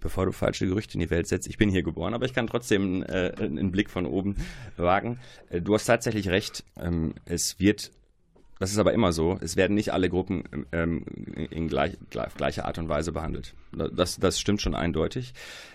Bevor 0.00 0.26
du 0.26 0.32
falsche 0.32 0.66
Gerüchte 0.66 0.94
in 0.94 1.00
die 1.00 1.10
Welt 1.10 1.26
setzt. 1.26 1.46
Ich 1.48 1.58
bin 1.58 1.70
hier 1.70 1.82
geboren, 1.82 2.14
aber 2.14 2.26
ich 2.26 2.34
kann 2.34 2.46
trotzdem 2.46 3.02
äh, 3.02 3.32
einen 3.38 3.70
Blick 3.70 3.90
von 3.90 4.06
oben 4.06 4.36
wagen. 4.76 5.18
Äh, 5.50 5.60
du 5.60 5.74
hast 5.74 5.84
tatsächlich 5.84 6.28
recht. 6.28 6.64
Ähm, 6.80 7.14
es 7.24 7.58
wird 7.58 7.90
das 8.58 8.72
ist 8.72 8.78
aber 8.78 8.92
immer 8.92 9.12
so. 9.12 9.38
Es 9.40 9.56
werden 9.56 9.74
nicht 9.74 9.92
alle 9.92 10.08
Gruppen 10.08 10.66
ähm, 10.72 11.04
in 11.50 11.68
gleich, 11.68 11.96
gleicher 12.10 12.64
Art 12.64 12.78
und 12.78 12.88
Weise 12.88 13.12
behandelt. 13.12 13.54
Das, 13.72 14.18
das 14.18 14.40
stimmt 14.40 14.62
schon 14.62 14.74
eindeutig. 14.74 15.32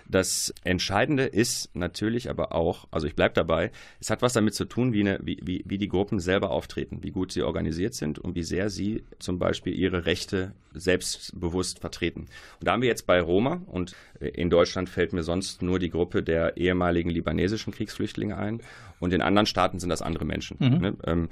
Das 0.07 0.53
Entscheidende 0.63 1.23
ist 1.23 1.73
natürlich 1.75 2.29
aber 2.29 2.53
auch, 2.53 2.87
also 2.91 3.07
ich 3.07 3.15
bleibe 3.15 3.35
dabei, 3.35 3.71
es 4.01 4.09
hat 4.09 4.21
was 4.21 4.33
damit 4.33 4.53
zu 4.53 4.65
tun, 4.65 4.91
wie, 4.91 5.01
eine, 5.01 5.19
wie, 5.23 5.39
wie, 5.41 5.63
wie 5.65 5.77
die 5.77 5.87
Gruppen 5.87 6.19
selber 6.19 6.51
auftreten, 6.51 6.99
wie 7.01 7.11
gut 7.11 7.31
sie 7.31 7.43
organisiert 7.43 7.93
sind 7.93 8.19
und 8.19 8.35
wie 8.35 8.43
sehr 8.43 8.69
sie 8.69 9.03
zum 9.19 9.39
Beispiel 9.39 9.73
ihre 9.73 10.05
Rechte 10.05 10.53
selbstbewusst 10.73 11.79
vertreten. 11.79 12.21
Und 12.59 12.67
da 12.67 12.73
haben 12.73 12.81
wir 12.81 12.89
jetzt 12.89 13.07
bei 13.07 13.21
Roma 13.21 13.61
und 13.67 13.95
in 14.19 14.49
Deutschland 14.49 14.89
fällt 14.89 15.13
mir 15.13 15.23
sonst 15.23 15.61
nur 15.61 15.79
die 15.79 15.89
Gruppe 15.89 16.21
der 16.21 16.57
ehemaligen 16.57 17.09
libanesischen 17.09 17.71
Kriegsflüchtlinge 17.73 18.37
ein 18.37 18.61
und 18.99 19.13
in 19.13 19.21
anderen 19.21 19.45
Staaten 19.45 19.79
sind 19.79 19.89
das 19.89 20.01
andere 20.01 20.25
Menschen. 20.25 20.57
Mhm. 20.59 20.77
Ne? 20.79 20.93
Ähm, 21.05 21.29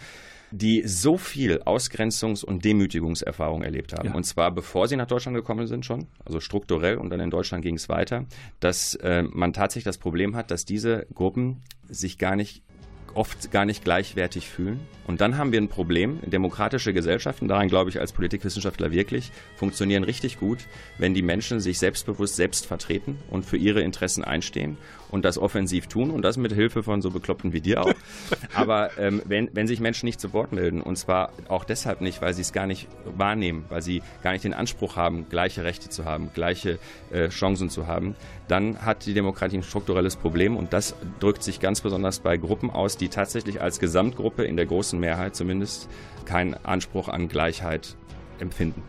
die 0.52 0.84
so 0.86 1.18
viel 1.18 1.62
Ausgrenzungs- 1.64 2.44
und 2.44 2.66
Demütigungserfahrung 2.66 3.64
erlebt 3.64 3.94
haben. 3.94 4.10
Ja. 4.10 4.14
Und 4.14 4.26
zwar 4.26 4.52
bevor 4.52 4.88
sie 4.88 4.98
nach 4.98 5.08
Deutschland 5.08 5.36
gekommen 5.36 5.68
sind 5.68 5.86
schon, 5.86 6.08
also 6.26 6.40
strukturell 6.40 6.98
und 6.98 7.10
dann 7.10 7.20
in 7.20 7.30
Deutschland 7.30 7.64
ging 7.64 7.76
es 7.76 7.90
weiter, 7.90 8.26
dass 8.60 8.96
äh, 8.96 9.24
man 9.24 9.54
tatsächlich 9.54 9.86
das 9.86 9.98
Problem 9.98 10.36
hat, 10.36 10.52
dass 10.52 10.66
diese 10.66 11.08
Gruppen 11.14 11.62
sich 11.90 12.18
gar 12.18 12.36
nicht 12.36 12.64
oft 13.14 13.52
gar 13.52 13.66
nicht 13.66 13.84
gleichwertig 13.84 14.48
fühlen. 14.48 14.80
Und 15.08 15.22
dann 15.22 15.38
haben 15.38 15.52
wir 15.52 15.60
ein 15.60 15.68
Problem. 15.68 16.20
Demokratische 16.26 16.94
Gesellschaften, 16.94 17.48
daran 17.48 17.68
glaube 17.68 17.90
ich 17.90 18.00
als 18.00 18.14
Politikwissenschaftler 18.14 18.92
wirklich, 18.92 19.32
funktionieren 19.56 20.04
richtig 20.04 20.40
gut, 20.40 20.60
wenn 20.98 21.14
die 21.14 21.22
Menschen 21.22 21.60
sich 21.60 21.80
selbstbewusst 21.80 22.36
selbst 22.36 22.66
vertreten 22.66 23.18
und 23.30 23.46
für 23.46 23.58
ihre 23.58 23.82
Interessen 23.82 24.24
einstehen 24.24 24.78
und 25.12 25.26
das 25.26 25.38
offensiv 25.38 25.88
tun 25.88 26.10
und 26.10 26.24
das 26.24 26.38
mit 26.38 26.54
Hilfe 26.54 26.84
von 26.84 27.02
so 27.02 27.12
Bekloppten 27.12 27.54
wie 27.54 27.62
dir 27.62 27.84
auch. 27.84 27.94
Aber 28.54 28.98
ähm, 28.98 29.22
wenn, 29.26 29.50
wenn 29.54 29.68
sich 29.68 29.80
Menschen 29.80 30.06
nicht 30.06 30.20
zu 30.20 30.34
Wort 30.34 30.52
melden, 30.52 30.82
und 30.82 30.96
zwar 30.96 31.32
auch 31.48 31.64
deshalb 31.64 32.02
nicht, 32.02 32.22
weil 32.22 32.34
sie 32.34 32.42
es 32.42 32.54
gar 32.54 32.68
nicht 32.68 32.88
wahrnehmen, 33.18 33.66
weil 33.70 33.82
sie 33.82 34.02
gar 34.24 34.32
nicht 34.32 34.44
den 34.44 34.54
Anspruch 34.54 34.96
haben, 34.96 35.28
gleiche 35.30 35.64
Rechte 35.64 35.90
zu 35.90 36.06
haben, 36.06 36.32
gleiche 36.34 36.80
äh, 37.12 37.30
Chancen 37.30 37.70
zu 37.70 37.88
haben, 37.88 38.16
dann 38.48 38.86
hat 38.86 39.06
die 39.06 39.14
Demokratie 39.14 39.58
ein 39.58 39.64
strukturelles 39.64 40.16
Problem 40.16 40.58
und 40.58 40.74
das 40.74 40.96
drückt 41.20 41.44
sich 41.44 41.60
ganz 41.60 41.82
besonders 41.82 42.20
bei 42.20 42.38
Gruppen 42.38 42.70
aus, 42.70 42.98
die 42.98 43.10
tatsächlich 43.10 43.62
als 43.62 43.80
Gesamtgruppe 43.80 44.44
in 44.44 44.58
der 44.58 44.66
großen 44.66 45.00
Mehrheit 45.00 45.36
zumindest 45.36 45.90
keinen 46.26 46.54
Anspruch 46.66 47.08
an 47.08 47.28
Gleichheit 47.28 47.96
empfinden. 48.40 48.84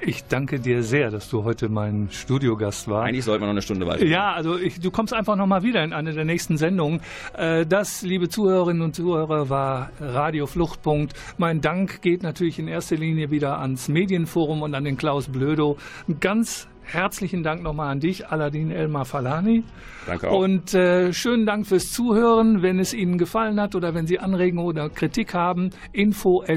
Ich 0.00 0.24
danke 0.24 0.60
dir 0.60 0.84
sehr, 0.84 1.10
dass 1.10 1.28
du 1.28 1.42
heute 1.42 1.68
mein 1.68 2.08
Studiogast 2.10 2.88
warst. 2.88 3.08
Eigentlich 3.08 3.24
sollten 3.24 3.42
wir 3.42 3.46
noch 3.46 3.52
eine 3.52 3.62
Stunde 3.62 3.86
weiter. 3.86 4.04
Ja, 4.04 4.32
also 4.32 4.56
ich, 4.56 4.78
du 4.78 4.92
kommst 4.92 5.12
einfach 5.12 5.34
noch 5.34 5.46
mal 5.46 5.64
wieder 5.64 5.82
in 5.82 5.92
eine 5.92 6.12
der 6.12 6.24
nächsten 6.24 6.56
Sendungen. 6.56 7.00
Äh, 7.36 7.66
das, 7.66 8.02
liebe 8.02 8.28
Zuhörerinnen 8.28 8.82
und 8.82 8.94
Zuhörer, 8.94 9.48
war 9.48 9.90
Radio 10.00 10.46
Fluchtpunkt. 10.46 11.14
Mein 11.36 11.60
Dank 11.60 12.00
geht 12.00 12.22
natürlich 12.22 12.60
in 12.60 12.68
erster 12.68 12.96
Linie 12.96 13.32
wieder 13.32 13.58
ans 13.58 13.88
Medienforum 13.88 14.62
und 14.62 14.74
an 14.74 14.84
den 14.84 14.96
Klaus 14.96 15.28
Blödo. 15.28 15.78
Ganz 16.20 16.67
herzlichen 16.88 17.42
Dank 17.42 17.62
nochmal 17.62 17.92
an 17.92 18.00
dich, 18.00 18.28
Aladin 18.28 18.70
Elmar 18.70 19.04
Falani. 19.04 19.64
Danke 20.06 20.30
auch. 20.30 20.40
Und 20.40 20.72
äh, 20.74 21.12
schönen 21.12 21.44
Dank 21.46 21.66
fürs 21.66 21.92
Zuhören. 21.92 22.62
Wenn 22.62 22.78
es 22.78 22.94
Ihnen 22.94 23.18
gefallen 23.18 23.60
hat 23.60 23.74
oder 23.74 23.94
wenn 23.94 24.06
Sie 24.06 24.18
Anregungen 24.18 24.66
oder 24.66 24.88
Kritik 24.88 25.34
haben, 25.34 25.70
info.ggua.de 25.92 26.50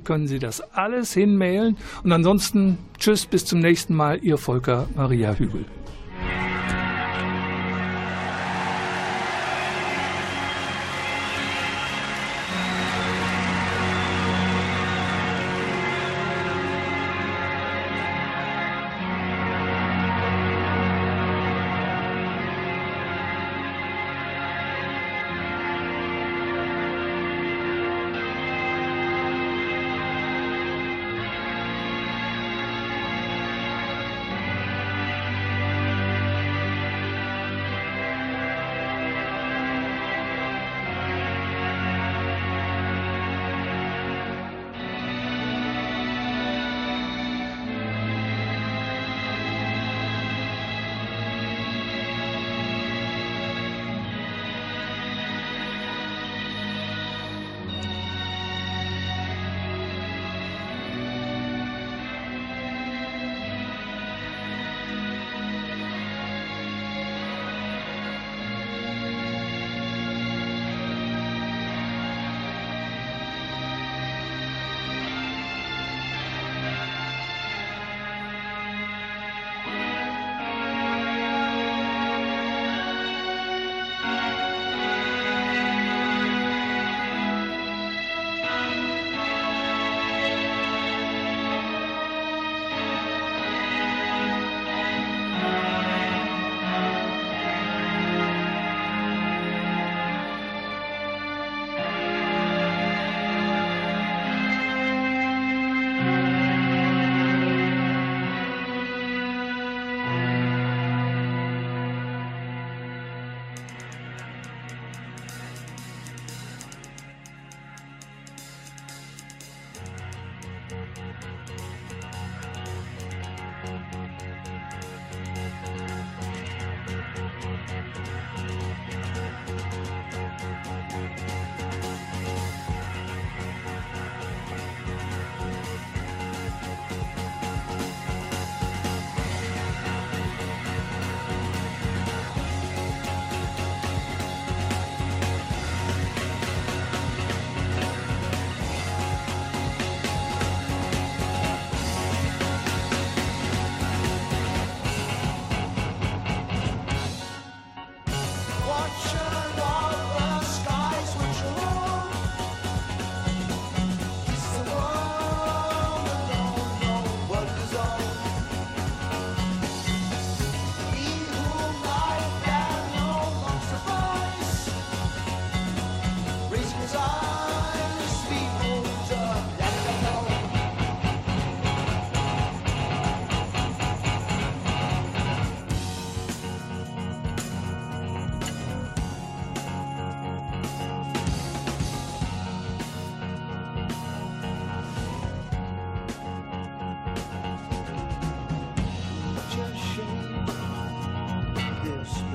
können 0.00 0.26
Sie 0.26 0.38
das 0.38 0.60
alles 0.74 1.12
hinmailen. 1.12 1.76
Und 2.04 2.12
ansonsten 2.12 2.78
tschüss, 2.98 3.26
bis 3.26 3.44
zum 3.44 3.58
nächsten 3.60 3.94
Mal. 3.94 4.18
Ihr 4.22 4.38
Volker 4.38 4.88
Maria 4.94 5.34
Hügel. 5.34 5.64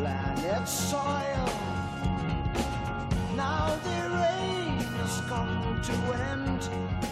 planet 0.03 0.67
soil. 0.67 1.47
Now 3.37 3.73
the 3.87 4.01
rain 4.19 4.77
has 4.99 5.21
come 5.29 5.79
to 5.81 5.93
end. 6.31 7.02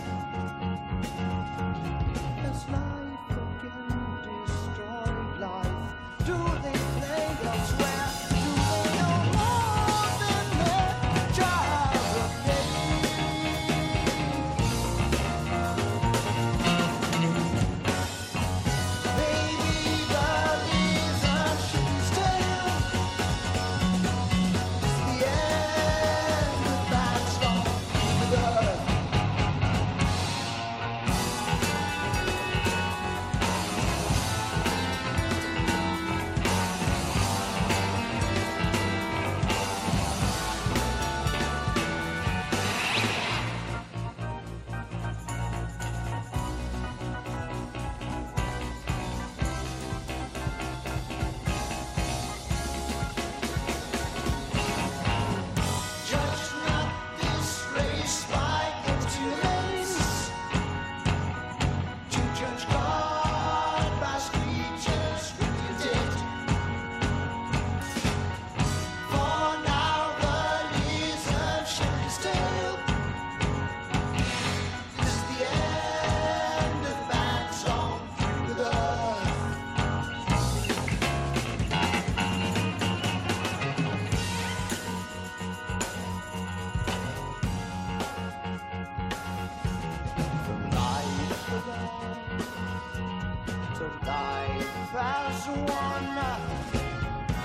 to 95.54 95.60
warn. 95.60 96.08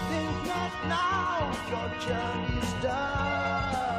Think 0.08 0.46
not 0.46 0.72
now, 0.86 1.52
your 1.70 1.88
journey's 2.00 2.72
done. 2.82 3.95